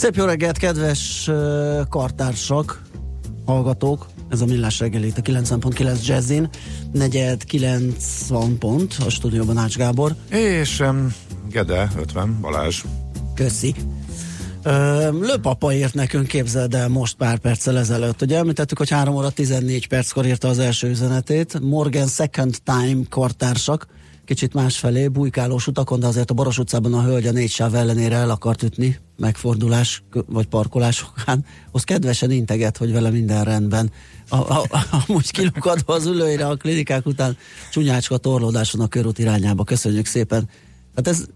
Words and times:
Szép 0.00 0.16
jó 0.16 0.24
reggelt, 0.24 0.58
kedves 0.58 1.30
kartársak, 1.88 2.82
hallgatók! 3.44 4.06
Ez 4.28 4.40
a 4.40 4.44
Millás 4.44 4.78
reggeli 4.78 5.06
itt 5.06 5.18
a 5.18 5.22
90.9 5.22 6.06
Jazzin, 6.06 6.48
negyed 6.92 7.44
90 7.44 8.58
pont, 8.58 8.96
a 9.06 9.10
stúdióban 9.10 9.56
Ács 9.56 9.76
Gábor. 9.76 10.14
És 10.30 10.80
um, 10.80 11.14
Gede 11.50 11.90
50, 11.98 12.40
Balázs. 12.40 12.82
Köszi. 13.34 13.74
Lőpapa 15.10 15.74
írt 15.74 15.94
nekünk, 15.94 16.26
képzeld 16.26 16.74
el 16.74 16.88
most 16.88 17.16
pár 17.16 17.38
perccel 17.38 17.78
ezelőtt. 17.78 18.22
Ugye 18.22 18.36
említettük, 18.36 18.78
hogy 18.78 18.90
3 18.90 19.14
óra 19.14 19.30
14 19.30 19.88
perckor 19.88 20.26
írta 20.26 20.48
az 20.48 20.58
első 20.58 20.88
üzenetét. 20.88 21.60
Morgan 21.60 22.06
Second 22.06 22.56
Time 22.64 23.02
kartársak, 23.08 23.86
kicsit 24.30 24.54
másfelé, 24.54 25.08
bujkálós 25.08 25.66
utakon, 25.66 26.00
de 26.00 26.06
azért 26.06 26.30
a 26.30 26.34
Baros 26.34 26.58
utcában 26.58 26.94
a 26.94 27.02
hölgy 27.02 27.26
a 27.26 27.32
négy 27.32 27.50
sáv 27.50 27.74
ellenére 27.74 28.16
el 28.16 28.30
akart 28.30 28.62
ütni, 28.62 28.98
megfordulás 29.16 30.02
vagy 30.26 30.46
parkolásokán. 30.46 31.44
Az 31.70 31.82
kedvesen 31.82 32.30
integet, 32.30 32.76
hogy 32.76 32.92
vele 32.92 33.10
minden 33.10 33.44
rendben. 33.44 33.90
A, 34.28 34.36
a, 34.36 34.62
a, 34.70 35.04
amúgy 35.06 35.30
kilukadva 35.30 35.94
az 35.94 36.06
ülőire 36.06 36.46
a 36.46 36.56
klinikák 36.56 37.06
után 37.06 37.36
csúnyácska 37.70 38.16
torlódáson 38.16 38.80
a 38.80 38.86
körút 38.88 39.18
irányába. 39.18 39.64
Köszönjük 39.64 40.06
szépen. 40.06 40.48
Hát 40.96 41.08
ez 41.08 41.26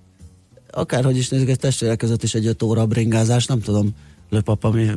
akárhogy 0.70 1.16
is 1.16 1.28
nézzük, 1.28 1.48
ez 1.48 1.56
testvérek 1.56 1.96
között 1.96 2.22
is 2.22 2.34
egy 2.34 2.46
öt 2.46 2.62
óra 2.62 2.86
bringázás, 2.86 3.46
nem 3.46 3.60
tudom, 3.60 3.94
lőpapa 4.30 4.70
mi... 4.70 4.90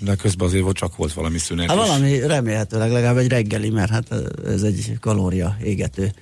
De 0.00 0.14
közben 0.14 0.46
azért 0.46 0.62
volt, 0.62 0.76
csak 0.76 0.96
volt 0.96 1.12
valami 1.12 1.38
szünet 1.38 1.68
Hát 1.68 1.76
valami 1.76 2.18
remélhetőleg 2.18 2.90
legalább 2.90 3.16
egy 3.16 3.28
reggeli, 3.28 3.70
mert 3.70 3.90
hát 3.90 4.14
ez 4.46 4.62
egy 4.62 4.96
kalória 5.00 5.56
égető 5.62 6.12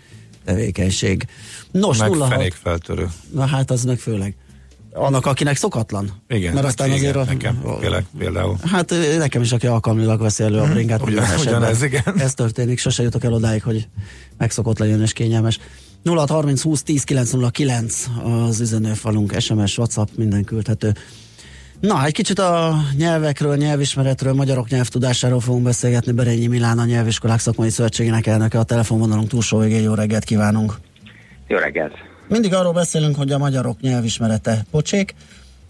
tevékenység. 0.44 1.26
Nos, 1.70 1.98
meg 1.98 2.10
nulla 2.10 2.42
feltörő. 2.62 3.08
Na 3.30 3.46
hát 3.46 3.70
az 3.70 3.84
meg 3.84 3.98
főleg. 3.98 4.36
Annak, 4.92 5.26
akinek 5.26 5.56
szokatlan. 5.56 6.22
Igen, 6.28 6.54
mert 6.54 6.66
aztán 6.66 6.86
igen, 6.86 6.98
azért 6.98 7.16
a, 7.16 7.24
nekem 7.24 7.60
a, 7.64 8.02
például. 8.18 8.56
Hát 8.64 8.94
nekem 9.18 9.42
is, 9.42 9.52
aki 9.52 9.66
alkalmilag 9.66 10.20
veszi 10.20 10.42
elő 10.42 10.58
a 10.58 10.64
mhm. 10.64 10.72
bringát. 10.72 11.02
Ugyan, 11.02 11.24
ugyanez, 11.40 11.82
igen. 11.82 12.02
Ez 12.18 12.34
történik, 12.34 12.78
sose 12.78 13.02
jutok 13.02 13.24
el 13.24 13.32
odáig, 13.32 13.62
hogy 13.62 13.88
megszokott 14.38 14.78
legyen 14.78 15.02
és 15.02 15.12
kényelmes. 15.12 15.58
0630 16.04 16.62
20 16.62 16.82
10 16.82 17.04
909 17.04 18.06
az 18.24 18.60
üzenőfalunk, 18.60 19.40
SMS, 19.40 19.78
WhatsApp, 19.78 20.08
minden 20.16 20.44
küldhető. 20.44 20.94
Na, 21.86 22.04
egy 22.04 22.12
kicsit 22.12 22.38
a 22.38 22.74
nyelvekről, 22.96 23.56
nyelvismeretről, 23.56 24.32
magyarok 24.32 24.68
nyelvtudásáról 24.68 25.40
fogunk 25.40 25.64
beszélgetni. 25.64 26.12
Berényi 26.12 26.46
Milán, 26.46 26.78
a 26.78 26.84
Nyelviskolák 26.84 27.38
Szakmai 27.38 27.70
Szövetségének 27.70 28.26
elnöke, 28.26 28.58
a 28.58 28.62
telefonvonalunk 28.62 29.28
túlsó 29.28 29.58
végén. 29.58 29.82
Jó 29.82 29.94
reggelt 29.94 30.24
kívánunk! 30.24 30.78
Jó 31.48 31.56
reggelt! 31.56 31.92
Mindig 32.28 32.54
arról 32.54 32.72
beszélünk, 32.72 33.16
hogy 33.16 33.32
a 33.32 33.38
magyarok 33.38 33.80
nyelvismerete 33.80 34.64
pocsék. 34.70 35.14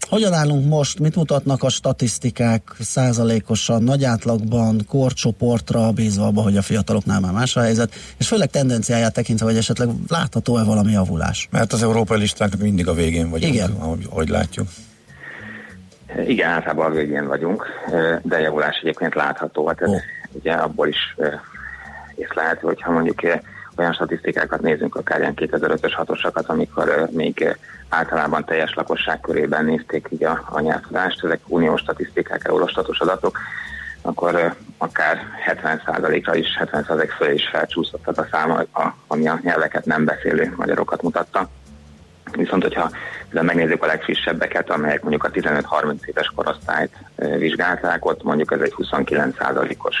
Hogyan 0.09 0.33
állunk 0.33 0.67
most, 0.67 0.99
mit 0.99 1.15
mutatnak 1.15 1.63
a 1.63 1.69
statisztikák 1.69 2.75
százalékosan, 2.79 3.83
nagy 3.83 4.03
átlagban, 4.03 4.85
korcsoportra 4.87 5.91
bízva 5.91 6.25
abba, 6.25 6.41
hogy 6.41 6.57
a 6.57 6.61
fiataloknál 6.61 7.19
már 7.19 7.31
más 7.31 7.55
a 7.55 7.61
helyzet, 7.61 7.93
és 8.17 8.27
főleg 8.27 8.49
tendenciáját 8.49 9.13
tekintve, 9.13 9.45
hogy 9.45 9.57
esetleg 9.57 9.89
látható-e 10.07 10.63
valami 10.63 10.91
javulás? 10.91 11.47
Mert 11.51 11.73
az 11.73 11.83
európai 11.83 12.19
listáknak 12.19 12.61
mindig 12.61 12.87
a 12.87 12.93
végén 12.93 13.29
vagyunk, 13.29 13.53
Igen. 13.53 13.71
ahogy, 13.71 14.07
ahogy 14.09 14.29
látjuk. 14.29 14.67
Igen, 16.27 16.49
általában 16.49 16.85
a 16.85 16.95
végén 16.95 17.27
vagyunk, 17.27 17.65
de 18.21 18.39
javulás 18.39 18.77
egyébként 18.77 19.15
látható. 19.15 19.67
Hát 19.67 19.81
ez 19.81 19.89
oh. 19.89 20.01
ugye 20.31 20.53
abból 20.53 20.87
is 20.87 21.15
észlelhető, 22.15 22.67
hogyha 22.67 22.91
mondjuk 22.91 23.19
olyan 23.77 23.93
statisztikákat 23.93 24.61
nézünk, 24.61 24.95
akár 24.95 25.19
ilyen 25.19 25.33
2005-ös 25.35 25.93
hatosakat, 25.95 26.47
amikor 26.47 27.07
még 27.11 27.57
általában 27.89 28.45
teljes 28.45 28.73
lakosság 28.73 29.19
körében 29.19 29.65
nézték 29.65 30.07
így 30.09 30.23
a, 30.23 30.43
a 30.49 30.59
nyelvtudást, 30.59 31.23
ezek 31.23 31.39
uniós 31.47 31.81
statisztikák, 31.81 32.47
eurostatos 32.47 32.99
adatok, 32.99 33.37
akkor 34.01 34.55
akár 34.77 35.17
70%-ra 35.47 36.35
is, 36.35 36.47
70% 36.59 37.09
fölé 37.17 37.33
is 37.33 37.47
felcsúszott 37.51 38.07
az 38.07 38.17
a 38.17 38.27
száma, 38.31 38.63
ami 39.07 39.27
a 39.27 39.39
nyelveket 39.43 39.85
nem 39.85 40.05
beszélő 40.05 40.53
magyarokat 40.55 41.01
mutatta. 41.01 41.49
Viszont, 42.31 42.63
hogyha 42.63 42.91
megnézzük 43.31 43.83
a 43.83 43.85
legfrissebbeket, 43.85 44.69
amelyek 44.69 45.01
mondjuk 45.01 45.23
a 45.23 45.31
15-30 45.31 46.05
éves 46.05 46.31
korosztályt 46.35 46.91
vizsgálták, 47.37 48.05
ott 48.05 48.23
mondjuk 48.23 48.51
ez 48.51 48.59
egy 48.59 48.73
29%-os 48.77 49.95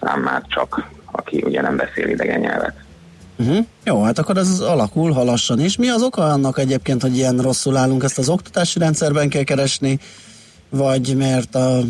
szám 0.00 0.20
már 0.20 0.42
csak, 0.48 0.88
aki 1.12 1.42
ugye 1.46 1.60
nem 1.60 1.76
beszél 1.76 2.08
idegen 2.08 2.40
nyelvet. 2.40 2.74
Uh-huh. 3.38 3.66
Jó, 3.84 4.02
hát 4.02 4.18
akkor 4.18 4.36
ez 4.36 4.60
alakul, 4.60 5.12
ha 5.12 5.24
lassan 5.24 5.60
is. 5.60 5.76
Mi 5.76 5.88
az 5.88 6.02
oka 6.02 6.22
annak 6.22 6.58
egyébként, 6.58 7.02
hogy 7.02 7.16
ilyen 7.16 7.38
rosszul 7.38 7.76
állunk? 7.76 8.02
Ezt 8.02 8.18
az 8.18 8.28
oktatási 8.28 8.78
rendszerben 8.78 9.28
kell 9.28 9.42
keresni, 9.42 9.98
vagy 10.68 11.16
mert 11.16 11.54
a 11.54 11.80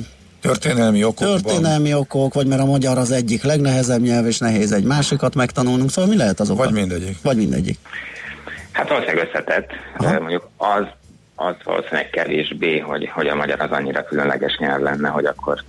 Történelmi 0.41 1.05
okok. 1.05 1.27
Történelmi 1.27 1.95
okok, 1.95 2.35
vagy 2.35 2.47
mert 2.47 2.61
a 2.61 2.65
magyar 2.65 2.99
az 2.99 3.11
egyik 3.11 3.43
legnehezebb 3.43 4.01
nyelv, 4.01 4.27
és 4.27 4.39
nehéz 4.39 4.73
egy 4.73 4.85
másikat 4.85 5.35
megtanulnunk, 5.35 5.91
szóval 5.91 6.11
mi 6.11 6.17
lehet 6.17 6.41
az 6.41 6.51
oka? 6.51 6.65
Vagy 6.65 6.73
mindegyik. 6.73 7.17
Vagy 7.23 7.37
mindegyik. 7.37 7.79
Hát 8.73 8.89
valószínűleg 8.89 9.27
összetett. 9.29 9.71
Aha. 9.97 10.21
Mondjuk 10.21 10.49
az, 10.57 10.85
az 11.35 11.55
valószínűleg 11.65 12.11
kevésbé, 12.11 12.79
hogy, 12.79 13.09
hogy 13.09 13.27
a 13.27 13.35
magyar 13.35 13.61
az 13.61 13.71
annyira 13.71 14.05
különleges 14.05 14.57
nyelv 14.59 14.81
lenne, 14.83 15.09
hogy 15.09 15.25
akkor 15.25 15.63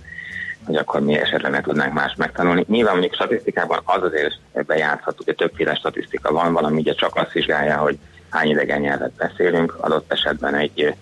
hogy 0.66 0.76
akkor 0.76 1.00
mi 1.00 1.18
esetleg 1.18 1.52
ne 1.52 1.60
tudnánk 1.60 1.92
más 1.92 2.14
megtanulni. 2.16 2.64
Nyilván 2.68 2.92
mondjuk 2.92 3.14
statisztikában 3.14 3.80
az 3.84 4.02
azért 4.02 4.38
bejátszhat, 4.66 5.16
hogy 5.24 5.34
többféle 5.34 5.74
statisztika 5.74 6.32
van, 6.32 6.52
valami 6.52 6.80
ugye 6.80 6.94
csak 6.94 7.16
azt 7.16 7.32
vizsgálja, 7.32 7.76
hogy 7.76 7.98
hány 8.30 8.48
idegen 8.48 8.80
nyelvet 8.80 9.12
beszélünk, 9.12 9.74
adott 9.80 10.12
esetben 10.12 10.54
egy, 10.54 10.94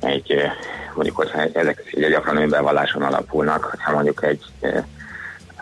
egy 0.00 0.34
mondjuk, 0.94 1.16
hogy 1.16 1.30
ezek 1.52 1.82
ugye 1.92 2.08
gyakran 2.08 2.36
önbevalláson 2.36 3.02
alapulnak, 3.02 3.76
ha 3.78 3.92
mondjuk 3.92 4.24
egy 4.24 4.44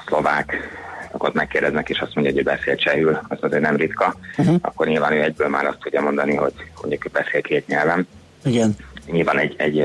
szlovák 0.07 0.79
akkor 1.11 1.33
megkérdeznek, 1.33 1.89
és 1.89 1.99
azt 2.01 2.15
mondja, 2.15 2.33
hogy 2.35 2.45
beszél 2.45 2.77
csehül, 2.77 3.21
az 3.29 3.39
azért 3.41 3.63
nem 3.63 3.77
ritka, 3.77 4.15
uh-huh. 4.37 4.57
akkor 4.61 4.87
nyilván 4.87 5.13
ő 5.13 5.23
egyből 5.23 5.49
már 5.49 5.65
azt 5.65 5.79
tudja 5.79 6.01
mondani, 6.01 6.35
hogy 6.35 6.53
mondjuk 6.81 7.07
ő 7.07 7.11
beszél 7.13 7.41
két 7.41 7.67
nyelven. 7.67 8.09
Igen. 8.45 8.77
Nyilván 9.07 9.39
egy, 9.39 9.55
egy, 9.59 9.79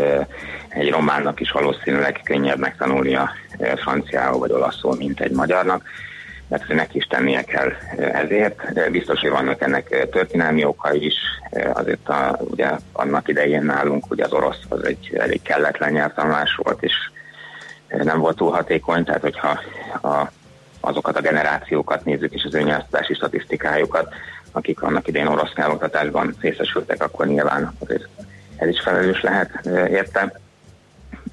egy 0.70 0.90
románnak 0.90 1.40
is 1.40 1.52
valószínűleg 1.52 2.20
könnyebb 2.24 2.60
megtanulnia 2.60 3.30
franciául 3.76 4.40
vagy 4.40 4.52
olaszul, 4.52 4.96
mint 4.96 5.20
egy 5.20 5.32
magyarnak, 5.32 5.84
mert 6.48 6.68
neki 6.68 6.98
is 6.98 7.06
tennie 7.06 7.42
kell 7.42 7.72
ezért. 7.98 8.92
Biztos, 8.92 9.20
hogy 9.20 9.30
vannak 9.30 9.62
ennek 9.62 10.08
történelmi 10.12 10.66
okai 10.66 11.06
is, 11.06 11.16
azért 11.74 12.10
a, 12.10 12.40
ugye 12.40 12.70
annak 12.92 13.28
idején 13.28 13.64
nálunk 13.64 14.12
ugye 14.12 14.24
az 14.24 14.34
orosz 14.34 14.60
az 14.70 14.86
egy 14.86 15.16
elég 15.18 15.42
kelletlen 15.42 15.92
nyelvtanulás 15.92 16.60
volt, 16.64 16.84
és 16.84 16.94
nem 17.88 18.20
volt 18.20 18.36
túl 18.36 18.52
hatékony, 18.52 19.04
tehát 19.04 19.22
hogyha 19.22 19.60
a, 20.02 20.32
azokat 20.86 21.18
a 21.18 21.22
generációkat 21.22 22.06
nézzük, 22.06 22.34
és 22.34 22.44
az 22.44 22.54
nyelvtudási 22.54 23.14
statisztikájukat, 23.14 24.14
akik 24.52 24.82
annak 24.82 25.08
idején 25.08 25.28
orosz 25.28 25.54
nyelvoktatásban 25.56 26.36
részesültek, 26.40 27.04
akkor 27.04 27.28
nyilván 27.28 27.76
azért 27.80 28.08
ez 28.56 28.68
is 28.68 28.82
felelős 28.82 29.22
lehet 29.22 29.66
érte. 29.90 30.40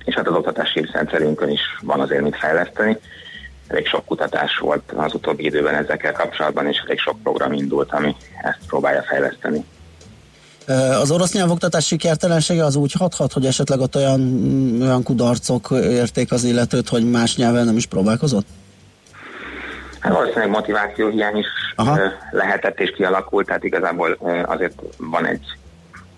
És 0.05 0.15
hát 0.15 0.29
az 0.29 0.35
oktatási 0.35 0.89
rendszerünkön 0.93 1.49
is 1.49 1.61
van 1.83 2.01
azért 2.01 2.23
mit 2.23 2.37
fejleszteni. 2.37 2.99
Elég 3.69 3.87
sok 3.87 4.05
kutatás 4.05 4.59
volt 4.59 4.93
az 4.97 5.15
utóbbi 5.15 5.45
időben 5.45 5.75
ezekkel 5.75 6.13
kapcsolatban, 6.13 6.67
és 6.67 6.83
elég 6.85 6.99
sok 6.99 7.23
program 7.23 7.53
indult, 7.53 7.93
ami 7.93 8.17
ezt 8.43 8.59
próbálja 8.67 9.03
fejleszteni. 9.03 9.65
Az 11.01 11.11
orosz 11.11 11.33
nyelvoktatás 11.33 11.87
sikertelensége 11.87 12.65
az 12.65 12.77
úgy 12.77 12.93
hathat, 12.93 13.33
hogy 13.33 13.47
esetleg 13.47 13.81
ott 13.81 13.97
olyan, 13.97 14.21
olyan 14.81 15.03
kudarcok 15.03 15.69
érték 15.71 16.33
az 16.33 16.45
illetőt, 16.45 16.89
hogy 16.89 17.11
más 17.11 17.37
nyelven 17.37 17.65
nem 17.65 17.77
is 17.77 17.87
próbálkozott? 17.87 18.47
Hát 20.03 20.13
valószínűleg 20.13 20.49
motiváció 20.49 21.09
hiány 21.09 21.37
is 21.37 21.47
Aha. 21.75 21.99
lehetett 22.31 22.81
és 22.81 22.93
kialakult, 22.97 23.47
tehát 23.47 23.65
igazából 23.65 24.19
azért 24.45 24.83
van 24.97 25.27
egy 25.27 25.45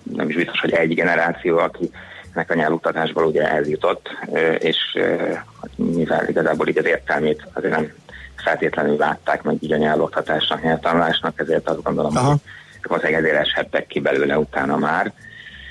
nem 0.03 0.29
is 0.29 0.35
biztos, 0.37 0.61
hogy 0.61 0.73
egy 0.73 0.95
generáció, 0.95 1.59
akinek 1.59 2.51
a 2.51 2.55
nyelvoktatásból 2.55 3.25
ugye 3.25 3.51
eljutott, 3.51 4.09
és 4.59 4.77
hát 5.61 5.71
mivel 5.75 6.29
igazából 6.29 6.69
így 6.69 6.79
az 6.79 6.85
értelmét 6.85 7.47
azért 7.53 7.75
nem 7.75 7.93
feltétlenül 8.45 8.97
látták 8.97 9.43
meg 9.43 9.57
így 9.61 9.73
a 9.73 9.77
nyelvoktatásnak, 9.77 10.63
nyelvtanulásnak, 10.63 11.41
ezért 11.41 11.69
azt 11.69 11.83
gondolom, 11.83 12.17
Aha. 12.17 12.29
hogy 12.31 12.41
valószínűleg 12.83 13.25
ezért 13.25 13.41
eshettek 13.41 13.87
ki 13.87 14.01
belőle 14.01 14.39
utána 14.39 14.77
már. 14.77 15.13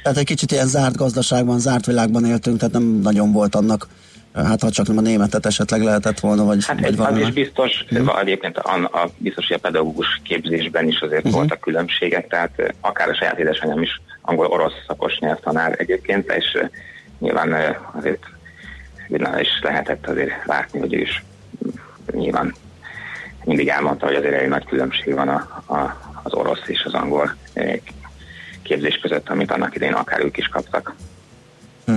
Tehát 0.04 0.18
egy 0.18 0.25
kicsit 0.25 0.51
ilyen 0.51 0.68
zárt 0.68 0.95
gazdaságban, 0.95 1.59
zárt 1.59 1.86
világban 1.86 2.25
éltünk, 2.25 2.57
tehát 2.57 2.74
nem 2.74 2.83
nagyon 2.83 3.31
volt 3.31 3.56
annak 3.56 3.88
Hát 4.33 4.62
ha 4.62 4.69
csak 4.69 4.88
nem 4.88 4.97
a 4.97 5.01
németet 5.01 5.45
esetleg 5.45 5.81
lehetett 5.81 6.19
volna, 6.19 6.44
vagy, 6.44 6.65
hát 6.65 6.80
vagy 6.80 6.95
valami. 6.95 7.21
Az 7.21 7.27
is 7.27 7.33
biztos, 7.33 7.85
uh-huh. 7.91 8.19
egyébként 8.19 8.57
a, 8.57 8.74
a, 8.74 9.09
biztos, 9.18 9.47
hogy 9.47 9.56
a 9.56 9.59
pedagógus 9.59 10.21
képzésben 10.24 10.88
is 10.88 11.00
azért 11.00 11.24
uh-huh. 11.24 11.33
voltak 11.33 11.59
különbségek, 11.59 12.27
tehát 12.27 12.74
akár 12.81 13.09
a 13.09 13.15
saját 13.15 13.39
édesanyám 13.39 13.81
is 13.81 14.01
angol-orosz 14.21 14.74
szakos 14.88 15.19
nyelvtanár 15.19 15.75
egyébként, 15.77 16.31
és 16.31 16.57
nyilván 17.19 17.77
azért 17.94 18.25
is 19.39 19.59
lehetett 19.62 20.07
azért 20.07 20.45
látni, 20.45 20.80
hogy 20.80 20.94
ő 20.94 21.00
is 21.00 21.24
nyilván 22.12 22.56
mindig 23.44 23.68
elmondta, 23.68 24.06
hogy 24.06 24.15
azért 24.15 24.41
egy 24.41 24.47
nagy 24.47 24.65
különbség 24.65 25.13
van 25.13 25.27
a, 25.27 25.63
a, 25.74 26.01
az 26.24 26.33
orosz 26.33 26.68
és 26.68 26.83
az 26.85 26.94
angol 26.94 27.35
képzés 28.62 28.97
között, 29.01 29.30
amit 29.30 29.51
annak 29.51 29.75
idején 29.75 29.94
akár 29.94 30.19
ők 30.19 30.38
is 30.38 30.47
kaptak. 30.47 30.95
Hm. 31.85 31.95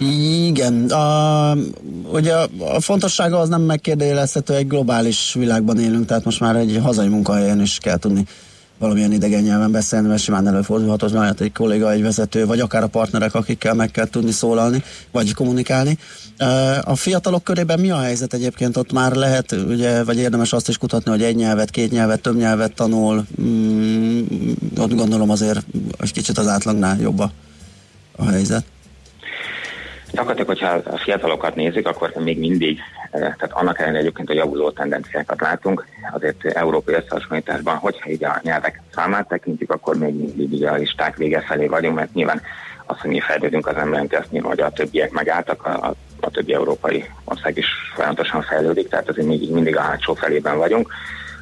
Igen, 0.00 0.90
a, 0.90 1.56
ugye 2.12 2.34
a, 2.34 2.80
fontossága 2.80 3.38
az 3.38 3.48
nem 3.48 3.62
megkérdőjelezhető, 3.62 4.54
egy 4.54 4.66
globális 4.66 5.34
világban 5.34 5.78
élünk, 5.78 6.06
tehát 6.06 6.24
most 6.24 6.40
már 6.40 6.56
egy 6.56 6.80
hazai 6.82 7.08
munkahelyen 7.08 7.60
is 7.60 7.78
kell 7.78 7.96
tudni 7.96 8.26
valamilyen 8.80 9.12
idegen 9.12 9.42
nyelven 9.42 9.70
beszélni, 9.70 10.08
mert 10.08 10.22
simán 10.22 10.46
előfordulhat, 10.46 11.00
hogy 11.00 11.12
lehet 11.12 11.40
egy 11.40 11.52
kolléga, 11.52 11.92
egy 11.92 12.02
vezető, 12.02 12.46
vagy 12.46 12.60
akár 12.60 12.82
a 12.82 12.86
partnerek, 12.86 13.34
akikkel 13.34 13.74
meg 13.74 13.90
kell 13.90 14.06
tudni 14.06 14.30
szólalni, 14.30 14.82
vagy 15.10 15.34
kommunikálni. 15.34 15.98
A 16.82 16.96
fiatalok 16.96 17.44
körében 17.44 17.80
mi 17.80 17.90
a 17.90 17.98
helyzet 17.98 18.34
egyébként? 18.34 18.76
Ott 18.76 18.92
már 18.92 19.12
lehet, 19.12 19.52
ugye, 19.52 20.04
vagy 20.04 20.16
érdemes 20.16 20.52
azt 20.52 20.68
is 20.68 20.78
kutatni, 20.78 21.10
hogy 21.10 21.22
egy 21.22 21.36
nyelvet, 21.36 21.70
két 21.70 21.90
nyelvet, 21.90 22.20
több 22.20 22.36
nyelvet 22.36 22.74
tanul. 22.74 23.26
Mm, 23.40 24.20
ott 24.76 24.94
gondolom 24.94 25.30
azért 25.30 25.64
egy 25.98 26.12
kicsit 26.12 26.38
az 26.38 26.46
átlagnál 26.46 27.00
jobb 27.00 27.18
a 28.16 28.24
helyzet. 28.30 28.64
Gyakorlatilag, 30.12 30.48
hogyha 30.48 30.90
a 30.92 30.98
fiatalokat 30.98 31.54
nézik, 31.54 31.86
akkor 31.86 32.12
még 32.14 32.38
mindig, 32.38 32.78
eh, 33.10 33.20
tehát 33.20 33.50
annak 33.50 33.78
ellenére 33.78 34.00
egyébként 34.00 34.30
a 34.30 34.34
javuló 34.34 34.70
tendenciákat 34.70 35.40
látunk, 35.40 35.86
azért 36.12 36.44
európai 36.44 36.94
összehasonlításban, 36.94 37.76
hogyha 37.76 38.10
így 38.10 38.24
a 38.24 38.40
nyelvek 38.42 38.82
számát 38.94 39.28
tekintjük, 39.28 39.72
akkor 39.72 39.96
még 39.96 40.14
mindig 40.36 40.66
a 40.66 40.74
listák 40.74 41.16
vége 41.16 41.40
felé 41.40 41.66
vagyunk, 41.66 41.94
mert 41.94 42.14
nyilván 42.14 42.40
az, 42.86 43.00
hogy 43.00 43.10
mi 43.10 43.20
fejlődünk 43.20 43.66
az 43.66 43.76
emberünk, 43.76 44.12
azt 44.12 44.30
nyilván, 44.30 44.50
hogy 44.50 44.60
a 44.60 44.70
többiek 44.70 45.10
megálltak, 45.10 45.66
a, 45.66 45.94
a, 46.20 46.30
többi 46.30 46.54
európai 46.54 47.04
ország 47.24 47.56
is 47.56 47.66
folyamatosan 47.94 48.42
fejlődik, 48.42 48.88
tehát 48.88 49.08
azért 49.08 49.26
még 49.26 49.52
mindig 49.52 49.76
a 49.76 49.80
hátsó 49.80 50.14
felében 50.14 50.58
vagyunk. 50.58 50.92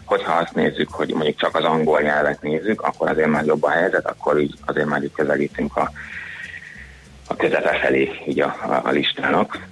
Hogyha 0.04 0.32
azt 0.32 0.54
nézzük, 0.54 0.90
hogy 0.90 1.08
mondjuk 1.14 1.36
csak 1.36 1.56
az 1.56 1.64
angol 1.64 2.00
nyelvet 2.00 2.42
nézzük, 2.42 2.82
akkor 2.82 3.08
azért 3.10 3.28
már 3.28 3.44
jobb 3.44 3.62
a 3.62 3.70
helyzet, 3.70 4.06
akkor 4.06 4.40
így 4.40 4.54
azért 4.66 4.86
már 4.86 5.02
így 5.02 5.12
közelítünk 5.12 5.76
a 5.76 5.90
a 7.28 7.36
közepe 7.36 7.78
felé 7.78 8.10
így 8.26 8.40
a, 8.40 8.56
a, 8.62 8.80
a 8.84 8.90
listának. 8.90 9.66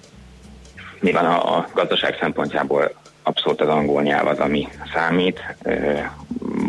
Nyilván 1.01 1.27
a, 1.27 1.57
a 1.57 1.69
gazdaság 1.75 2.17
szempontjából 2.21 2.95
abszolút 3.23 3.61
az 3.61 3.69
angol 3.69 4.03
nyelv 4.03 4.27
az, 4.27 4.39
ami 4.39 4.69
számít. 4.93 5.41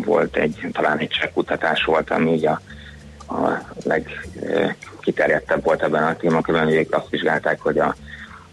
Volt 0.05 0.35
egy, 0.35 0.67
talán 0.71 0.97
egy 0.97 1.07
cseh 1.09 1.29
kutatás 1.33 1.83
volt, 1.83 2.11
ami 2.11 2.31
így 2.31 2.45
a, 2.45 2.61
a 3.27 3.61
legkiterjedtebb 3.83 5.63
volt 5.63 5.83
ebben 5.83 6.03
a 6.03 6.15
témakörben, 6.15 6.65
hogy 6.65 6.87
azt 6.89 7.09
vizsgálták, 7.09 7.61
hogy 7.61 7.79
a, 7.79 7.95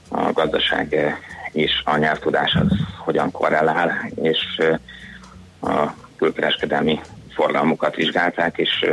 a 0.09 0.33
gazdaság 0.33 1.15
és 1.53 1.83
a 1.85 1.97
nyelvtudás 1.97 2.55
az 2.55 2.77
hogyan 2.99 3.31
korrelál, 3.31 4.11
és 4.23 4.39
a 5.61 5.91
külkereskedelmi 6.17 7.01
forgalmukat 7.35 7.95
vizsgálták, 7.95 8.59
és 8.59 8.85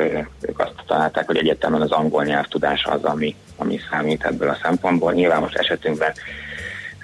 ők 0.42 0.60
azt 0.60 0.74
találták, 0.88 1.26
hogy 1.26 1.38
egyetemen 1.38 1.82
az 1.82 1.92
angol 1.92 2.24
nyelvtudás 2.24 2.86
az, 2.86 3.04
ami, 3.04 3.36
ami 3.56 3.80
számít 3.90 4.24
ebből 4.24 4.50
a 4.50 4.58
szempontból. 4.62 5.14
Nyilván 5.14 5.40
most 5.40 5.58
esetünkben 5.58 6.14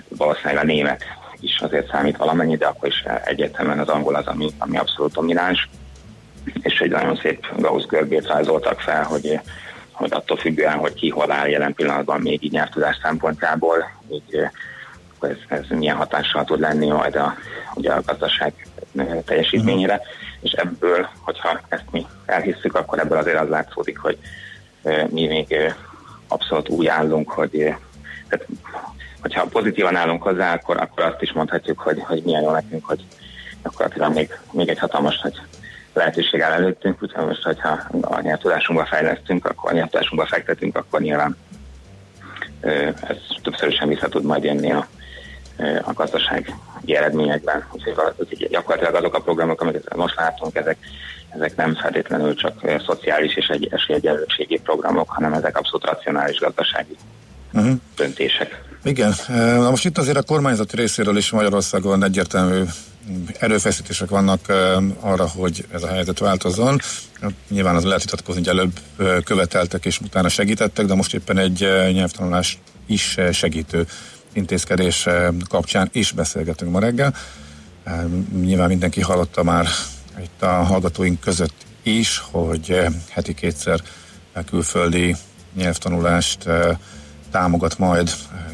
valószínűleg 0.09 0.63
a 0.63 0.65
német 0.65 1.03
is 1.39 1.59
azért 1.59 1.89
számít 1.89 2.17
valamennyi, 2.17 2.55
de 2.55 2.65
akkor 2.65 2.87
is 2.87 3.03
egyetemen 3.25 3.79
az 3.79 3.87
angol 3.87 4.15
az, 4.15 4.25
ami, 4.27 4.49
ami 4.57 4.77
abszolút 4.77 5.13
domináns. 5.13 5.69
És 6.61 6.79
egy 6.79 6.91
nagyon 6.91 7.15
szép 7.15 7.47
Gauss 7.57 7.85
görbét 7.85 8.27
rajzoltak 8.27 8.79
fel, 8.79 9.03
hogy, 9.03 9.39
hogy 9.91 10.11
attól 10.13 10.37
függően, 10.37 10.77
hogy 10.77 10.93
ki 10.93 11.09
hol 11.09 11.31
áll 11.31 11.47
jelen 11.47 11.73
pillanatban 11.73 12.21
még 12.21 12.43
így 12.43 12.51
nyelvtudás 12.51 12.97
szempontjából, 13.01 13.91
így 14.11 14.49
ez, 15.21 15.37
ez 15.47 15.65
milyen 15.69 15.95
hatással 15.95 16.43
tud 16.43 16.59
lenni 16.59 16.87
majd 16.87 17.15
a, 17.15 17.35
ugye 17.75 17.91
a 17.91 18.01
gazdaság 18.05 18.53
teljesítményére. 19.25 19.93
Uh-huh 19.93 20.07
és 20.41 20.51
ebből, 20.51 21.09
hogyha 21.19 21.59
ezt 21.67 21.91
mi 21.91 22.05
elhisszük, 22.25 22.75
akkor 22.75 22.99
ebből 22.99 23.17
azért 23.17 23.39
az 23.39 23.49
látszódik, 23.49 23.97
hogy 23.97 24.17
mi 25.09 25.27
még 25.27 25.73
abszolút 26.27 26.69
úgy 26.69 26.87
állunk, 26.87 27.29
hogy 27.29 27.75
tehát, 28.29 28.47
hogyha 29.21 29.45
pozitívan 29.45 29.95
állunk 29.95 30.23
hozzá, 30.23 30.53
akkor, 30.53 30.77
akkor 30.77 31.03
azt 31.03 31.21
is 31.21 31.31
mondhatjuk, 31.31 31.79
hogy, 31.79 31.99
hogy 31.99 32.23
milyen 32.23 32.41
jó 32.41 32.51
nekünk, 32.51 32.85
hogy 32.85 33.05
akkor 33.61 34.09
még, 34.13 34.39
még 34.51 34.69
egy 34.69 34.79
hatalmas 34.79 35.19
hogy 35.21 35.41
lehetőség 35.93 36.41
áll 36.41 36.51
előttünk, 36.51 37.03
úgyhogy 37.03 37.25
most, 37.25 37.43
hogyha 37.43 37.79
a 38.01 38.21
nyelvtudásunkba 38.21 38.85
fejlesztünk, 38.85 39.45
akkor 39.45 39.71
a 39.71 39.73
nyelvtudásunkba 39.73 40.25
fektetünk, 40.25 40.77
akkor 40.77 41.01
nyilván 41.01 41.37
ez 42.61 43.17
többszörösen 43.43 43.87
vissza 43.87 44.07
tud 44.07 44.23
majd 44.23 44.43
jönni 44.43 44.71
a, 44.71 44.87
a 45.83 45.93
gazdasági 45.93 46.53
eredményekben. 46.85 47.67
Úgyhogy 47.71 48.47
gyakorlatilag 48.49 48.95
azok 48.95 49.15
a 49.15 49.21
programok, 49.21 49.61
amiket 49.61 49.95
most 49.95 50.15
látunk, 50.15 50.55
ezek, 50.55 50.77
ezek 51.29 51.55
nem 51.55 51.75
feltétlenül 51.75 52.35
csak 52.35 52.53
szociális 52.85 53.35
és 53.35 53.47
egy 53.47 53.67
esélyegyenlőségi 53.71 54.59
programok, 54.59 55.09
hanem 55.09 55.33
ezek 55.33 55.57
abszolút 55.57 55.85
racionális 55.85 56.39
gazdasági 56.39 56.97
uh-huh. 57.53 57.75
döntések. 57.95 58.65
Igen, 58.83 59.13
na 59.27 59.69
most 59.69 59.85
itt 59.85 59.97
azért 59.97 60.17
a 60.17 60.23
kormányzati 60.23 60.75
részéről 60.75 61.17
is 61.17 61.31
Magyarországon 61.31 62.03
egyértelmű 62.03 62.63
erőfeszítések 63.39 64.09
vannak 64.09 64.39
arra, 64.99 65.27
hogy 65.27 65.65
ez 65.73 65.83
a 65.83 65.87
helyzet 65.87 66.19
változzon. 66.19 66.79
Nyilván 67.49 67.75
az 67.75 67.83
lehet 67.83 68.03
vitatkozni, 68.03 68.41
hogy 68.45 68.57
előbb 68.57 68.79
követeltek 69.23 69.85
és 69.85 69.99
utána 69.99 70.29
segítettek, 70.29 70.85
de 70.85 70.93
most 70.93 71.13
éppen 71.13 71.37
egy 71.37 71.59
nyelvtanulás 71.91 72.59
is 72.85 73.17
segítő 73.31 73.85
intézkedés 74.37 75.07
kapcsán 75.49 75.89
is 75.91 76.11
beszélgetünk 76.11 76.71
ma 76.71 76.79
reggel. 76.79 77.13
Nyilván 78.41 78.67
mindenki 78.67 79.01
hallotta 79.01 79.43
már 79.43 79.67
itt 80.21 80.41
a 80.41 80.47
hallgatóink 80.47 81.19
között 81.19 81.65
is, 81.83 82.23
hogy 82.31 82.81
heti 83.09 83.33
kétszer 83.33 83.81
külföldi 84.45 85.15
nyelvtanulást 85.55 86.45
támogat 87.31 87.77
majd 87.77 88.11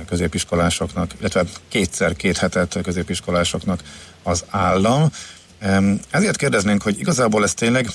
középiskolásoknak, 0.08 1.12
illetve 1.20 1.44
kétszer, 1.68 2.16
két 2.16 2.38
hetet 2.38 2.80
középiskolásoknak 2.84 3.84
az 4.24 4.44
állam. 4.50 5.12
Ezért 6.10 6.38
kérdeznénk, 6.38 6.82
hogy 6.82 7.00
igazából 7.00 7.44
ez 7.44 7.54
tényleg 7.54 7.90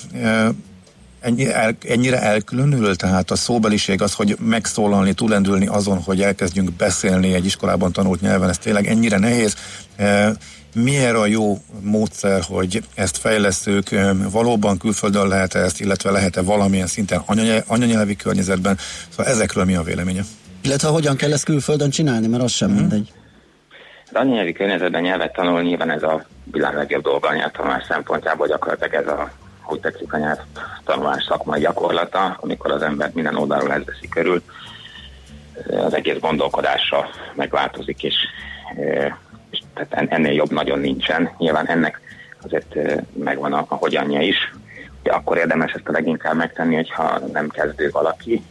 ennyire, 1.19 1.55
el, 1.55 1.75
ennyire 1.87 2.21
elkülönül, 2.21 2.95
tehát 2.95 3.31
a 3.31 3.35
szóbeliség 3.35 4.01
az, 4.01 4.13
hogy 4.13 4.35
megszólalni, 4.39 5.13
túlendülni 5.13 5.67
azon, 5.67 5.97
hogy 5.97 6.21
elkezdjünk 6.21 6.71
beszélni 6.71 7.33
egy 7.33 7.45
iskolában 7.45 7.91
tanult 7.91 8.21
nyelven, 8.21 8.49
ez 8.49 8.57
tényleg 8.57 8.87
ennyire 8.87 9.17
nehéz. 9.17 9.55
E, 9.95 10.31
Milyen 10.73 11.15
a 11.15 11.25
jó 11.25 11.57
módszer, 11.81 12.41
hogy 12.41 12.83
ezt 12.95 13.17
fejlesztők, 13.17 13.91
e, 13.91 14.13
valóban 14.31 14.77
külföldön 14.77 15.27
lehet 15.27 15.55
-e 15.55 15.59
ezt, 15.59 15.79
illetve 15.79 16.11
lehet-e 16.11 16.41
valamilyen 16.41 16.87
szinten 16.87 17.21
anyanyelvi 17.67 18.15
környezetben, 18.15 18.77
szóval 19.09 19.31
ezekről 19.31 19.63
mi 19.63 19.75
a 19.75 19.83
véleménye? 19.83 20.21
Illetve 20.61 20.87
hogyan 20.87 21.15
kell 21.15 21.33
ezt 21.33 21.43
külföldön 21.43 21.89
csinálni, 21.89 22.27
mert 22.27 22.43
az 22.43 22.51
sem 22.51 22.69
hmm. 22.69 22.77
mindegy. 22.77 23.11
Az 24.05 24.13
anyanyelvi 24.13 24.51
környezetben 24.51 25.01
nyelvet 25.01 25.33
tanulni 25.33 25.67
nyilván 25.67 25.89
ez 25.91 26.03
a 26.03 26.25
világ 26.51 26.75
legjobb 26.75 27.03
dolga 27.03 27.27
a 27.27 27.33
nyelvtanulás 27.33 27.83
szempontjából, 27.87 28.47
gyakorlatilag 28.47 28.93
ez 28.93 29.07
a 29.07 29.31
hogy 29.69 29.79
tetszik 29.79 30.13
a 30.13 30.17
nyelvtanulás 30.17 31.23
szakmai 31.23 31.59
gyakorlata, 31.59 32.37
amikor 32.39 32.71
az 32.71 32.81
ember 32.81 33.11
minden 33.13 33.35
oldalról 33.35 33.73
ezt 33.73 33.85
veszi 33.85 34.07
körül, 34.09 34.41
az 35.67 35.93
egész 35.93 36.19
gondolkodása 36.19 37.09
megváltozik, 37.33 38.03
és, 38.03 38.15
és 39.49 39.59
tehát 39.73 40.11
ennél 40.11 40.31
jobb 40.31 40.51
nagyon 40.51 40.79
nincsen. 40.79 41.29
Nyilván 41.37 41.67
ennek 41.67 42.01
azért 42.43 42.75
megvan 43.13 43.53
a, 43.53 43.65
a 43.67 43.75
hogyanja 43.75 44.21
is. 44.21 44.53
De 45.03 45.11
akkor 45.11 45.37
érdemes 45.37 45.71
ezt 45.71 45.87
a 45.87 45.91
leginkább 45.91 46.35
megtenni, 46.35 46.75
hogyha 46.75 47.19
nem 47.33 47.49
kezdő 47.49 47.89
valaki. 47.91 48.43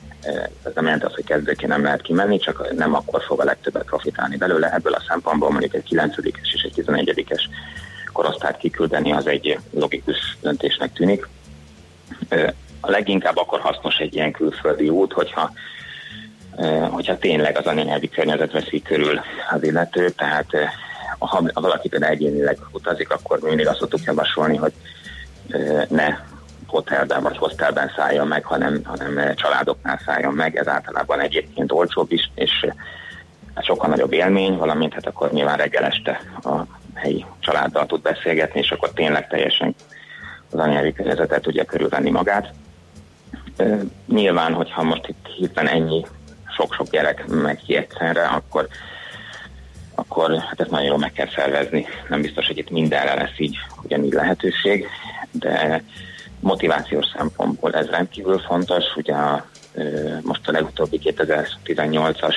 Ez 0.64 0.72
nem 0.74 0.84
jelenti 0.84 1.04
azt, 1.04 1.14
hogy 1.14 1.24
kezdőként 1.24 1.70
nem 1.70 1.82
lehet 1.82 2.02
kimenni, 2.02 2.38
csak 2.38 2.74
nem 2.76 2.94
akkor 2.94 3.22
fog 3.22 3.40
a 3.40 3.44
legtöbbet 3.44 3.84
profitálni 3.84 4.36
belőle. 4.36 4.72
Ebből 4.72 4.92
a 4.92 5.04
szempontból 5.08 5.50
mondjuk 5.50 5.74
egy 5.74 5.88
9-es 5.90 6.54
és 6.54 6.62
egy 6.62 6.84
11-es 6.86 7.40
korosztályt 8.18 8.56
kiküldeni, 8.56 9.12
az 9.12 9.26
egy 9.26 9.58
logikus 9.70 10.36
döntésnek 10.40 10.92
tűnik. 10.92 11.28
A 12.80 12.90
leginkább 12.90 13.36
akkor 13.36 13.60
hasznos 13.60 13.96
egy 13.96 14.14
ilyen 14.14 14.32
külföldi 14.32 14.88
út, 14.88 15.12
hogyha 15.12 15.52
hogyha 16.90 17.18
tényleg 17.18 17.56
az 17.58 17.66
anyanyelvi 17.66 18.08
környezet 18.08 18.52
veszi 18.52 18.82
körül 18.82 19.20
az 19.50 19.62
illető, 19.62 20.10
tehát 20.10 20.46
ha 21.18 21.42
valaki 21.54 21.88
például 21.88 22.12
egyénileg 22.12 22.58
utazik, 22.72 23.10
akkor 23.10 23.38
mindig 23.40 23.66
azt 23.66 23.78
szoktuk 23.78 24.02
javasolni, 24.04 24.56
hogy 24.56 24.72
ne 25.88 26.16
hotelben 26.66 27.22
vagy 27.22 27.36
hostelben 27.36 27.92
szálljon 27.96 28.26
meg, 28.26 28.44
hanem, 28.44 28.80
hanem 28.84 29.34
családoknál 29.34 30.00
szálljon 30.04 30.34
meg. 30.34 30.56
Ez 30.56 30.68
általában 30.68 31.20
egyébként 31.20 31.72
olcsóbb 31.72 32.12
is, 32.12 32.30
és 32.34 32.50
hát 33.54 33.64
sokkal 33.64 33.88
nagyobb 33.88 34.12
élmény, 34.12 34.56
valamint 34.56 34.92
hát 34.92 35.06
akkor 35.06 35.32
nyilván 35.32 35.56
reggel 35.56 35.84
este 35.84 36.20
a 36.42 36.77
helyi 36.98 37.24
családdal 37.38 37.86
tud 37.86 38.02
beszélgetni, 38.02 38.60
és 38.60 38.70
akkor 38.70 38.90
tényleg 38.92 39.28
teljesen 39.28 39.74
az 40.50 40.58
anyári 40.58 40.92
környezetet 40.92 41.42
tudja 41.42 41.64
körülvenni 41.64 42.10
magát. 42.10 42.52
Nyilván, 44.06 44.52
hogyha 44.52 44.82
most 44.82 45.08
itt 45.08 45.26
hirtelen 45.36 45.72
ennyi 45.72 46.04
sok-sok 46.56 46.90
gyerek 46.90 47.26
megy 47.26 47.62
ki 47.64 47.76
egyszerre, 47.76 48.24
akkor 48.24 48.68
akkor 49.94 50.38
hát 50.38 50.60
ezt 50.60 50.70
nagyon 50.70 50.86
jól 50.86 50.98
meg 50.98 51.12
kell 51.12 51.28
szervezni. 51.34 51.86
Nem 52.08 52.20
biztos, 52.20 52.46
hogy 52.46 52.58
itt 52.58 52.70
mindenre 52.70 53.14
lesz 53.14 53.38
így 53.38 53.56
ugyanígy 53.82 54.12
lehetőség, 54.12 54.86
de 55.30 55.82
motivációs 56.40 57.06
szempontból 57.16 57.74
ez 57.74 57.86
rendkívül 57.86 58.38
fontos. 58.38 58.84
Ugye 58.96 59.14
a, 59.14 59.46
most 60.22 60.48
a 60.48 60.52
legutóbbi 60.52 61.00
2018-as 61.04 62.34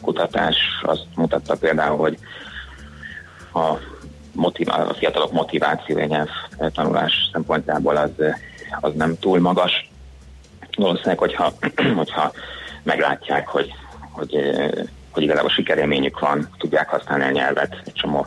kutatás 0.00 0.56
azt 0.82 1.06
mutatta 1.14 1.56
például, 1.56 1.96
hogy 1.96 2.18
a, 3.58 3.78
motivá- 4.32 4.90
a 4.90 4.94
fiatalok 4.94 5.32
motivációja 5.32 6.04
nyelv 6.04 6.28
tanulás 6.72 7.12
szempontjából 7.32 7.96
az, 7.96 8.10
az 8.80 8.92
nem 8.94 9.18
túl 9.18 9.40
magas. 9.40 9.90
Valószínűleg, 10.76 11.18
hogyha, 11.18 11.52
hogyha 11.96 12.32
meglátják, 12.82 13.48
hogy, 13.48 13.72
hogy, 14.12 14.36
hogy 15.10 15.22
igazából 15.22 15.50
sikerélményük 15.50 16.18
van, 16.18 16.48
tudják 16.58 16.88
használni 16.88 17.24
a 17.24 17.30
nyelvet, 17.30 17.76
egy 17.84 17.92
csomó 17.92 18.26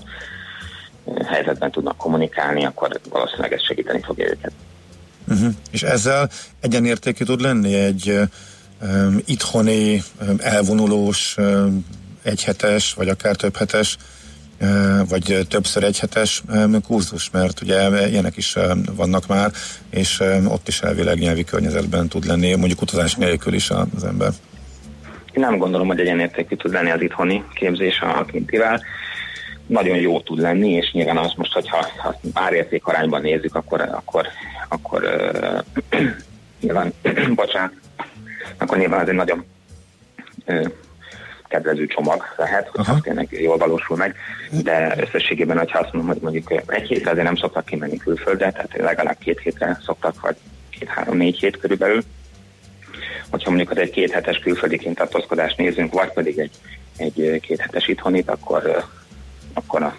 helyzetben 1.26 1.72
tudnak 1.72 1.98
kommunikálni, 1.98 2.66
akkor 2.66 3.00
valószínűleg 3.10 3.54
ez 3.54 3.64
segíteni 3.64 4.02
fogja 4.02 4.30
őket. 4.30 4.52
Uh-huh. 5.28 5.54
És 5.72 5.84
ezzel 5.84 6.30
egyenértékű 6.60 7.24
tud 7.24 7.42
lenni 7.42 7.76
egy 7.76 8.20
um, 8.82 9.22
itthoni, 9.26 10.04
um, 10.22 10.36
elvonulós, 10.40 11.36
um, 11.38 11.86
egyhetes, 12.24 12.94
vagy 12.94 13.10
akár 13.10 13.36
több 13.36 13.56
hetes, 13.56 13.98
vagy 15.10 15.46
többször 15.50 15.84
egyhetes 15.84 16.44
kurzus, 16.88 17.30
mert 17.30 17.62
ugye 17.62 18.08
ilyenek 18.10 18.38
is 18.38 18.56
vannak 18.96 19.28
már, 19.28 19.52
és 19.90 20.24
ott 20.48 20.68
is 20.68 20.82
elvileg 20.82 21.20
nyelvi 21.20 21.44
környezetben 21.44 22.08
tud 22.08 22.26
lenni, 22.26 22.56
mondjuk 22.56 22.82
utazás 22.82 23.16
nélkül 23.16 23.54
is 23.54 23.70
az 23.70 24.04
ember. 24.04 24.32
Én 25.32 25.44
nem 25.44 25.58
gondolom, 25.58 25.88
hogy 25.88 26.00
egyenértékű 26.00 26.56
tud 26.56 26.72
lenni 26.72 26.92
az 26.92 27.02
itthoni 27.02 27.44
képzés 27.54 28.00
a 28.00 28.26
kintivel 28.26 28.82
nagyon 29.68 29.98
jó 29.98 30.20
tud 30.20 30.40
lenni, 30.40 30.70
és 30.70 30.92
nyilván 30.92 31.18
az 31.18 31.34
most, 31.36 31.54
hogyha 31.54 31.86
ha 31.98 32.16
árérték 32.34 32.86
arányban 32.86 33.22
nézzük, 33.22 33.56
akkor, 33.56 33.82
akkor, 33.82 34.28
akkor 34.70 35.04
nyilván, 36.62 36.94
bocsánat, 37.36 37.74
akkor 38.58 38.78
nyilván 38.78 39.02
ez 39.02 39.08
egy 39.08 39.16
nagyon 39.16 39.46
kedvező 41.52 41.86
csomag 41.86 42.24
lehet, 42.38 42.68
hogy 42.68 42.86
az 42.88 43.02
tényleg 43.02 43.28
jól 43.32 43.58
valósul 43.58 43.98
meg, 43.98 44.16
de 44.64 44.96
összességében, 44.98 45.58
hogyha 45.58 45.80
azt 45.80 45.94
mondom, 45.94 46.12
hogy 46.12 46.22
mondjuk 46.22 46.64
egy 46.68 46.88
hétre 46.88 47.12
azért 47.12 47.26
nem 47.26 47.36
szoktak 47.36 47.66
kimenni 47.66 47.98
külföldre, 47.98 48.52
tehát 48.52 48.78
legalább 48.78 49.18
két 49.20 49.40
hétre 49.40 49.80
szoktak, 49.86 50.22
vagy 50.22 50.36
két-három-négy 50.70 51.40
hét 51.40 51.58
körülbelül. 51.58 52.04
Hogyha 53.30 53.50
mondjuk 53.50 53.72
az 53.72 53.78
egy 53.78 53.90
kéthetes 53.90 54.38
külföldi 54.38 54.78
kintartózkodást 54.78 55.58
nézünk, 55.58 55.94
vagy 55.94 56.14
pedig 56.14 56.40
egy, 56.40 56.52
egy 56.98 57.40
kéthetes 57.42 57.88
itthonit, 57.88 58.30
akkor 58.30 58.86
akkor 59.54 59.84
a, 59.84 59.98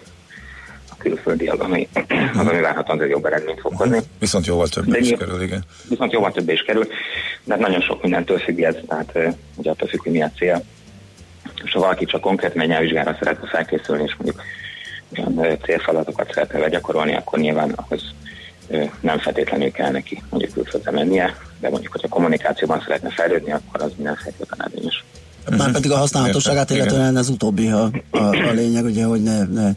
a 0.89 0.95
külföldi 0.97 1.47
az, 1.47 1.59
ami, 1.59 1.87
az, 2.33 2.47
ami 2.47 2.61
várhatóan 2.61 2.99
az 2.99 3.09
jobb 3.09 3.25
eredményt 3.25 3.59
fog 3.59 3.75
hozni. 3.75 3.99
Viszont 4.19 4.45
jóval 4.45 4.67
több 4.67 4.95
is 4.95 5.09
kerül, 5.09 5.41
igen. 5.41 5.63
Viszont 5.89 6.11
jóval 6.11 6.31
több 6.31 6.49
is 6.49 6.61
kerül, 6.61 6.87
de 7.43 7.55
nagyon 7.55 7.81
sok 7.81 8.01
mindentől 8.01 8.39
függ 8.39 8.59
ez, 8.59 8.75
tehát 8.87 9.13
ugye 9.55 9.69
attól 9.69 9.87
függ, 9.87 10.01
hogy 10.01 10.11
mi 10.11 10.21
a 10.21 10.31
cél. 10.37 10.63
És 11.63 11.71
ha 11.71 11.79
valaki 11.79 12.05
csak 12.05 12.21
konkrét 12.21 12.55
egy 12.55 12.67
nyelvvizsgára 12.67 13.17
szeretne 13.19 13.47
felkészülni, 13.47 14.03
és 14.03 14.15
mondjuk 14.17 14.43
olyan 15.17 15.57
célfeladatokat 15.63 16.33
szeretne 16.33 16.59
legyakorolni, 16.59 17.15
akkor 17.15 17.39
nyilván 17.39 17.71
ahhoz 17.75 18.01
nem 18.99 19.17
feltétlenül 19.19 19.71
kell 19.71 19.91
neki 19.91 20.23
mondjuk 20.29 20.53
külföldre 20.53 20.91
mennie, 20.91 21.35
de 21.59 21.69
mondjuk, 21.69 21.91
hogyha 21.91 22.07
kommunikációban 22.07 22.81
szeretne 22.85 23.09
fejlődni, 23.09 23.51
akkor 23.51 23.81
az 23.81 23.91
minden 23.95 24.15
feltétlenül 24.15 24.65
érvényes. 24.73 25.03
Már 25.57 25.71
pedig 25.71 25.91
a 25.91 25.97
használhatóságát 25.97 26.69
illetően 26.69 27.17
ez 27.17 27.29
utóbbi 27.29 27.69
a, 27.69 27.89
a, 28.11 28.17
a 28.17 28.51
lényeg, 28.61 28.83
ugye, 28.83 29.05
hogy 29.05 29.23
ne, 29.23 29.43
ne, 29.43 29.69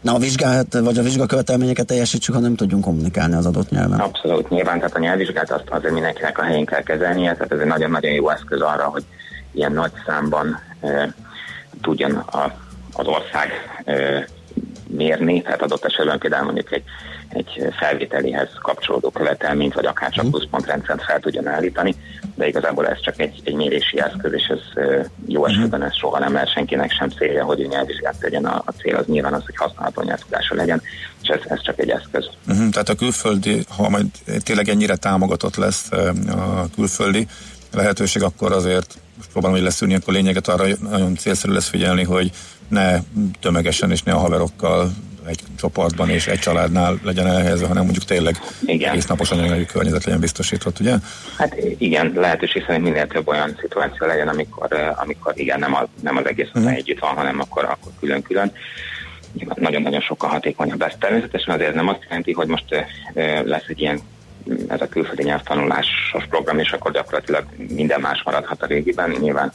ne 0.00 0.10
a 0.10 0.18
vizsgát, 0.18 0.78
vagy 0.78 0.98
a 0.98 1.02
vizsgakövetelményeket 1.02 1.86
teljesítsük, 1.86 2.34
hanem 2.34 2.54
tudjunk 2.54 2.84
kommunikálni 2.84 3.34
az 3.34 3.46
adott 3.46 3.70
nyelven. 3.70 4.00
Abszolút, 4.00 4.48
nyilván, 4.48 4.76
tehát 4.76 4.96
a 4.96 4.98
nyelvvizsgát 4.98 5.50
azt 5.50 5.68
azért 5.68 5.92
mindenkinek 5.92 6.38
a 6.38 6.42
helyén 6.42 6.64
kell 6.64 6.82
kezelnie, 6.82 7.32
tehát 7.32 7.52
ez 7.52 7.58
egy 7.58 7.66
nagyon-nagyon 7.66 8.12
jó 8.12 8.30
eszköz 8.30 8.60
arra, 8.60 8.84
hogy 8.84 9.04
ilyen 9.52 9.72
nagy 9.72 9.92
számban 10.06 10.60
tudjon 11.80 12.14
a, 12.14 12.54
az 12.92 13.06
ország 13.06 13.50
mérni, 14.92 15.42
tehát 15.42 15.62
adott 15.62 15.84
esetben 15.84 16.18
például 16.18 16.44
mondjuk 16.44 16.72
egy, 16.72 16.82
egy 17.28 17.68
felvételéhez 17.78 18.48
kapcsolódó 18.62 19.10
követelményt, 19.10 19.74
vagy 19.74 19.86
akár 19.86 20.10
csak 20.10 20.24
mhm. 20.24 20.32
pluszpontrendszert 20.32 21.04
fel 21.04 21.20
tudjon 21.20 21.46
állítani, 21.46 21.94
de 22.34 22.48
igazából 22.48 22.88
ez 22.88 23.00
csak 23.00 23.20
egy, 23.20 23.40
egy 23.44 23.54
mérési 23.54 24.00
eszköz, 24.00 24.32
és 24.32 24.46
ez 24.46 24.84
jó 25.26 25.40
mhm. 25.40 25.50
esetben 25.50 25.82
ez 25.82 25.96
soha 25.96 26.18
nem 26.18 26.32
lehet 26.32 26.52
senkinek 26.52 26.92
sem 26.92 27.08
célja, 27.08 27.44
hogy 27.44 27.66
nyelvvizsgát 27.68 28.18
tegyen. 28.18 28.44
A, 28.44 28.62
a 28.64 28.70
cél 28.70 28.96
az 28.96 29.06
nyilván 29.06 29.34
az, 29.34 29.44
hogy 29.44 29.56
használható 29.56 30.02
nyelvtudása 30.02 30.54
legyen, 30.54 30.82
és 31.22 31.28
ez, 31.28 31.40
ez 31.48 31.62
csak 31.62 31.78
egy 31.78 31.90
eszköz. 31.90 32.28
Uh-huh, 32.48 32.68
tehát 32.68 32.88
a 32.88 32.94
külföldi, 32.94 33.64
ha 33.76 33.88
majd 33.88 34.06
tényleg 34.44 34.68
ennyire 34.68 34.96
támogatott 34.96 35.56
lesz 35.56 35.92
a 36.28 36.66
külföldi 36.74 37.26
lehetőség, 37.72 38.22
akkor 38.22 38.52
azért 38.52 38.98
most 39.22 39.34
próbálom, 39.34 39.56
hogy 39.56 39.66
leszűrni, 39.66 39.94
akkor 39.94 40.14
lényeget 40.14 40.48
arra 40.48 40.64
nagyon 40.80 41.16
célszerű 41.16 41.52
lesz 41.52 41.68
figyelni, 41.68 42.04
hogy 42.04 42.30
ne 42.68 42.98
tömegesen 43.40 43.90
és 43.90 44.02
ne 44.02 44.12
a 44.12 44.18
haverokkal 44.18 44.92
egy 45.26 45.40
csoportban 45.56 46.08
és 46.08 46.26
egy 46.26 46.38
családnál 46.38 46.98
legyen 47.02 47.26
elhelyezve, 47.26 47.66
hanem 47.66 47.82
mondjuk 47.82 48.04
tényleg 48.04 48.36
igen. 48.66 48.90
egész 48.90 49.06
napos 49.06 49.30
anyagi 49.30 49.66
környezet 49.66 50.04
legyen 50.04 50.20
biztosított, 50.20 50.80
ugye? 50.80 50.94
Hát 51.36 51.56
igen, 51.78 52.12
lehetőség 52.14 52.64
szerint 52.66 52.84
minél 52.84 53.06
több 53.06 53.28
olyan 53.28 53.56
szituáció 53.60 54.06
legyen, 54.06 54.28
amikor, 54.28 54.72
eh, 54.72 55.02
amikor 55.02 55.32
igen, 55.36 55.58
nem, 55.58 55.74
a, 55.74 55.86
nem 56.00 56.16
az 56.16 56.26
egész 56.26 56.48
uh-huh. 56.54 56.72
együtt 56.72 56.98
van, 56.98 57.14
hanem 57.14 57.40
akkor, 57.40 57.64
akkor 57.64 57.92
külön-külön. 58.00 58.52
Nagyon-nagyon 59.54 60.00
sokkal 60.00 60.30
hatékonyabb 60.30 60.80
lesz. 60.80 60.94
Természetesen 60.98 61.54
azért 61.54 61.74
nem 61.74 61.88
azt 61.88 62.04
jelenti, 62.08 62.32
hogy 62.32 62.46
most 62.46 62.64
uh, 62.70 63.44
lesz 63.44 63.64
egy 63.66 63.80
ilyen 63.80 64.00
ez 64.68 64.80
a 64.80 64.88
külföldi 64.88 65.22
nyelvtanulásos 65.22 66.26
program, 66.28 66.58
és 66.58 66.72
akkor 66.72 66.92
gyakorlatilag 66.92 67.44
minden 67.56 68.00
más 68.00 68.22
maradhat 68.22 68.62
a 68.62 68.66
régiben. 68.66 69.10
Nyilván 69.10 69.52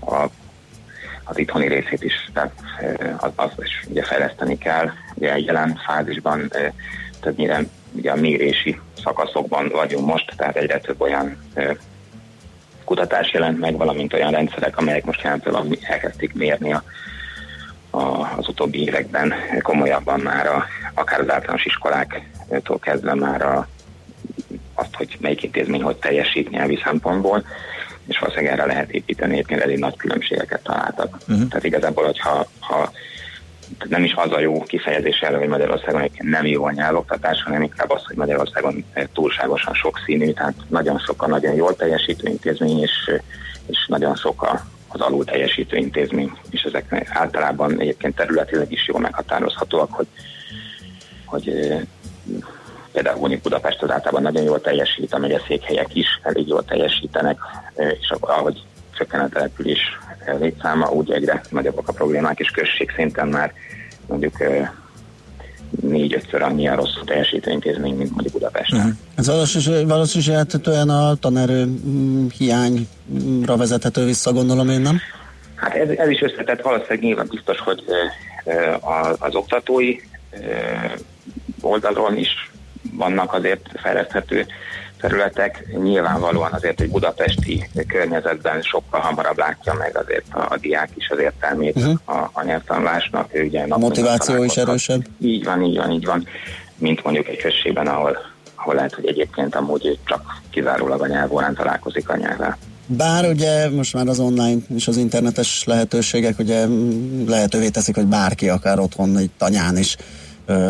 a 0.00 0.26
az 1.28 1.38
itthoni 1.38 1.68
részét 1.68 2.02
is, 2.02 2.30
tehát 2.32 2.52
az, 3.16 3.30
az 3.36 3.50
is 3.62 3.84
ugye 3.88 4.02
fejleszteni 4.02 4.58
kell. 4.58 4.90
Ugye 5.14 5.38
jelen 5.38 5.80
fázisban 5.86 6.50
többnyire 7.20 7.60
ugye 7.92 8.10
a 8.10 8.16
mérési 8.16 8.80
szakaszokban 9.02 9.68
vagyunk 9.68 10.06
most, 10.06 10.32
tehát 10.36 10.56
egyre 10.56 10.78
több 10.78 11.00
olyan 11.00 11.36
kutatás 12.84 13.32
jelent 13.32 13.58
meg, 13.58 13.76
valamint 13.76 14.12
olyan 14.12 14.30
rendszerek, 14.30 14.78
amelyek 14.78 15.04
most 15.04 15.22
jelentően 15.22 15.76
elkezdték 15.80 16.34
mérni 16.34 16.72
a, 16.72 16.82
a, 17.90 18.34
az 18.36 18.48
utóbbi 18.48 18.82
években 18.82 19.34
komolyabban 19.62 20.20
már 20.20 20.46
a, 20.46 20.64
akár 20.94 21.20
az 21.20 21.30
általános 21.30 21.64
iskoláktól 21.64 22.78
kezdve 22.78 23.14
már 23.14 23.42
a, 23.42 23.68
azt, 24.78 24.94
hogy 24.94 25.16
melyik 25.20 25.42
intézmény 25.42 25.82
hogy 25.82 25.96
teljesít 25.96 26.50
nyelvi 26.50 26.80
szempontból 26.84 27.44
és 28.06 28.18
valószínűleg 28.18 28.52
erre 28.52 28.66
lehet 28.66 28.90
építeni, 28.90 29.32
egyébként 29.32 29.60
elég 29.60 29.78
nagy 29.78 29.96
különbségeket 29.96 30.62
találtak. 30.62 31.16
Uh-huh. 31.28 31.48
Tehát 31.48 31.64
igazából, 31.64 32.04
hogyha 32.04 32.48
ha 32.60 32.92
nem 33.88 34.04
is 34.04 34.14
az 34.14 34.32
a 34.32 34.40
jó 34.40 34.62
kifejezés 34.62 35.20
erre, 35.20 35.36
hogy 35.36 35.48
Magyarországon 35.48 36.10
nem 36.18 36.46
jó 36.46 36.64
a 36.64 36.70
nyelvoktatás, 36.70 37.42
hanem 37.42 37.62
inkább 37.62 37.90
az, 37.90 38.04
hogy 38.04 38.16
Magyarországon 38.16 38.84
túlságosan 39.12 39.74
sokszínű, 39.74 40.32
tehát 40.32 40.54
nagyon 40.68 40.98
sok 40.98 41.22
a 41.22 41.26
nagyon 41.26 41.54
jól 41.54 41.76
teljesítő 41.76 42.28
intézmény, 42.28 42.78
és, 42.78 43.10
és 43.66 43.86
nagyon 43.86 44.16
sok 44.16 44.42
a, 44.42 44.66
az 44.88 45.00
alul 45.00 45.24
teljesítő 45.24 45.76
intézmény, 45.76 46.32
és 46.50 46.62
ezek 46.62 47.06
általában 47.08 47.80
egyébként 47.80 48.14
területileg 48.14 48.72
is 48.72 48.88
jól 48.88 49.00
meghatározhatóak, 49.00 49.92
hogy, 49.92 50.06
hogy 51.24 51.76
például 52.96 53.20
mondjuk 53.20 53.42
Budapest 53.42 53.82
az 53.82 53.90
általában 53.90 54.22
nagyon 54.22 54.42
jól 54.42 54.60
teljesít, 54.60 55.12
a 55.12 55.18
megyeszékhelyek 55.18 55.94
is 55.94 56.06
elég 56.22 56.48
jól 56.48 56.64
teljesítenek, 56.64 57.38
és 58.00 58.12
ahogy 58.20 58.62
csökken 58.96 59.20
a 59.20 59.28
település 59.28 59.80
létszáma, 60.38 60.90
úgy 60.90 61.10
egyre 61.10 61.40
nagyobbak 61.50 61.88
a 61.88 61.92
problémák, 61.92 62.38
és 62.38 62.50
község 62.50 62.92
szinten 62.96 63.28
már 63.28 63.52
mondjuk 64.06 64.34
négy-ötször 65.80 66.42
annyi 66.42 66.68
a 66.68 66.74
rosszul 66.74 67.04
teljesítő 67.04 67.50
intézmény, 67.50 67.94
mint 67.94 68.10
mondjuk 68.10 68.32
Budapest. 68.32 68.72
Uh-huh. 68.72 68.90
Ez 69.14 69.26
valószínűleg 69.86 70.88
a 70.88 71.16
tanerő 71.20 71.64
mm, 71.64 72.26
hiányra 72.38 73.56
vezethető 73.56 74.04
vissza, 74.04 74.32
gondolom 74.32 74.68
én, 74.68 74.80
nem? 74.80 75.00
Hát 75.54 75.74
ez, 75.74 75.88
ez 75.88 76.08
is 76.08 76.20
összetett, 76.20 76.62
valószínűleg 76.62 77.00
nyilván 77.00 77.26
biztos, 77.30 77.58
hogy 77.58 77.84
az 79.18 79.34
oktatói 79.34 79.96
oldalon 81.60 82.16
is 82.16 82.54
vannak 82.96 83.32
azért 83.32 83.60
fejleszthető 83.82 84.46
területek. 85.00 85.66
Nyilvánvalóan 85.82 86.52
azért 86.52 86.80
egy 86.80 86.90
budapesti 86.90 87.68
környezetben 87.88 88.62
sokkal 88.62 89.00
hamarabb 89.00 89.38
látja 89.38 89.74
meg 89.74 89.96
azért 89.96 90.24
a, 90.30 90.46
a 90.50 90.56
diák 90.60 90.88
is 90.94 91.08
az 91.08 91.18
értelmét 91.18 91.76
uh-huh. 91.76 91.98
a, 92.04 92.30
a 92.32 92.44
nyelvtanulásnak. 92.44 93.28
Ő 93.32 93.44
ugye 93.44 93.64
a 93.68 93.78
motiváció 93.78 94.44
is 94.44 94.56
erősebb. 94.56 95.06
Így 95.20 95.44
van, 95.44 95.62
így 95.62 95.76
van, 95.76 95.90
így 95.90 96.04
van. 96.04 96.26
Mint 96.78 97.04
mondjuk 97.04 97.28
egy 97.28 97.38
községben, 97.38 97.86
ahol, 97.86 98.18
ahol 98.54 98.74
lehet, 98.74 98.94
hogy 98.94 99.06
egyébként 99.06 99.54
amúgy 99.54 99.98
csak 100.04 100.22
kizárólag 100.50 101.02
a 101.02 101.06
nyelvórán 101.06 101.54
találkozik 101.54 102.08
a 102.08 102.16
nyelvvel. 102.16 102.58
Bár 102.86 103.28
ugye 103.28 103.70
most 103.70 103.94
már 103.94 104.06
az 104.06 104.20
online 104.20 104.60
és 104.74 104.88
az 104.88 104.96
internetes 104.96 105.64
lehetőségek 105.64 106.38
ugye 106.38 106.66
lehetővé 107.26 107.68
teszik, 107.68 107.94
hogy 107.94 108.06
bárki 108.06 108.48
akár 108.48 108.78
otthon 108.78 109.16
egy 109.16 109.30
tanyán 109.38 109.76
is 109.76 109.96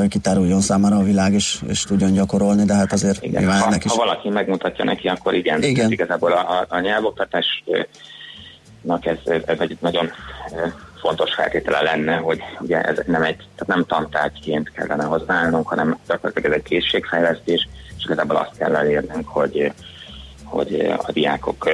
kitáruljon 0.08 0.60
számára 0.60 0.96
a 0.96 1.02
világ, 1.02 1.32
és, 1.32 1.58
és 1.68 1.82
tudjon 1.82 2.12
gyakorolni, 2.12 2.64
de 2.64 2.74
hát 2.74 2.92
azért 2.92 3.22
igen, 3.22 3.40
nyilván 3.40 3.60
ha, 3.60 3.66
ennek 3.66 3.84
is... 3.84 3.90
Ha 3.90 3.96
valaki 3.96 4.28
megmutatja 4.28 4.84
neki, 4.84 5.08
akkor 5.08 5.34
igen. 5.34 5.62
igen. 5.62 5.84
Ez 5.84 5.90
igazából 5.90 6.32
a, 6.32 6.50
a, 6.50 6.66
a 6.68 6.78
nyelvoktatásnak 6.78 7.86
ez, 9.00 9.18
ez 9.24 9.58
egy 9.58 9.76
nagyon 9.80 10.10
fontos 11.00 11.34
feltétele 11.34 11.82
lenne, 11.82 12.16
hogy 12.16 12.40
ugye 12.60 12.80
ez 12.80 12.98
nem 13.06 13.22
egy, 13.22 13.36
tehát 13.36 13.66
nem 13.66 13.84
tantárgyként 13.84 14.72
kellene 14.72 15.04
hozzáállnunk, 15.04 15.68
hanem 15.68 15.98
gyakorlatilag 16.08 16.52
ez 16.52 16.56
egy 16.56 16.68
készségfejlesztés, 16.68 17.68
és 17.96 18.04
igazából 18.04 18.36
azt 18.36 18.58
kell 18.58 18.76
elérnünk, 18.76 19.28
hogy, 19.28 19.72
hogy 20.44 20.94
a 21.06 21.12
diákok 21.12 21.70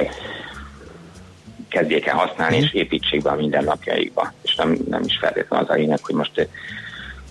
kezdjék 1.69 2.05
el 2.05 2.15
használni, 2.15 2.57
és 2.57 2.73
építsék 2.73 3.21
be 3.21 3.29
a 3.29 3.35
mindennapjaikba. 3.35 4.33
És 4.41 4.55
nem, 4.55 4.77
nem 4.89 5.03
is 5.05 5.17
feltétlenül 5.21 5.65
az 5.65 5.71
a 5.71 5.77
lényeg, 5.77 5.99
hogy 6.01 6.15
most 6.15 6.49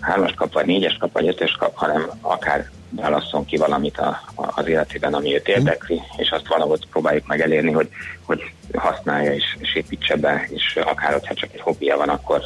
hármas 0.03 0.35
kap, 0.35 0.53
vagy 0.53 0.67
négyes 0.67 0.97
kap, 0.97 1.13
vagy 1.13 1.27
ötös 1.27 1.53
kap, 1.53 1.77
hanem 1.77 2.11
akár 2.21 2.71
válasszon 2.91 3.45
ki 3.45 3.57
valamit 3.57 3.99
a, 3.99 4.21
a, 4.35 4.53
az 4.55 4.67
életében, 4.67 5.15
ami 5.15 5.35
őt 5.35 5.49
érdekli, 5.49 6.01
és 6.17 6.31
azt 6.31 6.49
valahogy 6.49 6.89
próbáljuk 6.91 7.27
meg 7.27 7.41
elérni, 7.41 7.73
hogy, 7.73 7.89
hogy 8.25 8.53
használja 8.75 9.35
és, 9.35 9.57
és 9.59 9.75
építse 9.75 10.17
be, 10.17 10.47
és 10.51 10.77
akár, 10.85 11.13
hogyha 11.13 11.35
csak 11.35 11.53
egy 11.53 11.61
hobbija 11.61 11.97
van, 11.97 12.09
akkor, 12.09 12.43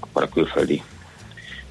akkor 0.00 0.22
a 0.22 0.28
külföldi 0.28 0.82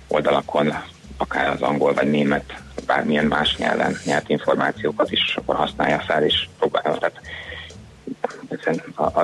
oldalakon, 0.08 0.74
akár 1.18 1.50
az 1.50 1.62
angol 1.62 1.94
vagy 1.94 2.10
német, 2.10 2.54
bármilyen 2.86 3.26
más 3.26 3.58
nyelven 3.58 3.98
nyert 4.06 4.30
információkat 4.30 5.12
is 5.12 5.36
akkor 5.36 5.56
használja 5.56 6.00
fel, 6.00 6.24
és 6.24 6.48
próbálja, 6.60 6.98
tehát 6.98 7.22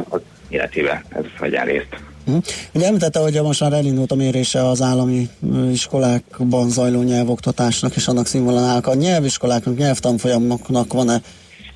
az 0.10 0.22
életébe 0.48 1.04
ez 1.10 1.24
vegyen 1.39 1.66
részt. 1.66 2.09
Hm. 2.26 2.38
Ugye 2.74 2.86
említette, 2.86 3.20
hogy 3.20 3.42
most 3.42 3.62
már 3.62 3.74
elindult 3.74 4.12
a 4.12 4.16
mérése 4.16 4.68
az 4.68 4.82
állami 4.82 5.30
iskolákban 5.72 6.70
zajló 6.70 7.02
nyelvoktatásnak 7.02 7.96
és 7.96 8.08
annak 8.08 8.26
színvonalának. 8.26 8.88
A 8.88 8.94
nyelviskoláknak, 8.94 9.78
nyelvtanfolyamoknak 9.78 10.94
van-e 10.94 11.22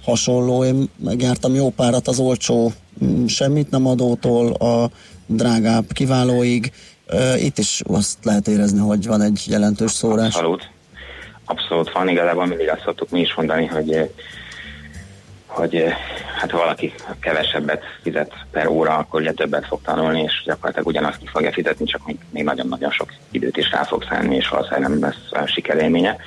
hasonló? 0.04 0.64
Én 0.64 0.90
megjártam 1.04 1.54
jó 1.54 1.70
párat 1.70 2.08
az 2.08 2.20
olcsó 2.20 2.74
semmit 3.28 3.70
nem 3.70 3.88
adótól 3.88 4.54
a 4.54 4.90
drágább 5.26 5.92
kiválóig. 5.94 6.72
Itt 7.38 7.58
is 7.58 7.82
azt 7.88 8.18
lehet 8.24 8.48
érezni, 8.48 8.80
hogy 8.80 9.08
van 9.08 9.22
egy 9.22 9.44
jelentős 9.48 9.92
szórás. 9.92 10.36
Abszolút. 10.36 10.70
Abszolút 11.46 11.92
van, 11.92 12.10
igazából 12.10 12.46
mindig 12.46 12.70
azt 12.70 12.82
szoktuk 12.86 13.10
mi 13.10 13.20
is 13.20 13.34
mondani, 13.36 13.66
hogy 13.66 14.10
hogy 15.54 15.76
eh, 15.76 15.96
hát 16.36 16.52
valaki 16.52 16.94
kevesebbet 17.20 17.84
fizet 18.02 18.34
per 18.52 18.68
óra, 18.68 18.98
akkor 18.98 19.22
ugye 19.22 19.32
többet 19.32 19.66
fog 19.66 19.82
tanulni, 19.82 20.22
és 20.22 20.44
gyakorlatilag 20.46 20.88
ugyanazt 20.88 21.18
ki 21.18 21.28
fogja 21.28 21.52
fizetni, 21.52 21.86
csak 21.86 22.06
még, 22.06 22.18
még 22.30 22.44
nagyon-nagyon 22.44 22.92
sok 22.92 23.14
időt 23.32 23.58
is 23.58 23.72
rá 23.72 23.84
fog 23.84 24.06
szállni, 24.10 24.36
és 24.36 24.48
valószínűleg 24.48 24.90
nem 24.90 25.02
lesz 25.02 25.28
a 25.32 25.46
sikerélménye. 25.46 26.18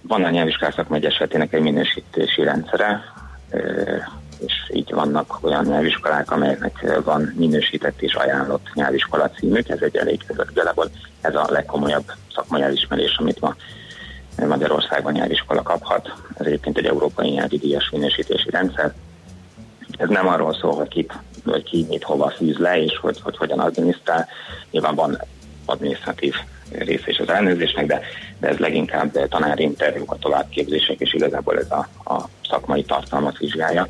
Van 0.00 0.24
a 0.24 0.30
nyelvvizsgálás 0.30 0.74
szakmegy 0.74 1.04
esetének 1.04 1.52
egy 1.52 1.62
minősítési 1.62 2.42
rendszere, 2.42 3.00
és 4.38 4.52
így 4.72 4.92
vannak 4.92 5.38
olyan 5.40 5.64
nyelviskolák, 5.64 6.30
amelyeknek 6.30 7.02
van 7.04 7.32
minősített 7.36 8.02
és 8.02 8.14
ajánlott 8.14 8.66
nyelviskola 8.74 9.30
címük, 9.30 9.68
ez 9.68 9.80
egy 9.80 9.96
elég, 9.96 10.20
ez 10.26 10.46
igazából 10.50 10.90
ez 11.20 11.34
a 11.34 11.46
legkomolyabb 11.48 12.12
szakmai 12.34 12.62
elismerés, 12.62 13.16
amit 13.16 13.40
ma 13.40 13.54
Magyarországon 14.36 15.12
nyelviskola 15.12 15.62
kaphat. 15.62 16.12
Ez 16.34 16.46
egyébként 16.46 16.78
egy 16.78 16.86
európai 16.86 17.30
nyelvi 17.30 17.58
díjas 17.58 17.90
minősítési 17.90 18.50
rendszer. 18.50 18.94
Ez 19.98 20.08
nem 20.08 20.28
arról 20.28 20.54
szól, 20.54 20.74
hogy 20.74 20.88
ki, 20.88 21.06
vagy 21.44 21.62
ki 21.62 21.86
mit 21.88 22.02
hova 22.02 22.30
fűz 22.30 22.56
le, 22.56 22.82
és 22.82 22.98
hogy, 22.98 23.20
hogy 23.20 23.36
hogyan 23.36 23.58
adminisztrál. 23.58 24.28
Nyilván 24.70 24.94
van 24.94 25.18
adminisztratív 25.64 26.34
rész 26.70 27.02
és 27.04 27.18
az 27.18 27.28
elnőzésnek, 27.28 27.86
de, 27.86 28.00
de 28.40 28.48
ez 28.48 28.56
leginkább 28.56 29.28
tanári 29.28 29.62
interjúk, 29.62 30.12
a 30.12 30.18
továbbképzések, 30.18 31.00
és 31.00 31.12
igazából 31.12 31.58
ez 31.58 31.70
a, 31.70 31.88
a 32.12 32.28
szakmai 32.48 32.82
tartalmat 32.82 33.38
vizsgálja, 33.38 33.88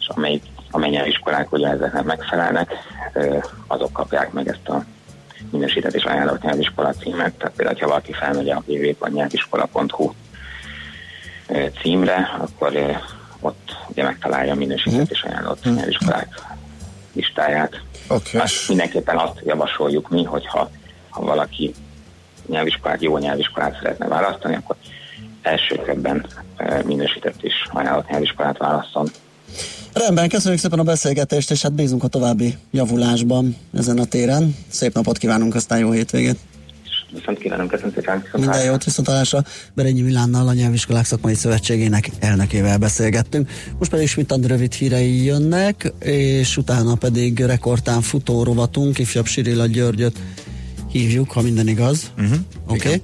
és 0.00 0.08
amely, 0.08 0.40
amely 0.70 0.90
nyelviskolák 0.90 1.52
ugye 1.52 1.68
ezeknek 1.68 2.04
megfelelnek, 2.04 2.72
azok 3.66 3.92
kapják 3.92 4.32
meg 4.32 4.48
ezt 4.48 4.68
a 4.68 4.84
minősített 5.52 5.94
és 5.94 6.04
ajánlott 6.04 6.42
nyelviskola 6.42 6.92
címet, 6.92 7.34
tehát 7.34 7.54
például, 7.56 7.78
ha 7.80 7.86
valaki 7.86 8.12
felmegy 8.12 8.50
a 8.50 8.62
www.nyelviskola.hu 8.66 10.12
címre, 11.80 12.36
akkor 12.38 13.00
ott 13.40 13.76
ugye 13.88 14.02
megtalálja 14.02 14.52
a 14.52 14.56
minősített 14.56 15.00
uh-huh. 15.00 15.10
és 15.10 15.22
ajánlott 15.22 15.58
uh-huh. 15.58 15.74
nyelviskolák 15.74 16.40
listáját. 17.12 17.80
Okay. 18.08 18.40
Hát 18.40 18.50
mindenképpen 18.68 19.16
azt 19.16 19.40
javasoljuk 19.44 20.08
mi, 20.08 20.24
hogyha 20.24 20.70
ha 21.08 21.24
valaki 21.24 21.74
nyelviskolát, 22.46 23.02
jó 23.02 23.18
nyelviskolát 23.18 23.76
szeretne 23.76 24.08
választani, 24.08 24.54
akkor 24.54 24.76
első 25.42 25.76
körben 25.76 26.26
minősített 26.84 27.42
és 27.42 27.54
ajánlott 27.72 28.08
nyelviskolát 28.08 28.58
válaszol. 28.58 29.06
Rendben, 29.92 30.28
köszönjük 30.28 30.60
szépen 30.60 30.78
a 30.78 30.82
beszélgetést, 30.82 31.50
és 31.50 31.62
hát 31.62 31.72
bízunk 31.72 32.04
a 32.04 32.08
további 32.08 32.56
javulásban 32.70 33.56
ezen 33.74 33.98
a 33.98 34.04
téren. 34.04 34.56
Szép 34.68 34.94
napot 34.94 35.18
kívánunk, 35.18 35.54
aztán 35.54 35.78
jó 35.78 35.90
hétvégét! 35.90 36.38
Viszont 37.14 37.38
kívánom, 37.38 37.68
köszönöm 37.68 37.92
szépen. 37.94 38.24
Minden 38.32 38.64
jót, 38.64 38.84
viszontalásra. 38.84 39.44
Berényi 39.74 40.00
Milánnal, 40.00 40.48
a 40.48 40.52
Nyelviskolák 40.52 41.04
Szakmai 41.04 41.34
Szövetségének 41.34 42.10
elnökével 42.18 42.78
beszélgettünk. 42.78 43.50
Most 43.78 43.90
pedig 43.90 44.08
Schmidt 44.08 44.46
rövid 44.46 44.72
hírei 44.72 45.24
jönnek, 45.24 45.92
és 45.98 46.56
utána 46.56 46.94
pedig 46.94 47.40
rekordtán 47.40 48.00
futó 48.00 48.42
rovatunk, 48.42 48.98
ifjabb 48.98 49.26
Sirilla 49.26 49.66
Györgyöt 49.66 50.16
hívjuk, 50.90 51.30
ha 51.30 51.40
minden 51.40 51.68
igaz. 51.68 52.12
Uh-huh. 52.18 52.36
Oké. 52.66 52.88
Okay 52.88 53.02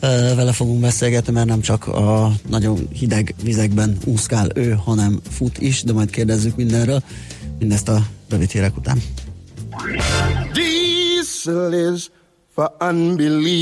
vele 0.00 0.52
fogunk 0.52 0.80
beszélgetni, 0.80 1.32
mert 1.32 1.46
nem 1.46 1.60
csak 1.60 1.86
a 1.86 2.32
nagyon 2.48 2.88
hideg 2.92 3.34
vizekben 3.42 3.98
úszkál 4.04 4.48
ő, 4.54 4.70
hanem 4.84 5.20
fut 5.30 5.58
is, 5.58 5.82
de 5.82 5.92
majd 5.92 6.10
kérdezzük 6.10 6.56
mindenről. 6.56 7.02
Mindezt 7.58 7.88
a 7.88 8.06
rövid 8.28 8.50
hírek 8.50 8.76
után. 8.76 9.02
Diesel 10.52 11.92
is 11.92 12.10
for 12.54 12.72
unbelievers. 12.80 13.56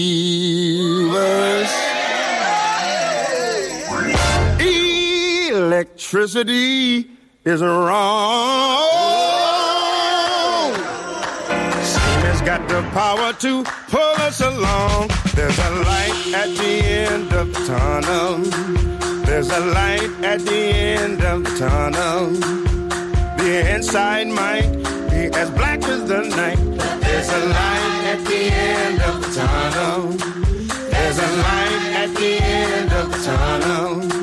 Electricity 5.53 7.07
is 7.44 7.59
wrong. 7.59 8.77
got 12.46 12.68
the 12.68 12.81
power 12.92 13.33
to 13.33 13.64
pull 13.90 14.14
us 14.18 14.40
along. 14.40 15.25
There's 15.37 15.59
a 15.59 15.70
light 15.85 16.33
at 16.35 16.49
the 16.57 16.83
end 17.12 17.33
of 17.35 17.53
the 17.53 17.61
tunnel. 17.66 18.38
There's 19.27 19.51
a 19.51 19.61
light 19.61 20.11
at 20.25 20.40
the 20.40 20.62
end 21.01 21.22
of 21.22 21.44
the 21.44 21.59
tunnel. 21.59 22.31
The 23.37 23.75
inside 23.75 24.29
might 24.29 24.72
be 25.11 25.29
as 25.37 25.51
black 25.51 25.83
as 25.85 26.09
the 26.09 26.22
night. 26.22 26.59
There's 27.03 27.29
a 27.29 27.40
light 27.59 28.03
at 28.12 28.25
the 28.25 28.42
end 28.51 29.03
of 29.03 29.20
the 29.20 29.31
tunnel. 29.38 30.12
There's 30.90 31.18
a 31.18 31.31
light 31.46 31.83
at 32.03 32.14
the 32.14 32.33
end 32.42 32.92
of 32.92 33.12
the 33.12 33.18
tunnel. 33.22 34.15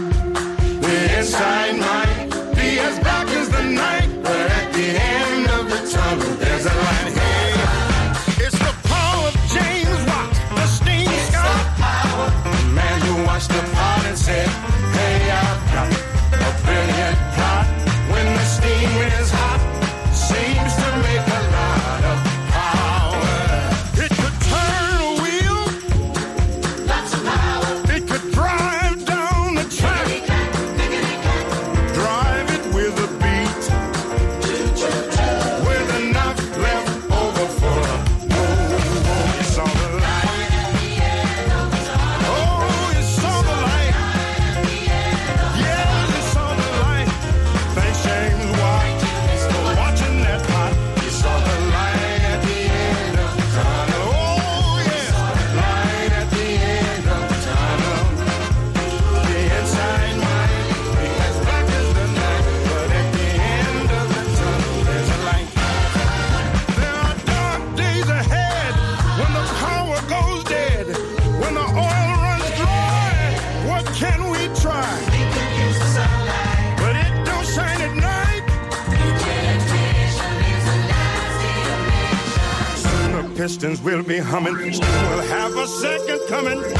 Humming. 84.33 84.55
We'll 84.55 85.21
have 85.27 85.55
a 85.55 85.67
second 85.67 86.19
coming. 86.27 86.72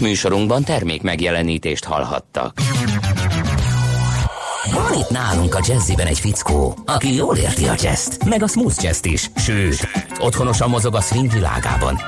Műsorunkban 0.00 0.64
termék 0.64 1.02
megjelenítést 1.02 1.84
hallhattak. 1.84 2.60
Van 4.72 4.92
itt 4.98 5.10
nálunk 5.10 5.54
a 5.54 5.64
jazziben 5.66 6.06
egy 6.06 6.18
fickó, 6.18 6.76
aki 6.86 7.14
jól 7.14 7.36
érti 7.36 7.66
a 7.66 7.74
jazzt, 7.82 8.24
meg 8.24 8.42
a 8.42 8.46
smooth 8.46 8.82
jazzt 8.82 9.06
is, 9.06 9.30
sőt, 9.36 9.88
otthonosan 10.20 10.68
mozog 10.70 10.94
a 10.94 11.00
swing 11.00 11.32
világában. 11.32 12.00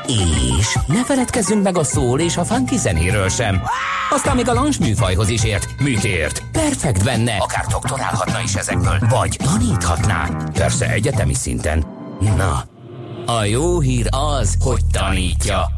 És 0.59 0.79
ne 0.87 1.05
feledkezzünk 1.05 1.63
meg 1.63 1.79
a 1.79 1.85
szól 1.85 2.21
és 2.21 2.37
a 2.37 2.45
funky 2.45 2.77
zenéről 2.77 3.29
sem. 3.29 3.63
Aztán 4.11 4.37
még 4.37 4.49
a 4.49 4.53
lounge 4.53 4.77
műfajhoz 4.81 5.29
is 5.29 5.45
ért. 5.45 5.69
Mit 5.79 6.05
ért? 6.05 6.43
Perfekt 6.53 7.05
benne, 7.05 7.37
akár 7.37 7.65
doktorálhatna 7.67 8.41
is 8.43 8.55
ezekből, 8.55 8.99
vagy 9.09 9.37
taníthatná. 9.45 10.29
Persze 10.53 10.91
egyetemi 10.91 11.35
szinten. 11.35 11.87
Na, 12.21 12.65
a 13.27 13.45
jó 13.45 13.81
hír 13.81 14.07
az, 14.11 14.57
hogy 14.61 14.81
tanítja. 14.93 15.78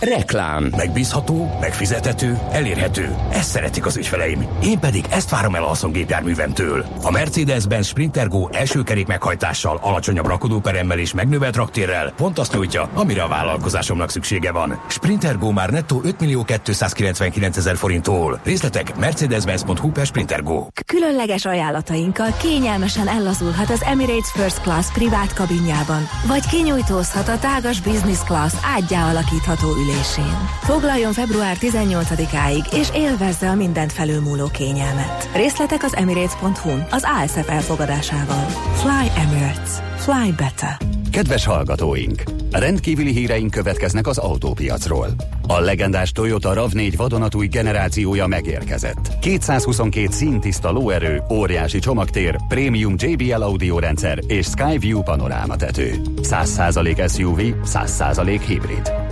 Reklám. 0.00 0.72
Megbízható, 0.76 1.56
megfizethető, 1.60 2.38
elérhető. 2.50 3.16
Ezt 3.30 3.50
szeretik 3.50 3.86
az 3.86 3.96
ügyfeleim. 3.96 4.46
Én 4.62 4.78
pedig 4.78 5.04
ezt 5.10 5.30
várom 5.30 5.54
el 5.54 5.62
a 5.62 5.66
haszongépjárművemtől. 5.66 6.86
A 7.02 7.10
Mercedes-Benz 7.10 7.86
Sprinter 7.86 8.28
Go 8.28 8.48
első 8.52 8.82
kerék 8.82 9.06
meghajtással, 9.06 9.78
alacsonyabb 9.82 10.26
rakodóperemmel 10.26 10.98
és 10.98 11.14
megnövelt 11.14 11.56
raktérrel 11.56 12.12
pont 12.16 12.38
azt 12.38 12.54
nyújtja, 12.54 12.88
amire 12.94 13.22
a 13.22 13.28
vállalkozásomnak 13.28 14.10
szüksége 14.10 14.52
van. 14.52 14.80
Sprinter 14.88 15.38
Go 15.38 15.50
már 15.50 15.70
nettó 15.70 16.00
5 16.04 16.20
millió 16.20 16.44
299 16.62 17.56
ezer 17.56 17.76
forinttól. 17.76 18.40
Részletek 18.44 18.96
mercedes-benz.hu 18.96 19.90
per 19.90 20.06
Sprinter 20.06 20.42
Go. 20.42 20.66
Különleges 20.86 21.44
ajánlatainkkal 21.44 22.34
kényelmesen 22.40 23.08
ellazulhat 23.08 23.70
az 23.70 23.82
Emirates 23.82 24.30
First 24.34 24.60
Class 24.60 24.92
privát 24.92 25.32
kabinjában, 25.32 26.08
vagy 26.26 26.46
kinyújtózhat 26.46 27.28
a 27.28 27.38
tágas 27.38 27.80
Business 27.80 28.22
Class 28.24 28.52
ágyá 28.76 29.10
alakítható 29.10 29.68
ülés 29.68 29.87
ülésén. 29.88 30.48
Foglaljon 30.60 31.12
február 31.12 31.56
18-áig, 31.60 32.72
és 32.72 32.88
élvezze 32.94 33.48
a 33.48 33.54
mindent 33.54 33.92
felülmúló 33.92 34.46
kényelmet. 34.46 35.28
Részletek 35.34 35.82
az 35.82 35.96
emirates.hu 35.96 36.70
az 36.90 37.04
ASF 37.22 37.48
elfogadásával. 37.48 38.44
Fly 38.74 39.22
Emirates. 39.22 39.70
Fly 39.96 40.30
better. 40.36 40.76
Kedves 41.10 41.44
hallgatóink! 41.44 42.22
Rendkívüli 42.50 43.12
híreink 43.12 43.50
következnek 43.50 44.06
az 44.06 44.18
autópiacról. 44.18 45.08
A 45.46 45.60
legendás 45.60 46.12
Toyota 46.12 46.52
RAV4 46.54 46.92
vadonatúj 46.96 47.46
generációja 47.46 48.26
megérkezett. 48.26 49.18
222 49.20 50.10
színtiszta 50.10 50.70
lóerő, 50.70 51.22
óriási 51.32 51.78
csomagtér, 51.78 52.36
prémium 52.48 52.94
JBL 52.96 53.42
audiorendszer 53.42 54.18
és 54.26 54.46
Skyview 54.46 55.02
panorámatető. 55.02 55.94
100% 56.22 57.14
SUV, 57.14 57.40
100% 57.64 58.40
hibrid. 58.46 59.07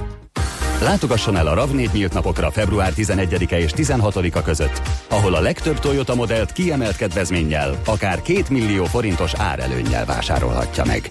Látogasson 0.81 1.37
el 1.37 1.47
a 1.47 1.67
RAV4 1.67 1.93
nyílt 1.93 2.13
napokra 2.13 2.51
február 2.51 2.93
11-e 2.97 3.59
és 3.59 3.71
16-a 3.77 4.43
között, 4.43 4.83
ahol 5.09 5.35
a 5.35 5.41
legtöbb 5.41 5.79
Toyota 5.79 6.15
modellt 6.15 6.53
kiemelt 6.53 6.97
kedvezménnyel, 6.97 7.81
akár 7.87 8.23
2 8.23 8.43
millió 8.51 8.85
forintos 8.85 9.35
árelőnnyel 9.35 10.05
vásárolhatja 10.05 10.85
meg. 10.85 11.09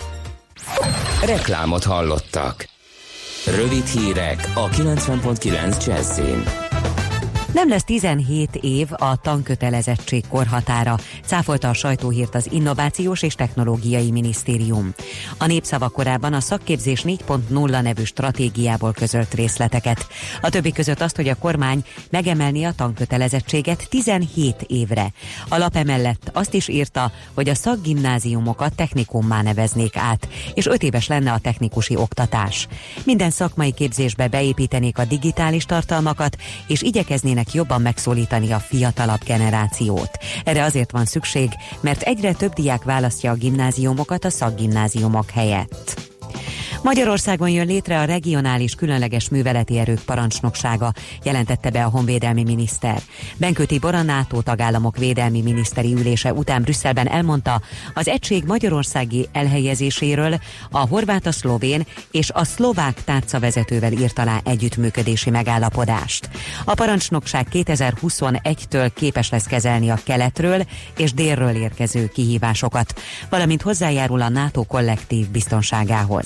Reklámot 1.25 1.83
hallottak. 1.83 2.67
Rövid 3.45 3.85
hírek 3.85 4.51
a 4.53 4.69
90.9 4.69 5.85
Jazzin. 5.85 6.64
Nem 7.55 7.69
lesz 7.69 7.83
17 7.83 8.55
év 8.55 8.87
a 8.91 9.15
tankötelezettség 9.15 10.23
korhatára, 10.27 10.97
cáfolta 11.25 11.69
a 11.69 11.73
sajtóhírt 11.73 12.35
az 12.35 12.47
Innovációs 12.51 13.21
és 13.21 13.35
Technológiai 13.35 14.11
Minisztérium. 14.11 14.93
A 15.37 15.45
népszava 15.45 15.89
korábban 15.89 16.33
a 16.33 16.39
szakképzés 16.39 17.01
4.0 17.01 17.81
nevű 17.81 18.03
stratégiából 18.03 18.93
közölt 18.93 19.33
részleteket. 19.33 20.07
A 20.41 20.49
többi 20.49 20.71
között 20.71 21.01
azt, 21.01 21.15
hogy 21.15 21.27
a 21.27 21.35
kormány 21.35 21.83
megemelni 22.09 22.63
a 22.63 22.73
tankötelezettséget 22.73 23.89
17 23.89 24.65
évre. 24.67 25.11
A 25.49 25.57
lap 25.57 25.75
emellett 25.75 26.29
azt 26.33 26.53
is 26.53 26.67
írta, 26.67 27.11
hogy 27.33 27.49
a 27.49 27.55
szakgimnáziumokat 27.55 28.75
technikummá 28.75 29.41
neveznék 29.41 29.97
át, 29.97 30.27
és 30.53 30.65
5 30.65 30.83
éves 30.83 31.07
lenne 31.07 31.31
a 31.31 31.39
technikusi 31.39 31.95
oktatás. 31.95 32.67
Minden 33.03 33.29
szakmai 33.29 33.71
képzésbe 33.71 34.27
beépítenék 34.27 34.97
a 34.97 35.05
digitális 35.05 35.65
tartalmakat, 35.65 36.37
és 36.67 36.81
igyekeznének 36.81 37.43
szeretnének 37.45 37.53
jobban 37.53 37.81
megszólítani 37.81 38.51
a 38.51 38.59
fiatalabb 38.59 39.23
generációt. 39.25 40.09
Erre 40.43 40.63
azért 40.63 40.91
van 40.91 41.05
szükség, 41.05 41.49
mert 41.81 42.01
egyre 42.01 42.33
több 42.33 42.53
diák 42.53 42.83
választja 42.83 43.31
a 43.31 43.35
gimnáziumokat 43.35 44.25
a 44.25 44.29
szakgimnáziumok 44.29 45.29
helyett. 45.29 46.14
Magyarországon 46.83 47.49
jön 47.49 47.67
létre 47.67 47.99
a 47.99 48.03
regionális 48.03 48.75
különleges 48.75 49.29
műveleti 49.29 49.77
erők 49.77 50.01
parancsnoksága, 50.05 50.93
jelentette 51.23 51.69
be 51.69 51.83
a 51.83 51.89
honvédelmi 51.89 52.43
miniszter. 52.43 53.01
Benkő 53.37 53.65
Tibor 53.65 53.95
a 53.95 54.01
NATO 54.01 54.41
tagállamok 54.41 54.97
védelmi 54.97 55.41
miniszteri 55.41 55.93
ülése 55.93 56.33
után 56.33 56.61
Brüsszelben 56.61 57.07
elmondta, 57.07 57.61
az 57.93 58.07
egység 58.07 58.43
magyarországi 58.43 59.27
elhelyezéséről 59.31 60.39
a 60.71 60.87
horvát, 60.87 61.25
a 61.25 61.31
szlovén 61.31 61.85
és 62.11 62.29
a 62.29 62.43
szlovák 62.43 63.03
tárcavezetővel 63.03 63.91
írt 63.91 64.19
alá 64.19 64.39
együttműködési 64.43 65.29
megállapodást. 65.29 66.29
A 66.65 66.73
parancsnokság 66.73 67.47
2021-től 67.51 68.91
képes 68.93 69.29
lesz 69.29 69.45
kezelni 69.45 69.89
a 69.89 69.99
keletről 70.03 70.65
és 70.97 71.13
délről 71.13 71.55
érkező 71.55 72.07
kihívásokat, 72.07 73.01
valamint 73.29 73.61
hozzájárul 73.61 74.21
a 74.21 74.29
NATO 74.29 74.63
kollektív 74.63 75.29
biztonságához. 75.29 76.24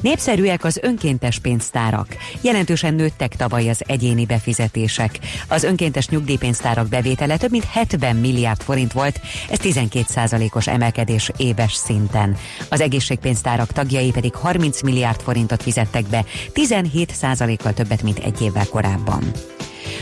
Népszerűek 0.00 0.64
az 0.64 0.78
önkéntes 0.82 1.38
pénztárak. 1.38 2.16
Jelentősen 2.40 2.94
nőttek 2.94 3.36
tavaly 3.36 3.68
az 3.68 3.82
egyéni 3.86 4.26
befizetések. 4.26 5.18
Az 5.48 5.62
önkéntes 5.62 6.08
nyugdíjpénztárak 6.08 6.88
bevétele 6.88 7.36
több 7.36 7.50
mint 7.50 7.64
70 7.64 8.16
milliárd 8.16 8.62
forint 8.62 8.92
volt, 8.92 9.20
ez 9.50 9.58
12 9.58 10.48
os 10.52 10.66
emelkedés 10.66 11.30
éves 11.36 11.72
szinten. 11.72 12.36
Az 12.68 12.80
egészségpénztárak 12.80 13.72
tagjai 13.72 14.10
pedig 14.10 14.34
30 14.34 14.82
milliárd 14.82 15.20
forintot 15.20 15.62
fizettek 15.62 16.06
be, 16.06 16.24
17 16.52 17.14
kal 17.62 17.72
többet, 17.72 18.02
mint 18.02 18.18
egy 18.18 18.42
évvel 18.42 18.66
korábban. 18.66 19.32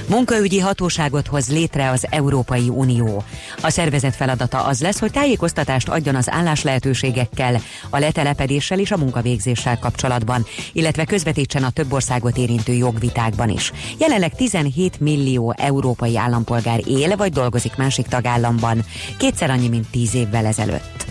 Munkaügyi 0.08 0.58
hatóságot 0.58 1.26
hoz 1.26 1.50
létre 1.52 1.90
az 1.90 2.06
Európai 2.10 2.68
Unió. 2.68 3.24
A 3.60 3.70
szervezet 3.70 4.16
feladata 4.16 4.64
az 4.64 4.80
lesz, 4.80 4.98
hogy 4.98 5.10
tájékoztatást 5.10 5.88
adjon 5.88 6.14
az 6.14 6.30
álláslehetőségekkel, 6.30 7.60
a 7.90 7.98
letelepedéssel 7.98 8.78
és 8.78 8.90
a 8.90 8.96
munkavégzéssel 8.96 9.78
kapcsolatban, 9.78 10.46
illetve 10.72 11.04
közvetítsen 11.04 11.64
a 11.64 11.70
több 11.70 11.92
országot 11.92 12.36
érintő 12.36 12.72
jogvitákban 12.72 13.48
is. 13.48 13.72
Jelenleg 13.98 14.34
17 14.34 15.00
millió 15.00 15.54
európai 15.56 16.16
állampolgár 16.16 16.80
él 16.88 17.16
vagy 17.16 17.32
dolgozik 17.32 17.76
másik 17.76 18.06
tagállamban, 18.06 18.84
kétszer 19.18 19.50
annyi, 19.50 19.68
mint 19.68 19.90
10 19.90 20.14
évvel 20.14 20.46
ezelőtt. 20.46 21.05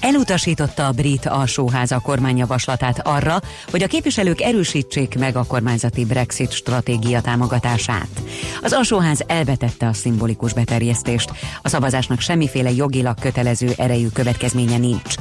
Elutasította 0.00 0.86
a 0.86 0.92
brit 0.92 1.26
alsóház 1.26 1.92
a 1.92 1.98
kormányjavaslatát 1.98 3.06
arra, 3.06 3.40
hogy 3.70 3.82
a 3.82 3.86
képviselők 3.86 4.40
erősítsék 4.40 5.18
meg 5.18 5.36
a 5.36 5.44
kormányzati 5.44 6.04
Brexit 6.04 6.52
stratégia 6.52 7.20
támogatását. 7.20 8.08
Az 8.62 8.72
alsóház 8.72 9.22
elvetette 9.26 9.86
a 9.86 9.92
szimbolikus 9.92 10.52
beterjesztést. 10.52 11.30
A 11.62 11.68
szavazásnak 11.68 12.20
semmiféle 12.20 12.70
jogilag 12.72 13.20
kötelező 13.20 13.72
erejű 13.76 14.08
következménye 14.08 14.78
nincs. 14.78 15.14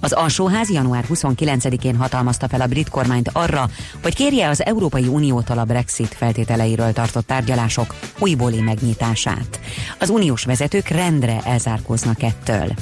Az 0.00 0.12
alsóház 0.12 0.70
január 0.70 1.04
29-én 1.08 1.96
hatalmazta 1.96 2.48
fel 2.48 2.60
a 2.60 2.66
brit 2.66 2.88
kormányt 2.88 3.30
arra, 3.32 3.68
hogy 4.02 4.14
kérje 4.14 4.48
az 4.48 4.64
Európai 4.64 5.06
Uniótól 5.06 5.58
a 5.58 5.64
Brexit 5.64 6.14
feltételeiről 6.14 6.92
tartott 6.92 7.26
tárgyalások 7.26 7.94
újbóli 8.18 8.60
megnyitását. 8.60 9.60
Az 9.98 10.10
uniós 10.10 10.44
vezetők 10.44 10.88
rendre 10.88 11.40
elzárkóznak 11.44 12.22
ettől. 12.22 12.74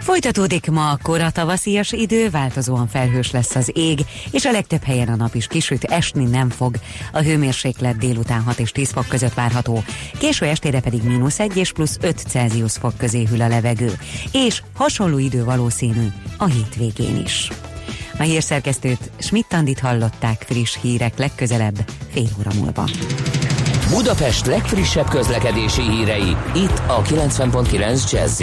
Folytatódik 0.00 0.70
ma 0.70 0.90
a 0.90 0.98
kora 1.02 1.30
tavaszias 1.30 1.92
idő, 1.92 2.30
változóan 2.30 2.88
felhős 2.88 3.30
lesz 3.30 3.54
az 3.54 3.70
ég, 3.74 4.00
és 4.30 4.44
a 4.44 4.50
legtöbb 4.50 4.82
helyen 4.82 5.08
a 5.08 5.16
nap 5.16 5.34
is 5.34 5.46
kisüt, 5.46 5.84
esni 5.84 6.24
nem 6.24 6.50
fog. 6.50 6.74
A 7.12 7.18
hőmérséklet 7.18 7.96
délután 7.96 8.42
6 8.42 8.58
és 8.58 8.72
10 8.72 8.90
fok 8.90 9.08
között 9.08 9.34
várható, 9.34 9.82
késő 10.18 10.46
estére 10.46 10.80
pedig 10.80 11.02
mínusz 11.02 11.38
1 11.38 11.56
és 11.56 11.72
plusz 11.72 11.98
5 12.00 12.18
Celsius 12.28 12.72
fok 12.72 12.96
közé 12.96 13.24
hűl 13.24 13.42
a 13.42 13.48
levegő, 13.48 13.92
és 14.32 14.62
hasonló 14.74 15.18
idő 15.18 15.44
valószínű 15.44 16.06
a 16.36 16.44
hétvégén 16.44 17.22
is. 17.24 17.48
A 18.18 18.22
hírszerkesztőt 18.22 19.10
Schmidt-Tandit 19.18 19.78
hallották 19.78 20.44
friss 20.46 20.78
hírek 20.80 21.18
legközelebb 21.18 21.84
fél 22.12 22.28
óra 22.38 22.50
múlva. 22.54 22.84
Budapest 23.90 24.46
legfrissebb 24.46 25.08
közlekedési 25.08 25.82
hírei 25.82 26.36
itt 26.54 26.82
a 26.86 27.02
90.9 27.02 28.10
jazz 28.10 28.42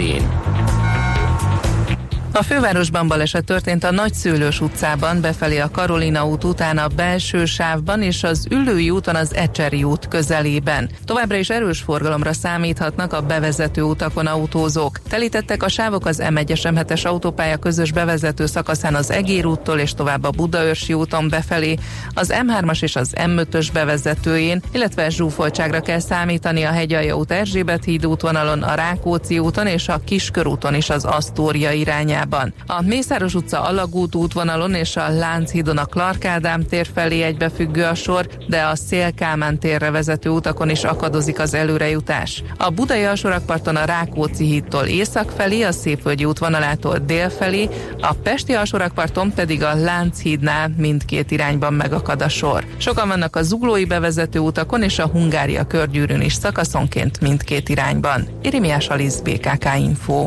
a 2.38 2.42
fővárosban 2.42 3.08
baleset 3.08 3.44
történt 3.44 3.84
a 3.84 3.90
Nagyszőlős 3.90 4.60
utcában, 4.60 5.20
befelé 5.20 5.58
a 5.58 5.70
Karolina 5.70 6.26
út 6.26 6.44
után 6.44 6.78
a 6.78 6.86
belső 6.86 7.44
sávban 7.44 8.02
és 8.02 8.22
az 8.22 8.46
Üllői 8.50 8.90
úton 8.90 9.14
az 9.14 9.34
Ecseri 9.34 9.82
út 9.82 10.08
közelében. 10.08 10.90
Továbbra 11.04 11.36
is 11.36 11.50
erős 11.50 11.80
forgalomra 11.80 12.32
számíthatnak 12.32 13.12
a 13.12 13.20
bevezető 13.20 13.82
utakon 13.82 14.26
autózók. 14.26 15.00
Telítettek 15.08 15.62
a 15.62 15.68
sávok 15.68 16.06
az 16.06 16.22
M1-es 16.24 16.60
M7-es 16.62 17.06
autópálya 17.06 17.56
közös 17.56 17.92
bevezető 17.92 18.46
szakaszán 18.46 18.94
az 18.94 19.10
Egér 19.10 19.46
úttól 19.46 19.78
és 19.78 19.94
tovább 19.94 20.24
a 20.24 20.30
Budaörsi 20.30 20.92
úton 20.92 21.28
befelé, 21.28 21.76
az 22.14 22.34
M3-as 22.46 22.82
és 22.82 22.96
az 22.96 23.12
M5-ös 23.16 23.68
bevezetőjén, 23.72 24.62
illetve 24.72 25.10
zsúfoltságra 25.10 25.80
kell 25.80 26.00
számítani 26.00 26.62
a 26.62 26.70
Hegyalja 26.70 27.16
út 27.16 27.30
Erzsébet 27.30 27.84
híd 27.84 28.06
útvonalon, 28.06 28.62
a 28.62 28.74
Rákóczi 28.74 29.38
úton 29.38 29.66
és 29.66 29.88
a 29.88 30.00
Kiskörúton 30.04 30.74
is 30.74 30.90
az 30.90 31.04
Asztória 31.04 31.70
irányában 31.70 32.26
irányában. 32.28 32.54
A 32.66 32.82
Mészáros 32.82 33.34
utca 33.34 33.62
Alagút 33.62 34.14
útvonalon 34.14 34.74
és 34.74 34.96
a 34.96 35.08
Lánchídon 35.08 35.78
a 35.78 35.84
Clark 35.84 36.24
Ádám 36.24 36.66
tér 36.66 36.86
felé 36.94 37.22
egybefüggő 37.22 37.84
a 37.84 37.94
sor, 37.94 38.26
de 38.48 38.62
a 38.62 38.76
Szél-Kálmán 38.76 39.58
térre 39.58 39.90
vezető 39.90 40.28
utakon 40.28 40.70
is 40.70 40.84
akadozik 40.84 41.38
az 41.38 41.54
előrejutás. 41.54 42.42
A 42.56 42.70
Budai 42.70 43.04
alsórakparton 43.04 43.76
a 43.76 43.84
Rákóczi 43.84 44.44
hídtól 44.44 44.84
észak 44.84 45.30
felé, 45.30 45.62
a 45.62 45.72
Szépvölgyi 45.72 46.24
útvonalától 46.24 46.98
dél 46.98 47.30
felé, 47.30 47.68
a 48.00 48.12
Pesti 48.12 48.52
alsórakparton 48.52 49.32
pedig 49.32 49.62
a 49.62 49.74
Lánchídnál 49.74 50.70
mindkét 50.76 51.30
irányban 51.30 51.72
megakad 51.72 52.22
a 52.22 52.28
sor. 52.28 52.64
Sokan 52.76 53.08
vannak 53.08 53.36
a 53.36 53.42
zuglói 53.42 53.84
bevezető 53.84 54.38
utakon 54.38 54.82
és 54.82 54.98
a 54.98 55.06
Hungária 55.06 55.64
körgyűrűn 55.64 56.20
is 56.20 56.32
szakaszonként 56.32 57.20
mindkét 57.20 57.68
irányban. 57.68 58.28
Irimiás 58.42 58.88
Alisz 58.88 59.20
BKK 59.20 59.66
Info. 59.78 60.26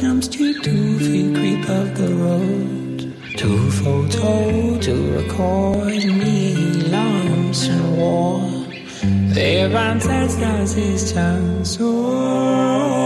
Jumps 0.00 0.28
to 0.28 0.58
two 0.62 0.98
feet 0.98 1.34
creep 1.34 1.68
up 1.68 1.94
the 1.94 2.14
road. 2.14 3.14
Two 3.36 3.70
photo 3.70 4.78
to 4.78 4.94
record 5.12 6.04
me 6.20 6.54
lumps 6.94 7.68
and 7.68 7.98
war. 7.98 8.40
They 9.34 9.68
Their 9.68 9.76
ancestors 9.76 10.72
his 10.72 11.12
tongue 11.12 11.64
so. 11.66 12.99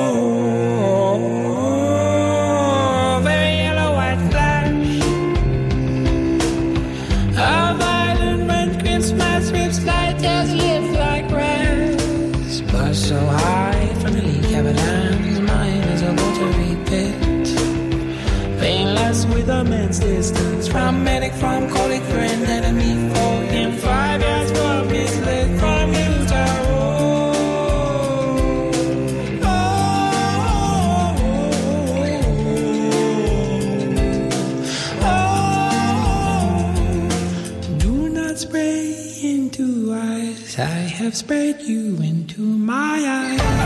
Have 41.14 41.18
sprayed 41.18 41.60
you 41.60 41.96
into 42.02 42.40
my 42.40 42.98
eyes. 43.06 43.64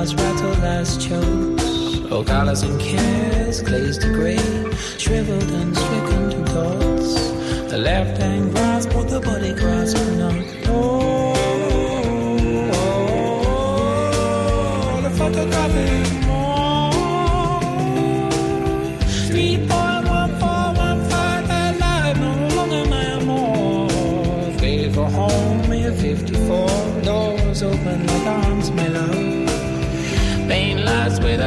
hearts 0.00 0.14
rattled 0.14 0.64
as 0.64 0.96
chokes. 0.96 2.10
All 2.10 2.18
oh, 2.18 2.24
colors 2.24 2.62
and 2.62 2.80
cares 2.80 3.60
glazed 3.62 4.00
to 4.02 4.12
gray, 4.14 4.38
shriveled 4.98 5.50
and 5.60 5.76
stricken 5.76 6.30
to 6.30 6.44
dots. 6.52 7.30
The 7.70 7.78
left 7.78 8.20
hand 8.20 8.50
grasp 8.52 8.92
what 8.94 9.08
the 9.08 9.20
body 9.20 9.52
grasp 9.52 9.96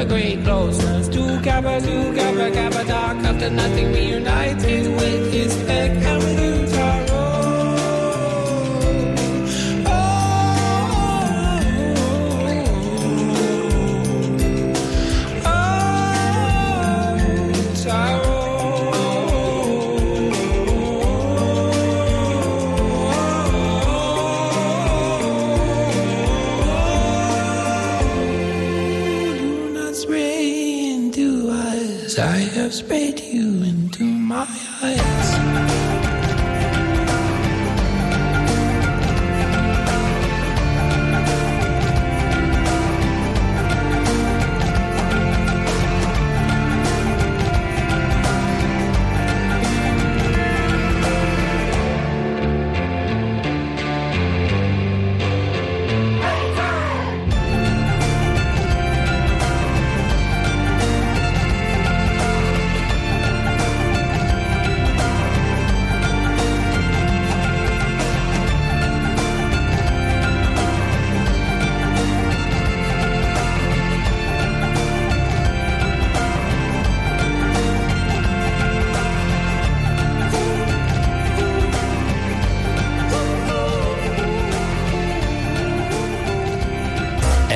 great 0.05 0.43
closeness. 0.43 1.07
Two 1.07 1.39
kappa, 1.41 1.79
two 1.81 2.13
kappa, 2.13 2.51
kappa, 2.51 2.83
dark 2.85 3.17
after 3.23 3.49
nothing 3.49 3.91
reunited 3.93 4.87
with 4.95 5.32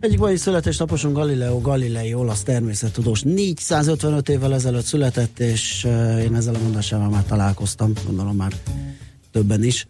Egyik 0.00 0.18
mai 0.18 0.36
születésnaposunk 0.36 1.16
Galileo 1.16 1.60
Galilei, 1.60 2.14
olasz 2.14 2.42
természettudós. 2.42 3.22
455 3.22 4.28
évvel 4.28 4.54
ezelőtt 4.54 4.84
született, 4.84 5.38
és 5.38 5.84
uh, 5.84 6.22
én 6.22 6.34
ezzel 6.34 6.54
a 6.54 6.58
mondásával 6.58 7.08
már 7.08 7.24
találkoztam, 7.24 7.92
gondolom 8.06 8.36
már 8.36 8.52
többen 9.30 9.62
is. 9.62 9.86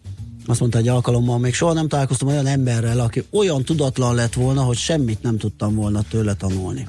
Azt 0.47 0.61
mondta 0.61 0.79
egy 0.79 0.89
alkalommal, 0.89 1.39
még 1.39 1.55
soha 1.55 1.73
nem 1.73 1.89
találkoztam 1.89 2.29
olyan 2.29 2.47
emberrel, 2.47 3.01
aki 3.01 3.25
olyan 3.31 3.63
tudatlan 3.65 4.15
lett 4.15 4.35
volna, 4.35 4.63
hogy 4.63 4.77
semmit 4.77 5.23
nem 5.23 5.39
tudtam 5.39 5.75
volna 5.75 6.03
tőle 6.03 6.35
tanulni. 6.35 6.87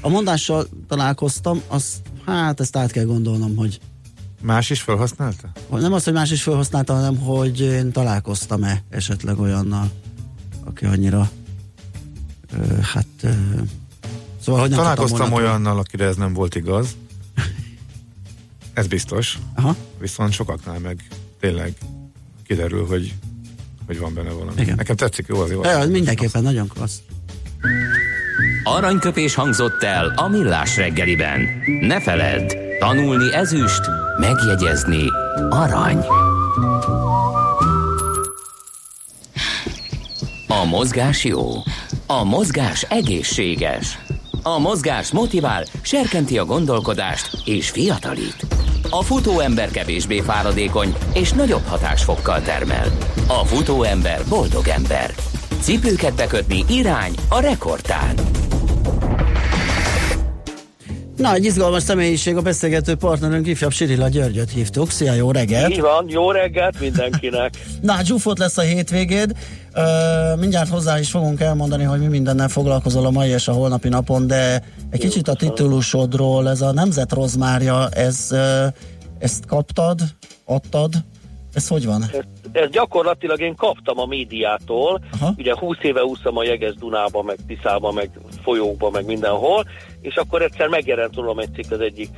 A 0.00 0.08
mondással 0.08 0.66
találkoztam, 0.88 1.62
azt, 1.66 1.96
hát 2.26 2.60
ezt 2.60 2.76
át 2.76 2.90
kell 2.90 3.04
gondolnom, 3.04 3.56
hogy 3.56 3.80
Más 4.42 4.70
is 4.70 4.80
felhasználta? 4.80 5.52
nem 5.70 5.92
az, 5.92 6.04
hogy 6.04 6.12
más 6.12 6.30
is 6.30 6.42
felhasználta, 6.42 6.94
hanem 6.94 7.18
hogy 7.18 7.60
én 7.60 7.92
találkoztam-e 7.92 8.82
esetleg 8.88 9.38
olyannal, 9.38 9.90
aki 10.64 10.84
annyira 10.84 11.30
hát 12.82 13.06
szóval, 14.40 14.60
hogy 14.60 14.70
nem 14.70 14.78
Találkoztam 14.78 15.32
olyannal, 15.32 15.78
akire 15.78 16.04
ez 16.04 16.16
nem 16.16 16.32
volt 16.32 16.54
igaz. 16.54 16.96
Ez 18.72 18.86
biztos. 18.86 19.38
Aha. 19.54 19.76
Viszont 19.98 20.32
sokaknál 20.32 20.78
meg 20.78 21.08
tényleg 21.40 21.74
kiderül, 22.46 22.86
hogy, 22.86 23.14
hogy 23.86 23.98
van 23.98 24.14
benne 24.14 24.30
valami. 24.30 24.60
Igen. 24.60 24.74
Nekem 24.74 24.96
tetszik, 24.96 25.26
jó 25.28 25.40
az 25.40 25.50
jó. 25.50 25.64
Ja, 25.64 25.86
mindenképpen 25.86 26.42
nagyon 26.42 26.68
klassz. 26.68 26.98
Aranyköpés 28.64 29.34
hangzott 29.34 29.82
el 29.82 30.12
a 30.16 30.28
Millás 30.28 30.76
reggeliben. 30.76 31.40
Ne 31.80 32.00
feledd, 32.00 32.52
tanulni 32.78 33.34
ezüst, 33.34 33.80
megjegyezni 34.18 35.04
arany. 35.50 36.04
A 40.48 40.64
mozgás 40.64 41.24
jó, 41.24 41.62
a 42.12 42.24
mozgás 42.24 42.82
egészséges. 42.82 43.98
A 44.42 44.58
mozgás 44.58 45.12
motivál, 45.12 45.64
serkenti 45.82 46.38
a 46.38 46.44
gondolkodást 46.44 47.30
és 47.44 47.70
fiatalít. 47.70 48.46
A 48.90 49.02
futóember 49.02 49.70
kevésbé 49.70 50.20
fáradékony 50.20 50.94
és 51.14 51.32
nagyobb 51.32 51.64
hatásfokkal 51.66 52.42
termel. 52.42 52.86
A 53.28 53.44
futóember 53.44 54.20
boldog 54.28 54.68
ember. 54.68 55.14
Cipőket 55.60 56.14
bekötni 56.14 56.64
irány 56.68 57.14
a 57.28 57.40
rekordtán. 57.40 58.14
Na, 61.16 61.34
egy 61.34 61.44
izgalmas 61.44 61.82
személyiség, 61.82 62.36
a 62.36 62.42
beszélgető 62.42 62.94
partnerünk 62.94 63.46
ifjabb 63.46 63.72
Sirila 63.72 64.08
Györgyöt 64.08 64.50
hívtuk. 64.50 64.90
Szia, 64.90 65.12
jó 65.12 65.30
reggelt! 65.30 65.70
Így 65.70 65.80
van, 65.80 66.04
jó 66.08 66.30
reggelt 66.30 66.80
mindenkinek! 66.80 67.54
Na, 67.80 67.94
zsúfolt 68.04 68.38
lesz 68.38 68.58
a 68.58 68.62
hétvégéd. 68.62 69.32
Ö, 69.74 70.34
mindjárt 70.36 70.68
hozzá 70.68 70.98
is 70.98 71.10
fogunk 71.10 71.40
elmondani, 71.40 71.82
hogy 71.82 71.98
mi 71.98 72.06
mindennel 72.06 72.48
foglalkozol 72.48 73.06
a 73.06 73.10
mai 73.10 73.28
és 73.28 73.48
a 73.48 73.52
holnapi 73.52 73.88
napon, 73.88 74.26
de 74.26 74.62
egy 74.90 75.00
kicsit 75.00 75.28
a 75.28 75.34
titulusodról, 75.34 76.48
ez 76.48 76.60
a 76.60 76.72
Nemzet 76.72 77.12
Rozmárja, 77.12 77.88
ez, 77.88 78.28
ö, 78.30 78.66
ezt 79.18 79.46
kaptad, 79.46 80.00
adtad, 80.44 80.92
ez 81.54 81.68
hogy 81.68 81.86
van? 81.86 82.02
Ezt 82.52 82.70
gyakorlatilag 82.70 83.40
én 83.40 83.54
kaptam 83.54 83.98
a 83.98 84.06
médiától, 84.06 85.00
Aha. 85.12 85.34
ugye 85.36 85.54
20 85.58 85.76
éve 85.82 86.04
úszom 86.04 86.36
a 86.36 86.44
Jeges 86.44 86.74
Dunába, 86.74 87.22
meg 87.22 87.38
Tiszába, 87.46 87.92
meg 87.92 88.10
folyókba, 88.42 88.90
meg 88.90 89.06
mindenhol, 89.06 89.64
és 90.00 90.14
akkor 90.16 90.42
egyszer 90.42 90.68
megjelent 90.68 91.14
rólam 91.14 91.38
egy 91.38 91.52
cikk 91.54 91.70
az 91.70 91.80
egyik, 91.80 92.10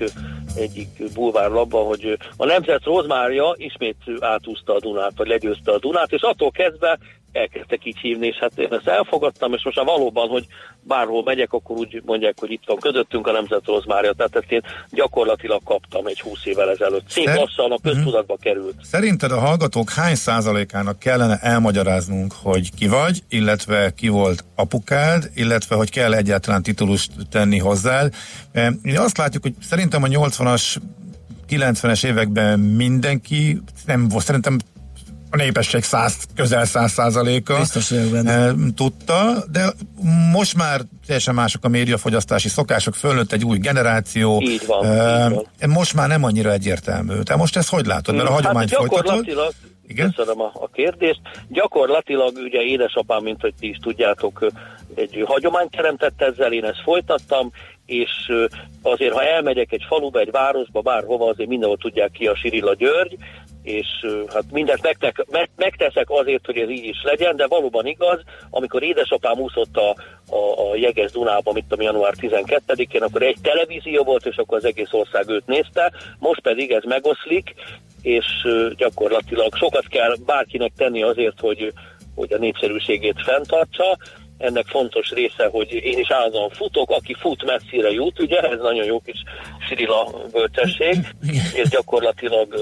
egyik 0.56 1.12
bulvárlapban, 1.14 1.84
hogy 1.84 2.18
a 2.36 2.44
Nemzet 2.44 2.84
Rozmárja 2.84 3.54
ismét 3.56 3.96
átúzta 4.20 4.74
a 4.74 4.80
Dunát, 4.80 5.12
vagy 5.16 5.28
legyőzte 5.28 5.72
a 5.72 5.78
Dunát, 5.78 6.12
és 6.12 6.20
attól 6.20 6.50
kezdve 6.50 6.98
elkezdtek 7.32 7.84
így 7.84 7.98
hívni, 7.98 8.26
és 8.26 8.36
hát 8.36 8.58
én 8.58 8.72
ezt 8.72 8.86
elfogadtam, 8.88 9.52
és 9.52 9.64
most 9.64 9.76
már 9.76 9.86
valóban, 9.86 10.28
hogy 10.28 10.46
bárhol 10.80 11.22
megyek, 11.22 11.52
akkor 11.52 11.76
úgy 11.76 12.02
mondják, 12.04 12.34
hogy 12.38 12.50
itt 12.50 12.62
van 12.66 12.76
közöttünk 12.78 13.26
a 13.26 13.32
Nemzet 13.32 13.66
Rozmárja, 13.66 14.12
tehát 14.12 14.36
ezt 14.36 14.52
én 14.52 14.62
gyakorlatilag 14.90 15.62
kaptam 15.64 16.06
egy 16.06 16.20
20 16.20 16.44
évvel 16.44 16.70
ezelőtt. 16.70 17.08
Szép 17.08 17.24
Szer- 17.24 17.38
lassan 17.38 17.72
a 17.72 17.78
köztudatba 17.82 18.36
került. 18.40 18.74
Szerinted 18.82 19.32
a 19.32 19.38
hallgatók 19.38 19.90
hány 19.90 20.14
százalékának 20.14 20.98
kellene 20.98 21.38
elmagyaráznunk, 21.38 22.32
hogy 22.42 22.74
ki 22.74 22.88
vagy, 22.88 23.22
illetve 23.28 23.92
ki 23.96 24.08
volt 24.08 24.44
apukád, 24.54 25.30
illetve 25.34 25.76
hogy 25.76 25.90
kell 25.90 26.14
egyáltalán 26.14 26.62
titulust 26.62 27.10
tenni? 27.30 27.62
E, 28.52 28.72
Ugye 28.84 29.00
azt 29.00 29.16
látjuk, 29.16 29.42
hogy 29.42 29.54
szerintem 29.60 30.02
a 30.02 30.06
80-as 30.06 30.76
90-es 31.48 32.06
években 32.06 32.58
mindenki, 32.60 33.62
nem 33.86 34.08
szerintem 34.08 34.58
a 35.32 35.36
népesség 35.36 35.82
100, 35.82 36.16
közel 36.34 36.64
100 36.64 36.92
százaléka 36.92 37.58
tudta, 38.76 39.44
de 39.52 39.72
most 40.32 40.56
már 40.56 40.80
teljesen 41.06 41.34
mások 41.34 41.64
a 41.64 41.68
médiafogyasztási 41.68 42.48
szokások, 42.48 42.94
fölött 42.94 43.32
egy 43.32 43.44
új 43.44 43.58
generáció. 43.58 44.40
Így 44.40 44.66
van, 44.66 44.86
uh, 44.86 45.30
így 45.30 45.46
van. 45.58 45.70
Most 45.70 45.94
már 45.94 46.08
nem 46.08 46.24
annyira 46.24 46.52
egyértelmű. 46.52 47.20
Te 47.22 47.36
most 47.36 47.56
ezt 47.56 47.68
hogy 47.68 47.86
látod? 47.86 48.14
Mert 48.14 48.28
a 48.28 48.32
hagyományt 48.32 48.70
hát 48.70 48.78
folytatod? 48.78 49.26
Igen? 49.86 50.12
Köszönöm 50.16 50.40
a, 50.40 50.50
a 50.54 50.68
kérdést. 50.72 51.20
Gyakorlatilag 51.48 52.36
ugye 52.36 52.60
édesapám, 52.60 53.22
mint 53.22 53.40
hogy 53.40 53.54
ti 53.60 53.68
is 53.68 53.76
tudjátok, 53.82 54.46
egy 54.94 55.22
hagyományt 55.26 55.70
teremtett 55.70 56.22
ezzel, 56.22 56.52
én 56.52 56.64
ezt 56.64 56.82
folytattam, 56.84 57.50
és 57.86 58.10
azért, 58.82 59.12
ha 59.12 59.22
elmegyek 59.22 59.72
egy 59.72 59.84
faluba, 59.88 60.18
egy 60.18 60.30
városba, 60.30 60.80
bárhova, 60.80 61.28
azért 61.28 61.48
mindenhol 61.48 61.76
tudják 61.76 62.10
ki 62.10 62.26
a 62.26 62.36
Sirilla 62.36 62.74
György, 62.74 63.16
és 63.62 63.86
hát 64.32 64.44
mindent 64.50 64.82
megtek, 64.82 65.24
meg, 65.30 65.50
megteszek 65.56 66.10
azért, 66.10 66.46
hogy 66.46 66.56
ez 66.56 66.68
így 66.68 66.84
is 66.84 67.02
legyen, 67.02 67.36
de 67.36 67.46
valóban 67.46 67.86
igaz, 67.86 68.20
amikor 68.50 68.82
édesapám 68.82 69.38
úszott 69.38 69.76
a, 69.76 69.96
a, 70.34 70.70
a 70.70 70.76
Jeges 70.76 71.10
Dunába, 71.10 71.52
mit 71.52 71.64
tudom, 71.68 71.84
január 71.84 72.14
12-én, 72.20 73.02
akkor 73.02 73.22
egy 73.22 73.38
televízió 73.42 74.02
volt, 74.02 74.26
és 74.26 74.36
akkor 74.36 74.56
az 74.56 74.64
egész 74.64 74.92
ország 74.92 75.28
őt 75.28 75.46
nézte, 75.46 75.92
most 76.18 76.40
pedig 76.40 76.70
ez 76.70 76.82
megoszlik, 76.84 77.54
és 78.02 78.26
gyakorlatilag 78.76 79.56
sokat 79.56 79.86
kell 79.88 80.14
bárkinek 80.26 80.72
tenni 80.76 81.02
azért, 81.02 81.40
hogy, 81.40 81.72
hogy 82.14 82.32
a 82.32 82.38
népszerűségét 82.38 83.22
fenntartsa, 83.24 83.98
ennek 84.38 84.66
fontos 84.66 85.10
része, 85.10 85.48
hogy 85.50 85.72
én 85.72 85.98
is 85.98 86.10
állandóan 86.10 86.50
futok, 86.50 86.90
aki 86.90 87.14
fut 87.14 87.44
messzire 87.44 87.90
jut, 87.90 88.20
ugye, 88.20 88.40
ez 88.40 88.58
nagyon 88.60 88.84
jó 88.84 89.00
kis 89.00 89.22
Sirila 89.68 90.10
bölcsesség, 90.32 90.96
és 91.54 91.68
gyakorlatilag 91.68 92.54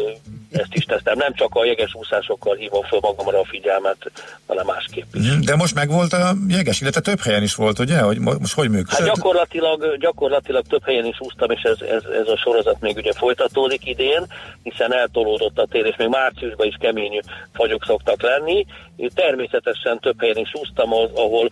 ezt 0.51 0.75
is 0.75 0.85
teszem. 0.85 1.19
Nem 1.19 1.35
csak 1.35 1.55
a 1.55 1.65
jeges 1.65 1.95
úszásokkal 1.95 2.55
hívom 2.55 2.83
föl 2.83 2.99
magamra 3.03 3.41
a 3.41 3.45
figyelmet, 3.45 4.11
hanem 4.47 4.67
másképp 4.67 5.15
is. 5.15 5.39
De 5.39 5.57
most 5.57 5.75
megvolt 5.75 6.13
a 6.13 6.35
jeges, 6.49 6.81
illetve 6.81 7.01
több 7.01 7.21
helyen 7.21 7.43
is 7.43 7.55
volt, 7.55 7.79
ugye? 7.79 8.01
Hogy 8.01 8.19
most 8.19 8.55
hogy 8.55 8.71
működik? 8.71 9.07
Hát 9.07 9.15
gyakorlatilag, 9.15 9.97
gyakorlatilag 9.99 10.67
több 10.67 10.85
helyen 10.85 11.05
is 11.05 11.21
úsztam, 11.21 11.51
és 11.51 11.63
ez, 11.63 11.81
ez, 11.81 12.03
ez 12.21 12.29
a 12.29 12.37
sorozat 12.37 12.81
még 12.81 12.97
ugye 12.97 13.13
folytatódik 13.13 13.87
idén, 13.87 14.27
hiszen 14.63 14.95
eltolódott 14.95 15.59
a 15.59 15.67
tér, 15.71 15.87
és 15.87 15.97
még 15.97 16.09
márciusban 16.09 16.67
is 16.67 16.77
kemény 16.81 17.21
fagyok 17.53 17.85
szoktak 17.85 18.23
lenni. 18.23 18.67
Természetesen 19.15 19.99
több 19.99 20.21
helyen 20.21 20.37
is 20.37 20.53
úsztam, 20.55 20.93
ahol 20.93 21.51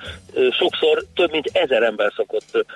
sokszor 0.50 1.04
több 1.14 1.30
mint 1.30 1.50
ezer 1.52 1.82
ember 1.82 2.12
szokott 2.16 2.66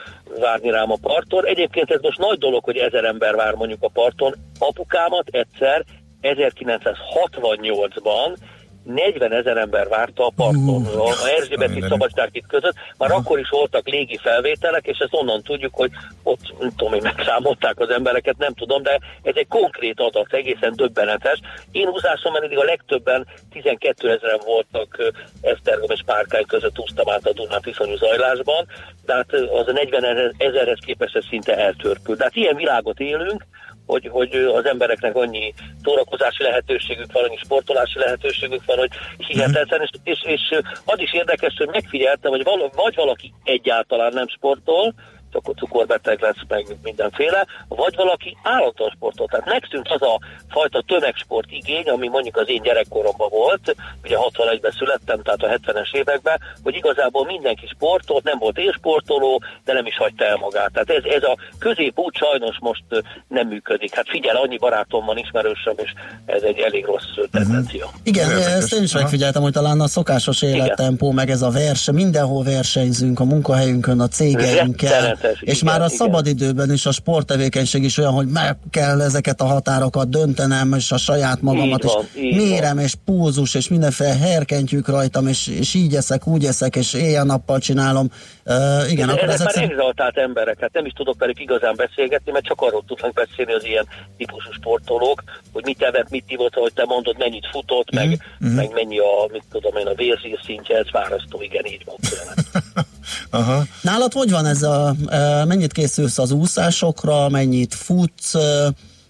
várni 0.41 0.71
rám 0.71 0.91
a 0.91 0.99
parton. 1.01 1.47
Egyébként 1.47 1.91
ez 1.91 2.01
most 2.01 2.19
nagy 2.19 2.39
dolog, 2.39 2.65
hogy 2.65 2.77
ezer 2.77 3.05
ember 3.05 3.35
vár 3.35 3.55
mondjuk 3.55 3.83
a 3.83 3.89
parton. 3.89 4.35
Apukámat 4.59 5.29
egyszer 5.31 5.85
1968-ban 6.23 8.37
40 8.85 9.33
ezer 9.33 9.57
ember 9.57 9.89
várta 9.89 10.27
a 10.27 10.33
parton, 10.37 10.83
uh, 10.83 11.01
a 11.01 11.29
Erzsébeti 11.39 11.81
Szabadságit 11.89 12.47
között, 12.47 12.75
már 12.99 13.11
uh. 13.11 13.17
akkor 13.17 13.39
is 13.39 13.49
voltak 13.49 13.89
légi 13.89 14.17
felvételek, 14.17 14.87
és 14.87 14.99
ezt 14.99 15.15
onnan 15.15 15.43
tudjuk, 15.43 15.75
hogy 15.75 15.91
ott, 16.23 16.55
nem 16.59 16.71
tudom, 16.77 16.93
hogy 16.93 17.03
megszámolták 17.03 17.81
az 17.81 17.91
embereket, 17.91 18.39
nem 18.39 18.55
tudom, 18.55 18.83
de 18.83 18.99
ez 19.23 19.35
egy 19.37 19.49
konkrét 19.49 20.01
adat, 20.01 20.33
egészen 20.33 20.73
döbbenetes. 20.77 21.41
Én 21.73 21.87
húzásom 21.87 22.35
eddig 22.35 22.59
a 22.59 22.65
legtöbben 22.65 23.27
12 23.51 24.11
ezeren 24.11 24.41
voltak 24.45 25.13
Esztergom 25.41 25.91
és 25.91 26.03
Párkány 26.07 26.47
között 26.47 26.79
úsztam 26.79 27.11
át 27.11 27.27
a 27.27 27.33
Dunát 27.33 27.67
iszonyú 27.67 27.97
zajlásban, 27.97 28.67
tehát 29.07 29.33
az 29.33 29.69
a 29.69 29.73
40 29.73 30.35
ezerhez 30.37 30.79
képest 30.85 31.17
ez 31.17 31.25
szinte 31.29 31.57
eltörpült. 31.57 32.19
Tehát 32.19 32.37
ilyen 32.37 32.57
világot 32.57 33.01
élünk, 33.01 33.47
hogy, 33.93 34.09
hogy 34.11 34.35
az 34.35 34.65
embereknek 34.65 35.17
annyi 35.17 35.55
szórakozási 35.83 36.43
lehetőségük 36.43 37.13
van, 37.13 37.25
annyi 37.25 37.37
sportolási 37.37 37.99
lehetőségük 37.99 38.65
van, 38.65 38.79
hogy 38.79 38.91
hihetetlen, 39.17 39.81
és, 39.83 39.91
és, 40.05 40.21
és 40.23 40.59
az 40.85 41.01
is 41.01 41.13
érdekes, 41.13 41.55
hogy 41.57 41.69
megfigyeltem, 41.69 42.31
hogy 42.31 42.43
vala, 42.43 42.71
vagy 42.75 42.95
valaki 42.95 43.33
egyáltalán 43.45 44.13
nem 44.13 44.29
sportol, 44.29 44.95
akkor 45.35 45.55
cukorbeteg 45.55 46.21
lesz, 46.21 46.43
meg 46.49 46.67
mindenféle, 46.83 47.47
vagy 47.69 47.97
valaki 47.97 48.37
állandóan 48.43 48.93
sportol. 48.95 49.27
Tehát 49.27 49.47
megszűnt 49.47 49.89
az 49.89 50.03
a 50.03 50.21
fajta 50.49 50.83
tömegsport 50.87 51.51
igény, 51.51 51.89
ami 51.89 52.09
mondjuk 52.09 52.37
az 52.37 52.49
én 52.49 52.63
gyerekkoromban 52.63 53.29
volt, 53.31 53.77
ugye 54.05 54.17
61-ben 54.19 54.71
születtem, 54.71 55.23
tehát 55.23 55.43
a 55.43 55.73
70-es 55.73 55.95
években, 55.95 56.41
hogy 56.63 56.75
igazából 56.75 57.25
mindenki 57.25 57.67
sportolt, 57.67 58.25
nem 58.25 58.39
volt 58.39 58.59
élsportoló, 58.59 59.43
de 59.65 59.73
nem 59.73 59.87
is 59.87 59.97
hagyta 59.97 60.25
el 60.25 60.37
magát. 60.37 60.73
Tehát 60.73 60.91
ez, 60.91 61.05
ez 61.05 61.23
a 61.23 61.37
középút 61.59 62.17
sajnos 62.17 62.57
most 62.61 62.85
nem 63.29 63.49
működik. 63.49 63.95
Hát 63.95 64.09
figyel, 64.09 64.37
annyi 64.37 64.59
barátom 64.59 65.05
van, 65.05 65.17
ismerősöm, 65.17 65.75
és 65.77 65.93
ez 66.27 66.43
egy 66.43 66.59
elég 66.59 66.85
rossz 66.85 67.29
tendencia. 67.31 67.85
Uh-huh. 67.85 68.01
Igen, 68.03 68.29
Érdekes. 68.29 68.53
ezt 68.53 68.73
én 68.73 68.83
is 68.83 68.95
megfigyeltem, 68.95 69.43
hogy 69.43 69.53
talán 69.53 69.81
a 69.81 69.87
szokásos 69.87 70.43
élettempó, 70.43 71.11
meg 71.11 71.31
ez 71.31 71.43
a 71.43 71.51
verseny, 71.51 71.95
mindenhol 71.95 72.45
versenyzünk, 72.45 73.21
a 73.21 73.25
munkahelyünkön, 73.25 74.01
a 74.01 74.09
cégeinkkel 74.09 75.17
és 75.41 75.63
már 75.63 75.81
a 75.81 75.85
igen. 75.85 75.97
szabadidőben 75.97 76.73
is 76.73 76.87
a 76.87 76.93
sporttevékenység 76.93 77.83
is 77.83 77.99
olyan, 77.99 78.13
hogy 78.13 78.29
meg 78.29 78.57
kell 78.71 79.01
ezeket 79.01 79.41
a 79.41 79.45
határokat 79.45 80.09
döntenem, 80.09 80.73
és 80.73 80.93
a 80.93 80.97
saját 80.97 81.43
magamat, 81.43 81.83
van, 81.83 82.05
és 82.13 82.37
mérem, 82.37 82.75
van. 82.75 82.85
és 82.85 82.95
púzus, 83.05 83.55
és 83.55 83.69
mindenféle 83.69 84.17
herkentyűk 84.17 84.89
rajtam, 84.89 85.27
és, 85.27 85.47
és 85.47 85.75
így 85.75 85.95
eszek, 85.95 86.27
úgy 86.27 86.45
eszek, 86.45 86.77
és 86.77 86.95
éjjel-nappal 86.95 87.59
csinálom. 87.59 88.11
Uh, 88.47 88.91
igen, 88.91 89.09
akkor 89.09 89.29
ezek, 89.29 89.55
már 89.55 89.71
exaltált 89.71 90.17
emberek, 90.17 90.61
hát 90.61 90.73
nem 90.73 90.85
is 90.85 90.93
tudok 90.93 91.19
velük 91.19 91.41
igazán 91.41 91.75
beszélgetni, 91.77 92.33
mert 92.33 92.45
csak 92.45 92.61
arról 92.61 92.85
tudnak 92.87 93.13
beszélni 93.13 93.53
az 93.53 93.65
ilyen 93.65 93.87
típusú 94.17 94.53
sportolók, 94.53 95.23
hogy 95.53 95.65
mit 95.65 95.83
evett, 95.83 96.11
mit 96.11 96.25
ivott, 96.27 96.55
hogy 96.55 96.73
te 96.73 96.85
mondod, 96.85 97.19
mennyit 97.19 97.47
futott, 97.47 97.97
mm-hmm. 97.97 98.09
meg, 98.09 98.23
mm-hmm. 98.45 98.55
meg 98.55 98.71
mennyi 98.73 98.99
a, 98.99 99.29
mit 99.33 99.45
tudom 99.51 99.77
én, 99.77 99.87
a 99.87 99.95
vérzír 99.95 100.39
szintje, 100.45 100.77
ez 100.77 100.91
választó, 100.91 101.43
igen, 101.43 101.65
így 101.65 101.85
van. 101.85 101.97
Aha. 103.35 103.63
Nálad 103.83 104.13
hogy 104.13 104.31
van 104.31 104.47
ez 104.47 104.63
a, 104.63 104.95
mennyit 105.47 105.73
készülsz 105.73 106.19
az 106.19 106.31
úszásokra, 106.31 107.29
mennyit 107.29 107.75
futsz, 107.75 108.31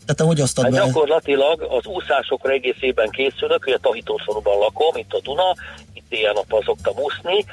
tehát 0.06 0.16
te 0.16 0.24
hogy 0.24 0.40
osztod 0.40 0.64
hát 0.64 0.72
be? 0.72 0.84
Gyakorlatilag 0.84 1.62
az 1.62 1.86
úszásokra 1.86 2.52
egész 2.52 2.80
évben 2.80 3.08
készülök, 3.10 3.66
ugye 3.66 3.76
Tahitószorúban 3.76 4.58
lakom, 4.58 4.96
itt 4.96 5.12
a 5.12 5.20
Duna, 5.22 5.54
itt 5.94 6.06
ilyen 6.08 6.32
nappal 6.34 6.62
szoktam 6.64 6.94
úszni, 6.96 7.44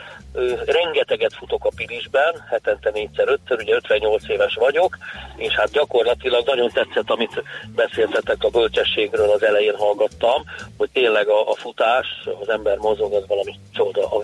rengeteget 0.65 1.33
futok 1.33 1.65
a 1.65 1.71
Pilisben, 1.75 2.45
hetente 2.49 2.89
négyszer, 2.89 3.27
ötször, 3.27 3.59
ugye 3.59 3.75
58 3.75 4.29
éves 4.29 4.55
vagyok, 4.55 4.97
és 5.35 5.53
hát 5.53 5.71
gyakorlatilag 5.71 6.45
nagyon 6.45 6.69
tetszett, 6.69 7.09
amit 7.09 7.43
beszéltetek 7.75 8.43
a 8.43 8.49
bölcsességről, 8.49 9.29
az 9.29 9.43
elején 9.43 9.75
hallgattam, 9.75 10.43
hogy 10.77 10.89
tényleg 10.93 11.27
a, 11.27 11.49
a 11.49 11.55
futás, 11.55 12.07
az 12.41 12.49
ember 12.49 12.77
mozog, 12.77 13.13
az 13.13 13.27
valami 13.27 13.59
csoda, 13.73 14.05
a 14.09 14.23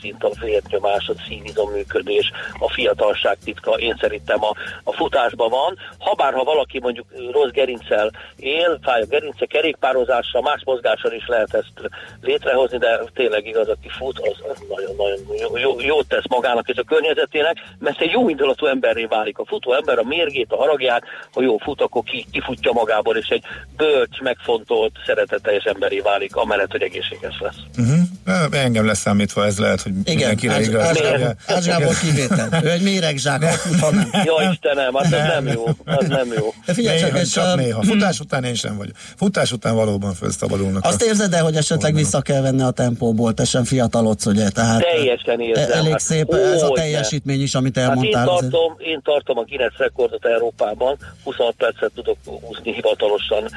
szint, 0.00 0.24
a 0.24 0.30
vérnyomás, 0.40 1.08
a 1.08 1.14
szívizom 1.28 1.70
működés, 1.70 2.30
a 2.58 2.70
fiatalság 2.70 3.38
titka, 3.44 3.72
én 3.72 3.96
szerintem 4.00 4.44
a, 4.44 4.52
a 4.84 4.92
futásban 4.92 5.50
van. 5.50 5.78
Habár, 5.98 6.32
ha 6.32 6.44
valaki 6.44 6.80
mondjuk 6.80 7.06
rossz 7.32 7.50
gerincel 7.50 8.10
él, 8.36 8.78
fáj 8.82 9.00
a 9.00 9.06
gerince, 9.06 9.46
kerékpározással, 9.46 10.42
más 10.42 10.62
mozgással 10.64 11.12
is 11.12 11.26
lehet 11.26 11.54
ezt 11.54 11.90
létrehozni, 12.20 12.78
de 12.78 13.00
tényleg 13.14 13.46
igaz, 13.46 13.68
aki 13.68 13.88
fut, 13.88 14.18
az 14.18 14.58
nagyon-nagyon 14.68 15.23
jó, 15.40 15.56
jó, 15.56 15.80
jót 15.80 16.08
tesz 16.08 16.28
magának 16.28 16.68
és 16.68 16.76
a 16.76 16.82
környezetének, 16.82 17.56
mert 17.78 18.00
egy 18.00 18.10
jó 18.10 18.28
indulatú 18.28 18.66
emberré 18.66 19.04
válik. 19.04 19.38
A 19.38 19.44
futó 19.46 19.74
ember 19.74 19.98
a 19.98 20.02
mérgét, 20.02 20.52
a 20.52 20.56
haragját, 20.56 21.02
ha 21.32 21.42
jó 21.42 21.58
fut, 21.58 21.80
akkor 21.80 22.02
ki, 22.02 22.26
kifutja 22.32 22.72
magából, 22.72 23.16
és 23.16 23.28
egy 23.28 23.42
bölcs, 23.76 24.20
megfontolt, 24.20 24.92
szeretetteljes 25.06 25.64
emberré 25.64 25.98
válik, 25.98 26.36
amellett, 26.36 26.70
hogy 26.70 26.82
egészséges 26.82 27.34
lesz. 27.40 27.56
Uh-huh. 27.78 28.62
Engem 28.64 28.86
leszámítva 28.86 29.44
ez 29.44 29.58
lehet, 29.58 29.82
hogy 29.82 29.92
Igen, 29.92 30.14
mindenkire 30.16 30.52
Ács, 30.52 30.66
igaz. 30.66 31.34
Ács 31.46 31.64
Gábor 31.64 31.94
kivétel. 31.98 32.48
Ő 32.62 32.70
egy 32.70 32.82
méregzsák, 32.82 33.40
nem. 33.40 34.10
Ja 34.24 34.50
Istenem, 34.50 34.94
hát 34.94 35.12
ez 35.12 35.26
nem 35.26 35.46
jó. 35.46 35.64
Az 35.84 36.06
nem 36.08 36.32
jó. 36.36 36.54
De 36.66 36.74
figyelj 36.74 37.02
néha, 37.02 37.18
csak, 37.18 37.26
csak 37.26 37.56
néha. 37.56 37.82
Futás 37.82 38.20
után 38.20 38.44
én 38.44 38.54
sem 38.54 38.76
vagyok. 38.76 38.94
Futás 39.16 39.52
után 39.52 39.74
valóban 39.74 40.14
felszabadulnak. 40.14 40.84
Azt 40.84 41.02
érzed 41.02 41.30
de 41.30 41.40
hogy 41.40 41.56
esetleg 41.56 41.94
vissza 41.94 42.20
kell 42.20 42.40
venni 42.40 42.62
a 42.62 42.70
tempóból, 42.70 43.34
te 43.34 43.44
sem 43.44 43.64
fiatalodsz, 43.64 44.26
ugye? 44.26 44.48
Tehát, 44.48 44.80
Teljes 44.80 45.13
teljesen 45.22 45.40
érzem. 45.40 45.78
Elég 45.78 45.90
hát, 45.90 46.00
szép 46.00 46.32
ó, 46.32 46.36
ez 46.36 46.62
a 46.62 46.70
teljesítmény 46.70 47.42
is, 47.42 47.54
amit 47.54 47.76
elmondtál. 47.76 48.28
Hát 48.28 48.42
én, 48.42 48.50
tartom, 48.50 48.74
én 48.78 49.00
tartom 49.02 49.38
a 49.38 49.42
Guinness 49.42 49.78
rekordot 49.78 50.24
Európában, 50.26 50.96
26 51.24 51.54
percet 51.54 51.92
tudok 51.94 52.16
húzni 52.24 52.72
hivatalosan 52.72 53.48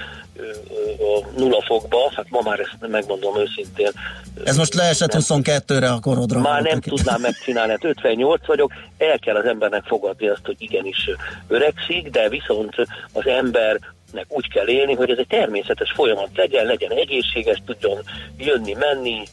nulla 1.38 1.62
fokba, 1.66 2.12
hát 2.16 2.26
ma 2.30 2.41
már 2.43 2.60
ezt 2.60 2.76
megmondom 2.80 3.39
őszintén. 3.39 3.91
Ez 4.43 4.58
most 4.58 4.74
leesett 4.74 5.14
22-re 5.14 5.89
a 5.89 5.99
korodra. 5.99 6.39
Már 6.39 6.62
nem 6.62 6.80
tudnám 6.80 7.22
megcsinálni, 7.22 7.72
hát 7.72 7.84
58 7.84 8.45
vagyok, 8.45 8.72
el 8.97 9.20
kell 9.20 9.36
az 9.36 9.45
embernek 9.45 9.84
fogadni 9.84 10.28
azt, 10.28 10.45
hogy 10.45 10.55
igenis 10.60 11.10
öregszik, 11.47 12.10
de 12.10 12.30
viszont 12.30 12.76
az 13.14 13.28
ember 13.28 13.80
úgy 14.28 14.49
kell 14.49 14.68
élni, 14.68 14.93
hogy 14.93 15.10
ez 15.10 15.18
egy 15.18 15.28
természetes 15.28 15.91
folyamat 15.91 16.30
legyen, 16.36 16.66
legyen 16.66 16.91
egészséges, 16.91 17.62
tudjon 17.66 17.97
jönni, 18.38 18.74
menni, 18.74 19.24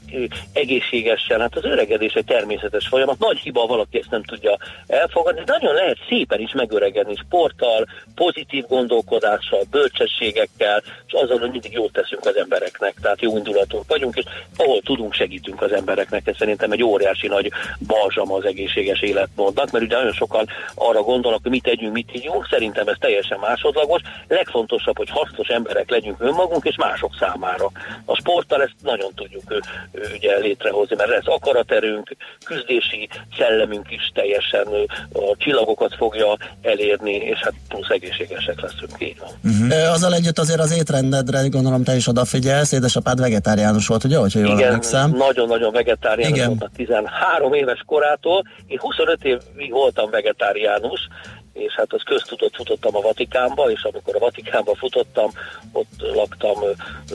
egészségesen. 0.52 1.40
Hát 1.40 1.56
az 1.56 1.64
öregedés 1.64 2.12
egy 2.12 2.24
természetes 2.24 2.88
folyamat. 2.88 3.18
Nagy 3.18 3.38
hiba, 3.38 3.66
valaki 3.66 3.98
ezt 3.98 4.10
nem 4.10 4.22
tudja 4.22 4.58
elfogadni, 4.86 5.44
de 5.44 5.52
nagyon 5.52 5.74
lehet 5.74 5.98
szépen 6.08 6.40
is 6.40 6.52
megöregedni 6.52 7.14
sporttal, 7.14 7.86
pozitív 8.14 8.64
gondolkodással, 8.66 9.62
bölcsességekkel, 9.70 10.82
és 11.06 11.12
azzal, 11.12 11.38
hogy 11.38 11.50
mindig 11.50 11.72
jót 11.72 11.92
teszünk 11.92 12.24
az 12.24 12.36
embereknek, 12.36 12.94
tehát 13.02 13.20
jó 13.20 13.36
indulatok 13.36 13.84
vagyunk, 13.88 14.16
és 14.16 14.24
ahol 14.56 14.80
tudunk, 14.80 15.14
segítünk 15.14 15.62
az 15.62 15.72
embereknek. 15.72 16.26
Ez 16.26 16.36
szerintem 16.36 16.72
egy 16.72 16.82
óriási 16.82 17.26
nagy 17.26 17.50
balzsam 17.86 18.32
az 18.32 18.44
egészséges 18.44 19.00
életmódnak, 19.00 19.70
mert 19.70 19.84
ugye 19.84 19.96
nagyon 19.96 20.12
sokan 20.12 20.46
arra 20.74 21.02
gondolnak, 21.02 21.42
hogy 21.42 21.50
mit 21.50 21.62
tegyünk, 21.62 21.92
mit 21.92 22.10
hívjunk, 22.10 22.46
szerintem 22.50 22.88
ez 22.88 22.96
teljesen 22.98 23.38
másodlagos. 23.38 24.02
Legfontosabb, 24.28 24.63
hogy 24.68 25.10
hasznos 25.10 25.48
emberek 25.48 25.90
legyünk 25.90 26.20
önmagunk 26.20 26.64
és 26.64 26.76
mások 26.76 27.10
számára. 27.18 27.70
A 28.04 28.16
sporttal 28.16 28.62
ezt 28.62 28.74
nagyon 28.82 29.10
tudjuk 29.14 29.42
ő, 29.48 29.60
ő, 29.92 30.10
ugye 30.14 30.38
létrehozni, 30.38 30.96
mert 30.96 31.10
lesz 31.10 31.26
akaraterőnk, 31.26 32.16
küzdési 32.44 33.08
szellemünk 33.38 33.90
is 33.90 34.10
teljesen 34.14 34.66
a 35.12 35.36
csillagokat 35.36 35.94
fogja 35.94 36.36
elérni, 36.62 37.12
és 37.12 37.38
hát 37.38 37.54
plusz 37.68 37.88
egészségesek 37.88 38.60
leszünk. 38.60 38.92
Így 38.98 39.18
van. 39.18 39.30
Uh-huh. 39.52 39.92
Azzal 39.92 40.14
együtt 40.14 40.38
azért 40.38 40.60
az 40.60 40.76
étrendedre 40.78 41.48
gondolom 41.48 41.84
te 41.84 41.96
is 41.96 42.06
odafigyelsz, 42.06 42.72
édesapád 42.72 43.20
vegetáriánus 43.20 43.86
volt, 43.86 44.04
ugye, 44.04 44.18
hogyha 44.18 44.38
jól 44.38 44.56
Igen, 44.56 44.68
emlékszem? 44.68 45.10
nagyon-nagyon 45.16 45.72
vegetáriánus 45.72 46.36
Igen. 46.36 46.48
volt 46.48 46.62
a 46.62 46.70
13 46.76 47.52
éves 47.52 47.82
korától. 47.86 48.42
Én 48.66 48.78
25 48.80 49.24
évig 49.24 49.70
voltam 49.70 50.10
vegetáriánus, 50.10 51.08
és 51.54 51.74
hát 51.74 51.92
az 51.92 52.02
köztudott 52.04 52.56
futottam 52.56 52.96
a 52.96 53.00
Vatikánba, 53.00 53.70
és 53.70 53.82
amikor 53.82 54.14
a 54.16 54.18
Vatikánba 54.18 54.74
futottam, 54.74 55.30
ott 55.72 55.92
laktam 55.98 56.54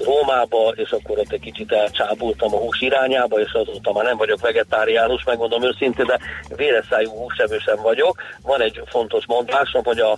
Rómába, 0.03 0.73
és 0.75 0.91
akkor 0.91 1.19
ott 1.19 1.31
egy 1.31 1.39
kicsit 1.39 1.71
elcsábultam 1.71 2.53
a 2.53 2.57
hús 2.57 2.81
irányába, 2.81 3.39
és 3.39 3.51
azóta 3.53 3.93
már 3.93 4.03
nem 4.03 4.17
vagyok 4.17 4.41
vegetáriánus, 4.41 5.23
megmondom 5.23 5.63
őszintén, 5.63 6.05
de 6.05 6.19
véreszájú 6.55 7.09
húsevő 7.09 7.57
sem 7.57 7.81
vagyok. 7.81 8.21
Van 8.41 8.61
egy 8.61 8.81
fontos 8.85 9.25
mondásom, 9.27 9.83
hogy 9.83 9.99
a, 9.99 10.17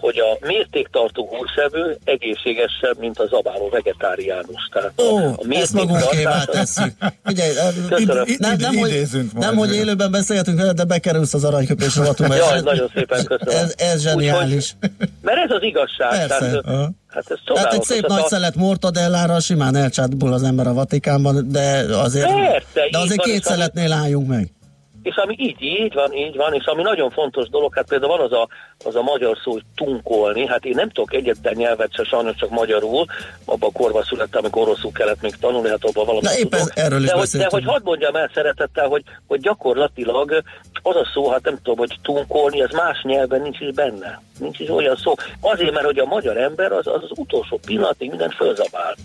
hogy 0.00 0.18
a 0.18 0.46
mértéktartó 0.46 1.28
húsevő 1.28 1.98
egészségesebb, 2.04 2.98
mint 2.98 3.18
a 3.18 3.26
zabáló 3.26 3.68
vegetáriánus. 3.68 4.68
Tehát 4.72 4.92
Ó, 5.00 5.16
a 5.16 5.38
ezt 5.48 5.72
magunkévá 5.72 6.44
tesszük. 6.44 6.92
Figyelj, 7.24 7.52
Köszönöm. 7.88 8.24
nem, 8.38 8.56
nem, 8.58 8.76
hogy, 8.76 9.06
nem, 9.34 9.56
hogy 9.56 9.74
élőben 9.74 10.10
beszélgetünk 10.10 10.58
veled, 10.58 10.76
de 10.76 10.84
bekerülsz 10.84 11.34
az 11.34 11.44
aranyköpés 11.44 11.96
rovatunkba. 11.96 12.34
Jaj, 12.34 12.60
nagyon 12.60 12.90
szépen 12.94 13.24
köszönöm. 13.24 13.59
Ez, 13.62 13.74
ez 13.76 14.02
zseniális. 14.02 14.76
Mert 15.22 15.38
ez 15.44 15.50
az 15.56 15.62
igazság. 15.62 16.10
Persze. 16.10 16.38
Tehát, 16.38 16.54
aha. 16.64 16.90
hát 17.06 17.24
ez 17.30 17.38
Tehát 17.54 17.72
egy 17.72 17.82
szép 17.82 18.06
nagy 18.06 18.20
a- 18.24 18.28
szelet 18.28 18.54
mortadellára 18.54 19.40
simán 19.40 19.76
elcsátból 19.76 20.32
az 20.32 20.42
ember 20.42 20.66
a 20.66 20.72
Vatikánban, 20.72 21.48
de 21.52 21.84
azért, 21.96 22.26
Persze, 22.26 22.88
de 22.90 22.98
azért 22.98 23.16
van, 23.16 23.26
két 23.26 23.46
ami- 23.46 23.54
szeletnél 23.56 23.92
álljunk 23.92 24.28
meg. 24.28 24.50
És 25.02 25.16
ami 25.16 25.34
így, 25.38 25.62
így 25.62 25.94
van, 25.94 26.12
így 26.12 26.36
van, 26.36 26.54
és 26.54 26.64
ami 26.64 26.82
nagyon 26.82 27.10
fontos 27.10 27.48
dolog, 27.48 27.74
hát 27.74 27.88
például 27.88 28.16
van 28.16 28.26
az 28.26 28.32
a, 28.32 28.48
az 28.84 28.96
a 28.96 29.02
magyar 29.02 29.38
szó, 29.44 29.52
hogy 29.52 29.62
tunkolni, 29.74 30.46
hát 30.46 30.64
én 30.64 30.74
nem 30.76 30.90
tudok 30.90 31.14
egyetlen 31.14 31.54
nyelvet 31.56 31.94
se, 31.94 32.04
sajnos 32.04 32.36
csak 32.36 32.50
magyarul, 32.50 33.04
abban 33.44 33.70
a 33.74 33.78
korban 33.78 34.02
születtem, 34.02 34.40
amikor 34.44 34.62
oroszul 34.62 34.92
kellett 34.92 35.20
még 35.22 35.36
tanulni, 35.36 35.68
hát 35.68 35.84
abban 35.84 36.04
valamit 36.04 36.30
Na 36.30 36.36
éppen 36.36 36.60
tudok. 36.60 36.78
erről 36.78 37.02
is 37.02 37.06
de, 37.08 37.14
hogy, 37.16 37.28
de 37.30 37.46
hogy 37.50 37.64
hadd 37.64 37.82
mondjam 37.84 38.16
el 38.16 38.30
szeretettel, 38.34 38.88
hogy, 38.88 39.02
hogy 39.26 39.40
gyakorlatilag 39.40 40.42
az 40.82 40.96
a 40.96 41.10
szó, 41.14 41.28
hát 41.30 41.42
nem 41.42 41.56
tudom, 41.56 41.78
hogy 41.78 41.98
tunkolni, 42.02 42.62
az 42.62 42.70
más 42.72 43.02
nyelven 43.02 43.40
nincs 43.40 43.60
is 43.60 43.74
benne. 43.74 44.22
Nincs 44.38 44.58
is 44.58 44.68
olyan 44.68 44.96
szó. 44.96 45.14
Azért, 45.40 45.72
mert 45.72 45.84
hogy 45.84 45.98
a 45.98 46.04
magyar 46.04 46.36
ember 46.36 46.72
az 46.72 46.86
az, 46.86 47.02
az 47.02 47.10
utolsó 47.18 47.60
pillanatig 47.66 48.08
mindent 48.08 48.34
fölzabál. 48.34 48.96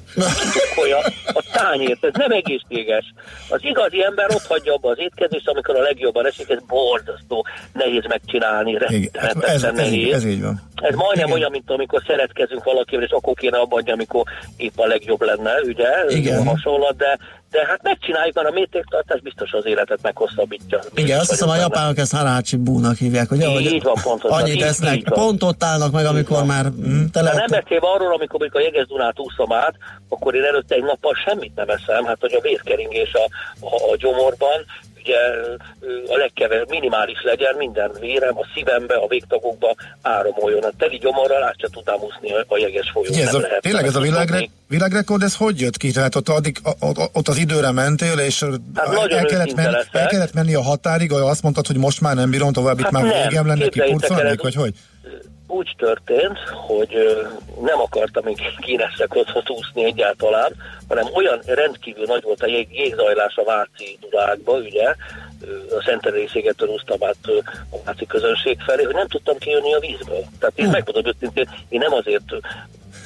Tunkolja 0.53 0.97
a 1.25 1.43
tányért, 1.53 2.03
ez 2.03 2.13
nem 2.13 2.31
egészséges. 2.31 3.13
Az 3.49 3.59
igazi 3.63 4.03
ember 4.03 4.25
ott 4.29 4.45
hagyja 4.47 4.73
abba 4.73 4.89
az 4.89 4.99
étkezést, 4.99 5.47
amikor 5.49 5.75
a 5.75 5.81
legjobban 5.85 6.25
esik, 6.25 6.49
ez 6.49 6.59
borzasztó, 6.67 7.45
nehéz 7.73 8.03
megcsinálni, 8.07 8.71
Igen, 8.71 8.83
ez, 8.91 9.21
rettenetesen 9.21 9.79
ez, 9.79 9.91
így, 9.91 9.99
nehéz. 9.99 10.13
ez 10.13 10.25
így 10.25 10.41
van. 10.41 10.61
Ez 10.75 10.95
majdnem 10.95 11.31
olyan, 11.31 11.51
mint 11.51 11.71
amikor 11.71 12.01
szeretkezünk 12.07 12.63
valakivel, 12.63 13.03
és 13.05 13.11
akkor 13.11 13.33
kéne 13.33 13.57
abba 13.57 13.77
adni, 13.77 13.91
amikor 13.91 14.23
épp 14.57 14.77
a 14.79 14.85
legjobb 14.87 15.21
lenne, 15.21 15.51
ugye? 15.63 15.87
Igen. 16.07 16.45
Hasonlat, 16.47 16.97
de, 16.97 17.17
de 17.51 17.65
hát 17.67 17.79
megcsináljuk, 17.83 18.35
mert 18.35 18.47
a 18.47 18.51
mértéktartás 18.51 19.21
biztos 19.21 19.51
az 19.51 19.65
életet 19.65 19.99
meghosszabbítja. 20.01 20.79
Igen, 20.95 21.19
azt 21.19 21.29
hiszem 21.29 21.49
a 21.49 21.55
japánok 21.55 21.97
ezt 21.97 22.15
harácsi 22.15 22.55
búnak 22.57 22.97
hívják, 22.97 23.31
ugye? 23.31 23.47
Így 23.47 23.71
Hogy 23.71 23.83
van, 23.83 23.95
pontosan, 24.03 24.39
Annyit 24.41 24.55
így- 24.55 24.61
esznek, 24.61 24.95
így 24.95 25.03
pont 25.03 25.43
ott 25.43 25.63
állnak 25.63 25.91
meg, 25.91 26.05
amikor 26.05 26.43
már 26.43 26.65
mm, 26.65 27.05
tele... 27.11 27.29
De 27.31 27.35
nem 27.37 27.61
beszélve 27.61 27.87
arról, 27.87 28.13
amikor 28.13 28.39
mondjuk 28.39 28.55
a 28.55 28.59
Jeges 28.59 28.87
Dunát 28.87 29.19
úszom 29.19 29.51
át, 29.53 29.73
akkor 30.09 30.35
én 30.35 30.43
előtte 30.43 30.75
egy 30.75 30.83
nappal 30.83 31.13
semmit 31.25 31.55
nem 31.55 31.69
eszem, 31.69 32.05
hát 32.05 32.17
hogy 32.19 32.33
a 32.33 32.41
vérkeringés 32.41 33.11
a, 33.13 33.23
a, 33.65 33.91
a 33.91 33.95
gyomorban, 33.97 34.65
ugye 35.05 35.17
a 36.13 36.17
legkevesebb, 36.17 36.69
minimális 36.69 37.21
legyen, 37.23 37.55
minden 37.57 37.91
vérem, 37.99 38.37
a 38.37 38.45
szívembe, 38.53 38.95
a 38.95 39.07
végtagokba 39.07 39.75
áramoljon. 40.01 40.63
A 40.63 40.69
teli 40.77 40.97
gyomorral 40.97 41.43
át 41.43 41.59
se 41.59 41.67
tudnám 41.71 41.97
úszni 42.01 42.31
a, 42.47 42.57
jeges 42.57 42.89
folyón. 42.93 43.13
Ugye, 43.13 43.23
ez 43.23 43.33
a, 43.33 43.39
lehet 43.39 43.61
tényleg 43.61 43.85
ez 43.85 43.95
a 43.95 43.99
világre, 43.99 44.47
világrekord, 44.67 45.23
ez 45.23 45.35
hogy 45.35 45.59
jött 45.59 45.77
ki? 45.77 45.91
Tehát 45.91 46.15
ott, 46.15 46.29
addig, 46.29 46.57
ott, 46.79 46.97
ott 47.13 47.27
az 47.27 47.37
időre 47.37 47.71
mentél, 47.71 48.17
és 48.19 48.43
Hát 48.75 49.11
el, 49.11 49.25
kellett 49.25 49.55
menni, 49.55 49.71
leszek. 49.71 49.95
el 49.95 50.07
kellett 50.07 50.33
menni 50.33 50.53
a 50.53 50.61
határig, 50.61 51.11
azt 51.11 51.41
mondtad, 51.41 51.67
hogy 51.67 51.77
most 51.77 52.01
már 52.01 52.15
nem 52.15 52.29
bírom 52.29 52.53
tovább, 52.53 52.77
itt 52.77 52.83
Hát 52.83 52.93
már 52.93 53.03
nem, 53.03 53.27
végem 53.27 53.47
lenne, 53.47 53.67
kipurcolnék, 53.67 54.41
vagy 54.41 54.55
hogy? 54.55 54.73
Úgy 55.47 55.75
történt, 55.77 56.39
hogy 56.39 57.17
nem 57.61 57.79
akartam 57.79 58.23
még 58.23 58.37
kíneszekot 58.59 59.49
úszni 59.49 59.83
egyáltalán, 59.83 60.55
hanem 60.87 61.07
olyan 61.13 61.39
rendkívül 61.45 62.05
nagy 62.05 62.23
volt 62.23 62.41
a 62.41 62.47
jég, 62.47 62.67
jégzajlás 62.71 63.35
a 63.35 63.43
Váci 63.43 63.97
Dulákba, 64.01 64.53
ugye, 64.53 64.95
a 65.77 65.83
Szenterei 65.85 66.27
szigettől 66.27 66.69
úsztam 66.69 66.97
át 67.03 67.15
a 67.69 67.77
Váci 67.85 68.05
közönség 68.05 68.59
felé, 68.59 68.83
hogy 68.83 68.93
nem 68.93 69.07
tudtam 69.07 69.37
kijönni 69.37 69.73
a 69.73 69.79
vízből. 69.79 70.23
Tehát 70.39 70.59
én 70.59 70.69
megmondom 70.69 71.13
őszintén, 71.15 71.49
én 71.69 71.79
nem 71.79 71.93
azért 71.93 72.33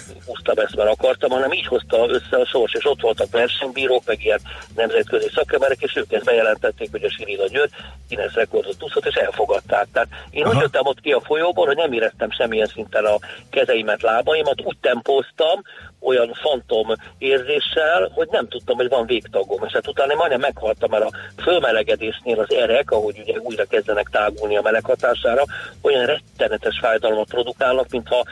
ö, 0.10 0.14
úsztam 0.26 0.58
ezt, 0.58 0.76
mert 0.76 0.90
akartam, 0.90 1.30
hanem 1.30 1.52
így 1.52 1.68
hozta 1.68 2.10
össze 2.10 2.38
a 2.38 2.46
sors, 2.46 2.74
és 2.74 2.86
ott 2.86 3.02
voltak 3.02 3.32
versenybírók, 3.32 4.04
meg 4.06 4.26
ilyen 4.26 4.40
nemzetközi 4.76 5.30
szakemberek, 5.34 5.82
és 5.82 5.96
ők 5.96 6.12
ezt 6.12 6.26
bejelentették, 6.26 6.92
hogy 6.92 7.04
a 7.04 7.10
Sirina 7.10 7.48
György 7.48 7.72
Guinness 8.08 8.34
rekordot 8.34 8.84
úszott, 8.84 9.06
és 9.06 9.16
elfogadták. 9.16 9.88
Tehát 9.94 10.10
én 10.30 10.48
úgy 10.48 10.60
jöttem 10.60 10.86
ott 10.86 11.02
ki 11.02 11.12
a 11.12 11.22
folyóból, 11.22 11.66
hogy 11.66 11.76
nem 11.76 11.92
éreztem 11.92 12.32
semmilyen 12.32 12.68
szinten 12.68 13.06
a 13.06 13.20
kezeimet, 13.50 14.02
lábaimat, 14.02 14.62
úgy 14.62 14.78
tempóztam, 14.82 15.62
olyan 16.02 16.34
fantom 16.34 16.88
érzéssel, 17.18 18.12
hogy 18.14 18.28
nem 18.32 18.48
tudtam, 18.48 18.76
hogy 18.76 18.90
van 18.90 19.06
végtagom. 19.06 19.64
És 19.66 19.72
hát 19.72 19.88
utána 19.88 20.16
majdnem 20.16 20.40
meghaltam, 20.40 20.90
mert 20.90 21.04
a 21.04 21.42
fölmelegedésnél 21.42 22.40
az 22.40 22.54
erek, 22.54 22.92
ahogy 22.92 23.20
ugye 23.20 23.38
újra 23.40 23.66
kezdenek 23.66 24.08
tágulni 24.12 24.58
a 24.58 24.62
meleg 24.62 24.86
hatására, 24.86 25.44
olyan 25.82 26.06
rettenetes 26.06 26.80
fájdalmat 26.80 27.30
produkálnak, 27.30 27.90
mintha 27.90 28.26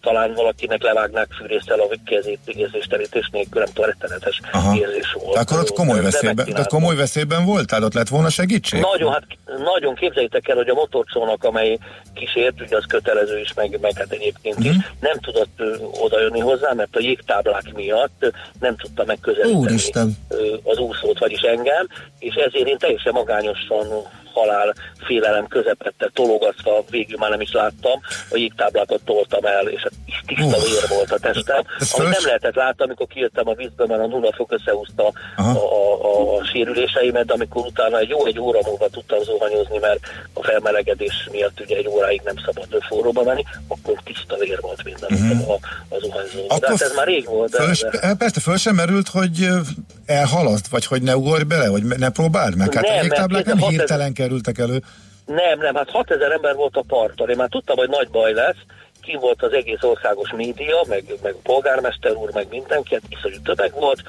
talán 0.00 0.32
valakinek 0.34 0.82
levágnák 0.82 1.28
fűrészsel 1.32 1.80
a 1.80 1.88
kezét 2.04 2.38
érzésterítés 2.44 3.28
nélkül, 3.32 3.60
nem 3.62 3.72
tudom, 3.74 3.90
rettenetes 3.90 4.40
Aha. 4.52 4.76
érzés 4.76 5.12
volt. 5.24 5.36
Akkor 5.36 5.58
ott 5.58 5.70
komoly 5.72 6.00
veszélyben, 6.00 6.46
tehát 6.46 6.68
komoly 6.68 6.94
veszélyben 6.96 7.44
voltál, 7.44 7.82
ott 7.82 7.94
lett 7.94 8.08
volna 8.08 8.28
segítség? 8.28 8.80
Nagyon, 8.80 9.12
hát 9.12 9.22
nagyon 9.64 9.94
képzeljétek 9.94 10.48
el, 10.48 10.56
hogy 10.56 10.68
a 10.68 10.74
motorcsónak, 10.74 11.44
amely 11.44 11.78
kísért, 12.14 12.60
ugye 12.60 12.76
az 12.76 12.84
kötelező 12.88 13.38
is, 13.40 13.54
meg, 13.54 13.78
meg 13.80 13.92
hát 13.96 14.12
egyébként 14.12 14.58
is, 14.58 14.70
Mhm. 14.70 14.78
nem 15.00 15.18
tudott 15.20 15.52
ö, 15.56 15.74
odajönni 16.00 16.38
hozzá, 16.40 16.72
mert 16.72 16.96
a 16.96 17.00
jégtáblák 17.00 17.72
miatt 17.74 18.32
nem 18.60 18.76
tudta 18.76 19.04
megközelíteni 19.06 19.58
Úristen. 19.58 20.16
az 20.62 20.78
úszót, 20.78 21.18
vagyis 21.18 21.40
engem, 21.40 21.86
és 22.18 22.34
ezért 22.34 22.68
én 22.68 22.78
teljesen 22.78 23.12
magányosan 23.12 23.86
halál 24.32 24.74
félelem 25.04 25.46
közepette 25.46 26.10
tologatva, 26.14 26.84
végül 26.90 27.18
már 27.18 27.30
nem 27.30 27.40
is 27.40 27.52
láttam, 27.52 28.00
a 28.30 28.36
jégtáblákat 28.36 29.00
toltam 29.04 29.44
el, 29.44 29.66
és 29.68 29.82
hát 29.82 29.92
is 30.06 30.22
tiszta 30.26 30.56
Uff. 30.56 30.68
vér 30.68 30.88
volt 30.88 31.12
a 31.12 31.18
testem, 31.18 31.62
föl- 31.78 32.08
nem 32.08 32.24
lehetett 32.24 32.54
látni, 32.54 32.84
amikor 32.84 33.06
kijöttem 33.06 33.48
a 33.48 33.54
vízből, 33.54 33.86
mert 33.86 34.00
a 34.02 34.06
nulla 34.06 34.32
fok 34.32 34.52
összehúzta 34.52 35.12
a, 35.36 35.42
a, 35.42 36.04
a, 36.04 36.36
a 36.36 36.44
sérüléseimet, 36.44 37.30
amikor 37.32 37.66
utána 37.66 37.98
egy 37.98 38.08
jó 38.08 38.26
egy 38.26 38.38
óra 38.38 38.58
múlva 38.64 38.88
tudtam 38.88 39.22
zuhanyozni, 39.22 39.78
mert 39.78 40.00
a 40.32 40.42
felmelegedés 40.42 41.28
miatt 41.32 41.60
ugye 41.60 41.76
egy 41.76 41.88
óráig 41.88 42.20
nem 42.24 42.36
szabad 42.44 42.82
forróba 42.88 43.22
menni, 43.22 43.44
akkor 43.68 43.94
tiszta 44.04 44.36
vér 44.36 44.58
volt 44.60 44.84
minden 44.84 45.10
uh-huh. 45.12 45.50
a, 45.50 45.58
a 45.88 45.98
zuhanyzó. 45.98 46.46
De 46.58 46.68
hát 46.68 46.80
ez 46.80 46.92
már 46.96 47.06
rég 47.06 47.24
volt. 47.26 47.54
föl, 47.54 47.72
De, 47.90 47.98
de... 47.98 48.14
persze 48.14 48.40
föl 48.40 48.56
sem 48.56 48.74
merült, 48.74 49.08
hogy 49.08 49.42
ö, 49.42 49.58
elhalaszt, 50.06 50.68
vagy 50.68 50.86
hogy 50.86 51.02
ne 51.02 51.16
ugorj 51.16 51.42
bele, 51.42 51.66
hogy 51.66 51.82
ne 51.82 52.10
próbáld 52.10 52.56
meg. 52.56 52.74
Hát 52.74 52.84
Nem, 52.84 52.98
a 52.98 53.02
jégtáblák 53.02 53.44
nem 53.44 53.58
hirtelen 53.58 54.12
kerültek 54.20 54.58
elő. 54.58 54.78
Nem, 55.26 55.58
nem, 55.58 55.74
hát 55.74 55.90
6000 55.90 56.32
ember 56.32 56.54
volt 56.54 56.76
a 56.76 56.84
parton. 56.86 57.30
Én 57.30 57.36
már 57.36 57.48
tudtam, 57.48 57.76
hogy 57.76 57.88
nagy 57.88 58.08
baj 58.08 58.32
lesz. 58.32 58.62
Ki 59.02 59.16
volt 59.20 59.42
az 59.42 59.52
egész 59.52 59.82
országos 59.82 60.32
média, 60.36 60.84
meg, 60.88 61.04
meg 61.22 61.34
a 61.34 61.40
polgármester 61.42 62.12
úr, 62.12 62.30
meg 62.32 62.46
mindenki, 62.50 62.94
hát 62.94 63.02
iszonyú 63.08 63.40
tömeg 63.42 63.72
volt. 63.72 64.02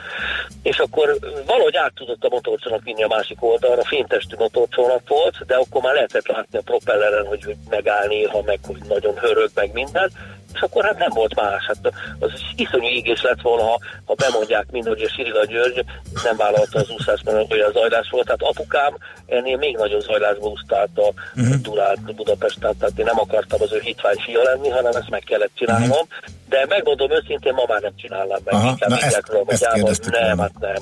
És 0.64 0.78
akkor 0.78 1.18
valahogy 1.45 1.76
át 1.76 1.93
tudott 1.95 2.24
a 2.24 2.30
motorcsónak 2.30 2.84
vinni 2.84 3.03
a 3.03 3.07
másik 3.07 3.43
oldalra, 3.43 3.84
fénytestű 3.84 4.36
motorcsónak 4.38 5.07
volt, 5.07 5.45
de 5.45 5.55
akkor 5.55 5.82
már 5.82 5.93
lehetett 5.93 6.28
látni 6.28 6.57
a 6.57 6.62
propelleren, 6.62 7.26
hogy, 7.26 7.43
hogy 7.43 7.57
megáll 7.70 8.07
néha, 8.07 8.41
meg 8.45 8.59
hogy 8.68 8.82
nagyon 8.88 9.18
hörög, 9.18 9.49
meg 9.53 9.74
minden. 9.74 10.12
És 10.54 10.62
akkor 10.62 10.84
hát 10.84 10.97
nem 10.97 11.10
volt 11.14 11.36
más. 11.36 11.66
Hát 11.66 11.93
az 12.20 12.32
iszonyú 12.56 12.88
égés 12.88 13.22
lett 13.22 13.41
volna, 13.41 13.64
ha, 13.64 13.80
ha 14.06 14.14
bemondják 14.14 14.72
mind, 14.72 14.88
hogy 14.88 15.02
a 15.02 15.10
Sirila 15.10 15.45
György 15.45 15.86
nem 16.24 16.38
vállalta 16.38 16.80
az 16.80 16.89
úszást, 16.89 17.24
mert 17.24 17.52
olyan 17.52 17.72
zajlás 17.72 18.10
volt. 18.10 18.26
Tehát 18.26 18.41
apukám 18.41 18.97
ennél 19.26 19.58
még 19.58 19.78
nagyobb 19.78 20.02
zajlásba 20.02 20.47
úsztálta 20.47 21.02
uh-huh. 21.36 21.56
Dunát 21.56 22.16
Budapesten, 22.16 22.78
tehát 22.78 22.99
én 22.99 23.06
nem 23.06 23.20
akartam 23.20 23.62
az 23.62 23.74
ő 23.74 23.80
hitvány 23.80 24.18
fia 24.26 24.43
lenni, 24.43 24.70
hanem 24.70 24.95
ezt 24.95 25.10
meg 25.10 25.24
kellett 25.24 25.52
csinálnom. 25.56 25.89
Uh-huh. 25.89 26.08
De 26.49 26.66
megmondom 26.70 27.12
őszintén, 27.12 27.54
ma 27.54 27.64
már 27.68 27.82
nem 27.82 27.95
csinálnám 27.95 28.39
meg. 28.43 28.54
Aha, 28.54 28.76
na 28.80 28.97
ezt, 28.97 29.32
ezt 29.47 30.10
nem, 30.10 30.39
hát 30.39 30.60
nem, 30.60 30.82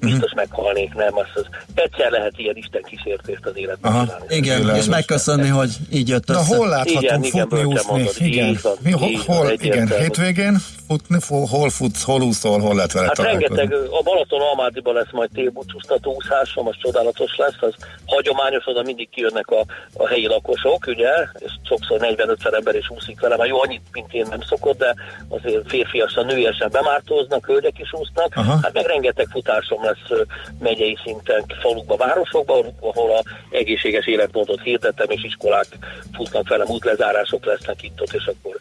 biztos 0.00 0.32
meghalnék, 0.34 0.94
nem, 0.94 1.16
az, 1.16 1.26
az 1.34 1.46
egyszer 1.74 2.10
lehet 2.10 2.32
ilyen 2.36 2.56
Isten 2.56 2.82
kísértést 2.82 3.46
az 3.46 3.52
életben 3.54 3.92
Aha, 3.92 4.04
csinálni. 4.04 4.24
Igen, 4.28 4.58
Világos. 4.58 4.82
és 4.82 4.88
megköszönni, 4.90 5.48
hogy 5.48 5.76
így 5.90 6.08
jött 6.08 6.30
össze. 6.30 6.40
Na 6.40 6.56
hol 6.56 6.68
láthatunk 6.68 7.26
igen, 7.26 7.46
futni, 7.48 7.58
igen, 7.58 8.06
úszni? 8.06 8.26
Igen, 8.26 8.58
van, 8.62 8.76
Mi, 8.82 8.90
hol, 8.90 9.10
hol 9.26 9.50
igen, 9.50 9.88
hétvégén 9.98 10.56
futni, 10.88 11.18
hol 11.50 11.70
futsz, 11.70 12.04
hol 12.04 12.22
úszol, 12.22 12.60
hol 12.60 12.74
lehet 12.74 12.92
vele 12.92 13.06
Hát 13.06 13.18
rengeteg, 13.18 13.72
a 13.72 14.02
Balaton 14.02 14.40
Almádiban 14.40 14.94
lesz 14.94 15.10
majd 15.10 15.30
télbúcsúztató 15.34 16.14
úszásom, 16.14 16.66
az 16.66 16.74
csodálatos 16.82 17.36
lesz, 17.36 17.60
az 17.60 17.74
hagyományos, 18.06 18.66
oda 18.66 18.82
mindig 18.82 19.08
kijönnek 19.10 19.48
a, 19.50 19.64
a 19.96 20.08
helyi 20.08 20.26
lakosok, 20.26 20.86
ugye, 20.86 21.10
és 21.38 21.52
sokszor 21.68 22.00
45 22.00 22.54
ember 22.54 22.74
is 22.74 22.90
úszik 22.90 23.20
vele, 23.20 23.36
már 23.36 23.46
jó, 23.46 23.62
annyit, 23.62 23.82
mint 23.92 24.12
én 24.12 24.26
nem 24.30 24.40
szokott, 24.40 24.78
de 24.78 24.94
azért 25.28 25.68
férfiasan, 25.68 26.26
nőiesen 26.26 26.68
bemártóznak, 26.70 27.46
hölgyek 27.46 27.78
is 27.78 27.92
úsznak, 27.92 28.36
Aha. 28.36 28.58
hát 28.62 28.72
meg 28.72 28.86
rengeteg 28.86 29.26
futásom 29.30 29.84
lesz 29.84 30.20
megyei 30.58 30.98
szinten, 31.04 31.44
falukba, 31.60 31.96
városokban, 31.96 32.74
ahol 32.80 33.10
a 33.10 33.22
egészséges 33.50 34.06
életmódot 34.06 34.62
hirdetem, 34.62 35.10
és 35.10 35.24
iskolák 35.24 35.66
futnak 36.12 36.48
velem, 36.48 36.68
útlezárások 36.68 37.44
lesznek 37.44 37.82
itt 37.82 38.00
ott, 38.00 38.12
és 38.12 38.26
akkor 38.26 38.58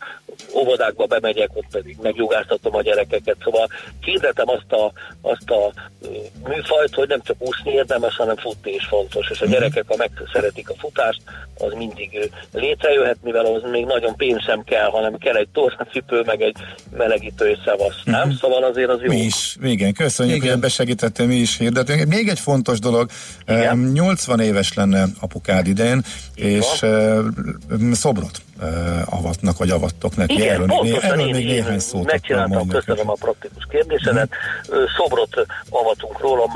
óvodákba 0.55 1.05
bemegyek, 1.05 1.49
ott 1.53 1.67
pedig 1.71 1.97
megjogáztatom 2.17 2.75
a 2.75 2.81
gyerekeket. 2.81 3.37
Szóval 3.43 3.67
hirdetem 4.01 4.49
azt 4.49 4.71
a, 4.71 4.91
azt 5.21 5.49
a 5.49 5.73
műfajt, 6.47 6.93
hogy 6.93 7.07
nem 7.07 7.21
csak 7.23 7.35
úszni 7.39 7.71
érdemes, 7.71 8.15
hanem 8.15 8.35
futni 8.35 8.71
is 8.71 8.85
fontos. 8.85 9.29
És 9.29 9.41
a 9.41 9.45
mhm. 9.45 9.53
gyerekek, 9.53 9.83
ha 9.87 9.95
megszeretik 9.97 10.69
a 10.69 10.73
futást, 10.77 11.21
az 11.57 11.73
mindig 11.73 12.31
létrejöhet, 12.53 13.17
mivel 13.23 13.45
az 13.45 13.61
még 13.71 13.85
nagyon 13.85 14.15
pénz 14.15 14.43
sem 14.43 14.63
kell, 14.63 14.89
hanem 14.89 15.17
kell 15.17 15.35
egy 15.35 15.47
tornacipő, 15.53 16.21
meg 16.25 16.41
egy 16.41 16.55
melegítő 16.97 17.49
és 17.49 17.57
szevasz, 17.65 18.01
nem? 18.03 18.21
Uh-huh. 18.21 18.39
Szóval 18.39 18.63
azért 18.63 18.89
az 18.89 19.01
jó. 19.01 19.07
Mi 19.07 19.19
is, 19.19 19.57
igen, 19.61 19.93
köszönjük, 19.93 20.35
igen. 20.35 20.51
hogy 20.51 20.59
besegítettél, 20.59 21.25
mi 21.25 21.35
is 21.35 21.57
hirdetünk. 21.57 22.05
Még 22.05 22.27
egy 22.27 22.39
fontos 22.39 22.79
dolog, 22.79 23.09
igen? 23.47 23.77
80 23.77 24.39
éves 24.39 24.73
lenne 24.73 25.05
apukád 25.19 25.67
idén, 25.67 26.03
és 26.35 26.81
uh, 26.81 27.25
szobrot 27.91 28.41
uh, 28.61 29.13
avatnak, 29.13 29.57
vagy 29.57 29.69
avattok 29.69 30.15
neki. 30.15 30.33
Igen, 30.33 30.53
erről, 30.53 30.67
pontosan 30.67 31.11
erről 31.11 31.27
én, 31.27 31.35
még 31.35 31.45
néhány 31.45 31.79
szót 31.79 32.05
megcsináltam, 32.05 32.67
köszönöm 32.67 33.09
a 33.09 33.13
praktikus 33.13 33.65
kérdésedet. 33.69 34.29
Uh-huh. 34.69 34.83
Szobrot 34.97 35.45
avatunk 35.69 36.19
rólam, 36.19 36.51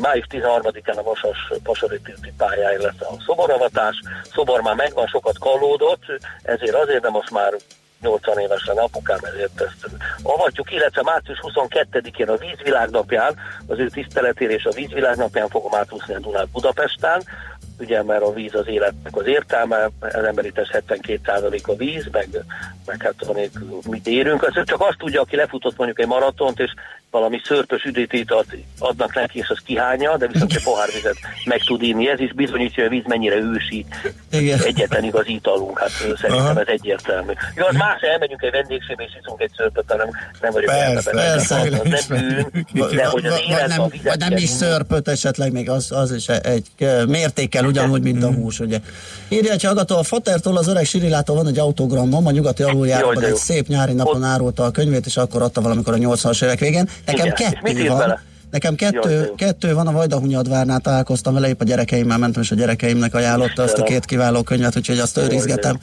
május 0.00 0.26
13-án 0.30 0.96
a 0.96 1.02
Vasas 1.02 1.52
Pasaritilti 1.62 2.32
pályája 2.36 2.80
lesz 2.80 3.00
a 3.00 3.22
szoboravatás. 3.26 3.96
Szobor 4.32 4.60
már 4.60 4.74
megvan, 4.74 5.06
sokat 5.06 5.38
kallódott, 5.38 6.04
ezért 6.42 6.74
azért, 6.74 7.02
de 7.02 7.10
most 7.10 7.30
már 7.30 7.52
80 8.00 8.38
évesen 8.38 8.76
apukám, 8.76 9.18
ezért 9.22 9.60
ezt 9.60 9.88
avatjuk, 10.22 10.72
illetve 10.72 11.02
március 11.02 11.38
22-én 11.42 12.28
a 12.28 12.36
vízvilágnapján, 12.36 13.36
az 13.66 13.78
ő 13.78 13.88
tiszteletére 13.88 14.52
és 14.52 14.64
a 14.64 14.74
vízvilágnapján 14.74 15.48
fogom 15.48 15.74
átúszni 15.74 16.14
a 16.14 16.18
Dunát 16.18 16.48
Budapesten, 16.48 17.22
ugye, 17.78 18.02
mert 18.02 18.22
a 18.22 18.32
víz 18.32 18.54
az 18.54 18.68
életnek 18.68 19.16
az 19.16 19.26
értelme, 19.26 19.90
az 20.00 20.24
emberi 20.24 20.52
tesz 20.52 20.68
72% 20.72 21.62
a 21.62 21.76
víz, 21.76 22.08
meg, 22.12 22.28
meg 22.86 23.02
hát 23.02 23.22
anélkül 23.26 23.78
mit 23.88 24.06
érünk. 24.06 24.42
Az 24.42 24.64
csak 24.64 24.80
azt 24.80 24.98
tudja, 24.98 25.20
aki 25.20 25.36
lefutott 25.36 25.76
mondjuk 25.76 26.00
egy 26.00 26.06
maratont, 26.06 26.60
és 26.60 26.74
valami 27.10 27.40
szörpös 27.44 27.84
üdítét 27.84 28.30
ad, 28.30 28.46
adnak 28.78 29.14
neki, 29.14 29.38
és 29.38 29.48
az 29.48 29.58
kihányja, 29.64 30.16
de 30.16 30.26
viszont 30.26 30.54
egy 30.54 30.62
pohárvizet 30.62 31.16
meg 31.44 31.60
tud 31.62 31.82
inni. 31.82 32.08
Ez 32.08 32.20
is 32.20 32.32
bizonyítja, 32.32 32.82
hogy 32.82 32.92
a 32.92 32.96
víz 32.96 33.04
mennyire 33.06 33.36
ősi. 33.36 33.86
Igen. 34.30 34.62
Egyetlen 34.62 35.04
igaz 35.04 35.26
italunk, 35.26 35.78
hát 35.78 35.90
szerintem 35.90 36.46
Aha. 36.46 36.60
ez 36.60 36.66
egyértelmű. 36.66 37.32
Igaz, 37.56 37.74
más 37.74 38.00
elmegyünk 38.00 38.42
egy 38.42 38.50
vendégségbe, 38.50 39.02
és 39.02 39.12
iszunk 39.20 39.40
egy 39.40 39.50
szörpöt, 39.56 39.84
hanem 39.88 40.08
nem 40.40 40.52
vagyok 40.52 40.70
persze, 40.70 41.10
persze, 41.10 41.60
az 41.60 41.68
nem 41.84 42.00
bűn, 42.08 42.66
de 42.94 43.04
hogy 43.04 43.26
az 43.26 43.40
élet 43.48 43.66
nem, 43.66 43.80
a 43.80 43.86
vizet 43.86 44.18
nem 44.18 44.36
is 44.36 44.48
szörpöt 44.48 45.08
esetleg, 45.08 45.52
még 45.52 45.70
az, 45.70 45.92
az 45.92 46.12
is 46.12 46.28
egy 46.28 46.66
mértékkel 47.06 47.64
ugyanúgy, 47.64 48.02
mint 48.02 48.22
a 48.22 48.32
hús, 48.32 48.60
ugye. 48.60 48.78
Írja 49.28 49.52
egy 49.52 49.62
hallgató, 49.62 49.96
a 49.96 50.02
Fatertól 50.02 50.56
az 50.56 50.68
öreg 50.68 50.84
Sirilától 50.84 51.36
van 51.36 51.46
egy 51.46 51.58
autogramom, 51.58 52.26
a 52.26 52.30
nyugati 52.30 52.62
aluljárban 52.62 53.24
egy 53.24 53.34
szép 53.34 53.66
nyári 53.66 53.92
napon 53.92 54.24
árulta 54.24 54.64
a 54.64 54.70
könyvét, 54.70 55.06
és 55.06 55.16
akkor 55.16 55.42
adta 55.42 55.60
valamikor 55.60 55.94
a 55.94 55.96
80-as 55.96 56.44
évek 56.44 56.58
végén. 56.58 56.88
Nekem 57.04 57.26
Igen. 57.26 57.34
kettő 57.34 57.88
van. 57.88 57.98
Bele? 57.98 58.22
Nekem 58.50 58.74
kettő, 58.74 59.10
Jaj, 59.10 59.32
kettő 59.36 59.74
van, 59.74 59.86
a 59.86 59.92
Vajdahunyadvárnál 59.92 60.80
találkoztam 60.80 61.34
vele, 61.34 61.48
épp 61.48 61.60
a 61.60 61.64
gyerekeimmel 61.64 62.18
mentem, 62.18 62.42
és 62.42 62.50
a 62.50 62.54
gyerekeimnek 62.54 63.14
ajánlotta 63.14 63.62
azt 63.62 63.78
a 63.78 63.82
két 63.82 64.04
kiváló 64.04 64.42
könyvet, 64.42 64.76
úgyhogy 64.76 64.98
azt 64.98 65.16
őrizgetem. 65.16 65.78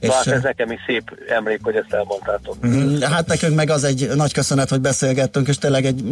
És, 0.00 0.10
hát 0.10 0.26
ez 0.26 0.42
nekem 0.42 0.70
is 0.70 0.80
szép 0.86 1.18
emlék, 1.28 1.60
hogy 1.62 1.76
ezt 1.76 1.92
elmondtátok. 1.92 2.66
Mm, 2.66 3.00
hát 3.00 3.26
nekünk 3.26 3.54
meg 3.54 3.70
az 3.70 3.84
egy 3.84 4.10
nagy 4.14 4.32
köszönet, 4.32 4.68
hogy 4.68 4.80
beszélgettünk, 4.80 5.48
és 5.48 5.58
tényleg 5.58 5.84
egy 5.84 6.02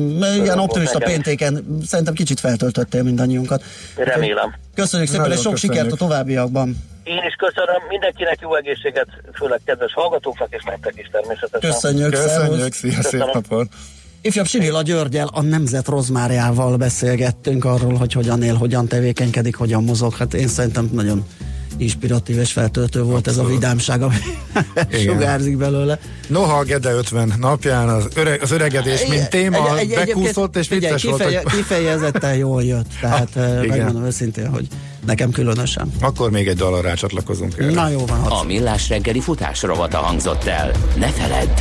ilyen 0.42 0.58
optimista 0.58 0.98
pénteken 0.98 1.80
szerintem 1.86 2.14
kicsit 2.14 2.40
feltöltöttél 2.40 3.02
mindannyiunkat. 3.02 3.62
Remélem. 3.96 4.54
Köszönjük 4.74 5.08
szépen, 5.08 5.32
és 5.32 5.40
sok 5.40 5.52
köszönjük. 5.52 5.76
sikert 5.76 5.92
a 5.92 5.96
továbbiakban. 5.96 6.76
Én 7.04 7.22
is 7.26 7.34
köszönöm, 7.34 7.82
mindenkinek 7.88 8.38
jó 8.40 8.54
egészséget, 8.54 9.06
főleg 9.32 9.60
kedves 9.64 9.92
hallgatóknak, 9.92 10.48
és 10.50 10.62
nektek 10.62 10.94
is 10.96 11.08
természetesen. 11.12 11.70
Köszönjük, 11.70 12.10
Köszönjük, 12.10 12.72
szia, 12.72 13.02
szép 13.02 13.32
napot! 13.32 13.68
Ifjabb 14.26 14.46
Sirila 14.46 14.82
Györgyel, 14.82 15.30
a 15.32 15.42
Nemzet 15.42 15.88
Rozmárjával 15.88 16.76
beszélgettünk 16.76 17.64
arról, 17.64 17.94
hogy 17.94 18.12
hogyan 18.12 18.42
él, 18.42 18.54
hogyan 18.54 18.88
tevékenykedik, 18.88 19.56
hogyan 19.56 19.84
mozog. 19.84 20.14
Hát 20.14 20.34
én 20.34 20.48
szerintem 20.48 20.88
nagyon 20.92 21.24
inspiratív 21.76 22.38
és 22.38 22.52
feltöltő 22.52 23.02
volt 23.02 23.26
Abszolút. 23.26 23.48
ez 23.48 23.52
a 23.52 23.54
vidámság, 23.54 24.02
ami 24.02 24.16
sugárzik 25.06 25.56
belőle. 25.56 25.98
Noha 26.28 26.58
a 26.58 26.62
Gede 26.62 26.92
50 26.92 27.32
napján 27.38 27.88
az, 27.88 28.08
öreg, 28.14 28.42
az 28.42 28.50
öregedés, 28.50 29.06
mint 29.06 29.30
téma, 29.30 29.78
egy, 29.78 29.90
egy, 29.90 30.06
bekúszott 30.06 30.56
és 30.56 30.68
vicces 30.68 31.02
kifeje, 31.02 31.30
volt. 31.30 31.42
Hogy... 31.42 31.52
Kifejezetten 31.52 32.34
jól 32.34 32.62
jött, 32.62 32.86
tehát 33.00 33.36
ah, 33.36 33.66
megmondom 33.66 34.04
őszintén, 34.04 34.48
hogy 34.48 34.66
nekem 35.06 35.30
különösen. 35.30 35.92
Akkor 36.00 36.30
még 36.30 36.48
egy 36.48 36.56
dalra 36.56 36.80
rácsatlakozunk 36.80 37.54
erre. 37.58 37.72
Na 37.72 37.88
jó 37.88 38.04
van. 38.06 38.20
A 38.20 38.42
millás 38.44 38.88
reggeli 38.88 39.20
futás 39.20 39.62
rovata 39.62 39.98
hangzott 39.98 40.44
el. 40.44 40.70
Ne 40.98 41.08
feledd, 41.08 41.60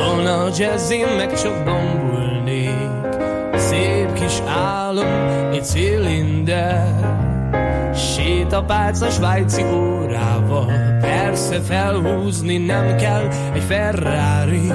Szólna 0.00 0.44
a 0.44 0.50
jazzin, 0.56 1.06
meg 1.16 1.42
csak 1.42 1.64
bambulnék, 1.64 3.18
szép 3.54 4.12
kis 4.12 4.40
álom, 4.46 5.50
egy 5.52 5.64
cilinder. 5.64 6.94
Sétapálca 7.94 9.10
svájci 9.10 9.62
órával, 9.62 10.72
persze 11.00 11.60
felhúzni 11.60 12.56
nem 12.56 12.96
kell 12.96 13.28
egy 13.52 13.62
Ferrari. 13.62 14.72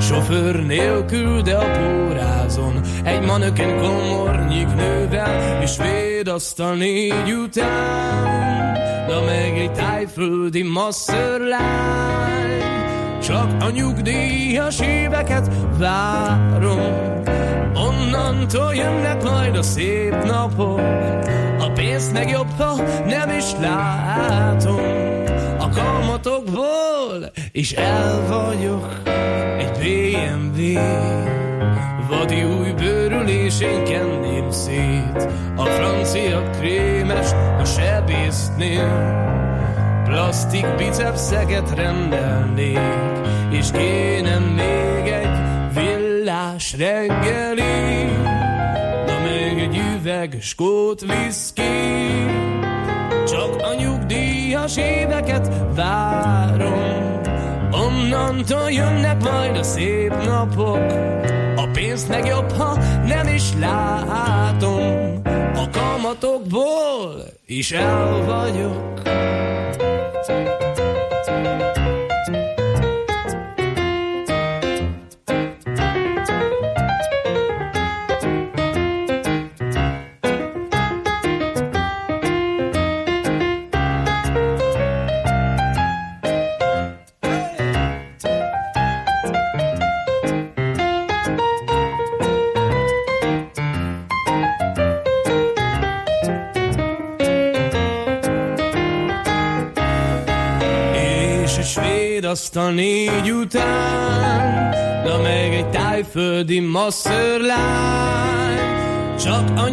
Sofőr 0.00 0.66
nélkül, 0.66 1.42
de 1.42 1.56
a 1.56 1.70
pórázon 1.70 2.80
Egy 3.04 3.24
manöken 3.24 3.80
komornyik 3.80 4.74
nővel 4.74 5.62
És 5.62 5.76
véd 5.76 6.28
azt 6.28 6.60
a 6.60 6.74
négy 6.74 7.32
után 7.32 8.72
De 9.06 9.20
meg 9.20 9.58
egy 9.58 9.72
tájföldi 9.72 10.62
masszörlány 10.62 12.77
Csak 13.28 13.62
a 13.62 13.70
nyugdíjas 13.70 14.80
éveket 14.80 15.50
várom 15.78 16.80
Onnantól 17.74 18.74
jönnek 18.74 19.22
majd 19.22 19.56
a 19.56 19.62
szép 19.62 20.24
napok 20.24 20.80
A 21.58 21.70
pénzt 21.74 22.12
meg 22.12 22.30
jobb, 22.30 22.50
ha 22.58 22.76
nem 23.06 23.30
is 23.38 23.44
látom 23.60 24.80
a 25.58 25.68
kamatokból, 25.68 27.30
és 27.52 27.72
el 27.72 28.26
vagyok 28.28 29.02
egy 29.58 29.78
BMW. 29.78 30.80
Vadi 32.08 32.44
új 32.44 32.72
bőrülésén 32.72 33.84
kenném 33.84 34.50
szét 34.50 35.28
a 35.56 35.64
francia 35.64 36.50
krémest 36.50 37.34
a 37.58 37.64
sebésznél. 37.64 39.37
Plastik 40.08 40.74
bicepszeket 40.76 41.74
rendelnék, 41.74 42.78
és 43.50 43.70
kéne 43.70 44.38
még 44.38 45.12
egy 45.12 45.38
villás 45.74 46.74
reggeli, 46.78 48.04
na 49.06 49.18
még 49.22 49.58
egy 49.58 49.80
üveg 49.96 50.36
skót 50.40 51.00
viszki. 51.00 51.62
Csak 53.26 53.62
a 53.62 53.74
nyugdíjas 53.74 54.76
éveket 54.76 55.50
várom, 55.74 57.20
onnantól 57.72 58.70
jönnek 58.70 59.22
majd 59.22 59.56
a 59.56 59.62
szép 59.62 60.14
napok, 60.24 60.92
a 61.56 61.68
pénzt 61.72 62.08
meg 62.08 62.26
jobb, 62.26 62.52
ha 62.52 62.78
nem 63.06 63.26
is 63.26 63.52
látom, 63.60 65.20
a 65.54 65.68
kamatokból 65.70 67.24
is 67.46 67.72
el 67.72 68.24
vagyok. 68.26 68.98
És 70.28 70.67
asztal 102.58 102.72
négy 102.74 103.30
után, 103.30 104.74
na 105.04 105.18
meg 105.22 105.54
egy 105.54 105.68
tájföldi 105.68 106.60
masszörlány. 106.60 107.56
Csak 109.18 109.50
a 109.56 109.68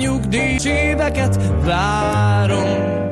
éveket 0.65 1.39
várom, 1.63 3.09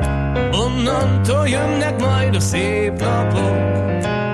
onnantól 0.52 1.48
jönnek 1.48 2.02
majd 2.02 2.36
a 2.36 2.40
szép 2.40 3.00
napok. 3.00 3.72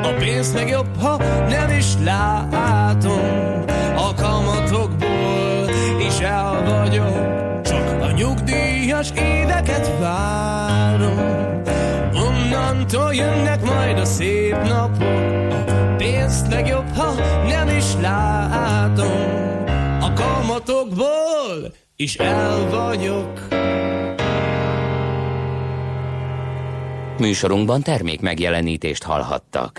A 0.03 0.13
pénzt 0.19 0.53
meg 0.53 0.69
jobb, 0.69 0.99
ha 1.01 1.17
nem 1.49 1.69
is 1.77 1.85
látom, 2.03 3.63
a 3.95 4.13
kamatokból 4.13 5.69
is 6.07 6.19
el 6.19 6.63
vagyok. 6.63 7.61
Csak 7.63 8.01
a 8.01 8.11
nyugdíjas 8.11 9.11
éveket 9.15 9.91
várom, 9.99 11.49
Onnantól 12.49 13.13
jönnek 13.13 13.65
majd 13.65 13.99
a 13.99 14.05
szép 14.05 14.55
napok, 14.67 15.01
a 15.01 15.28
pénzt 16.11 16.49
meg 16.49 16.67
jobb, 16.67 16.87
ha 16.95 17.13
nem 17.47 17.67
is 17.67 17.95
látom. 18.01 19.63
A 20.01 20.13
kamatokból 20.13 21.73
is 21.95 22.15
el 22.15 22.69
vagyok. 22.69 23.47
Műsorunkban 27.19 27.81
termék 27.81 28.21
megjelenítést 28.21 29.03
hallhattak. 29.03 29.77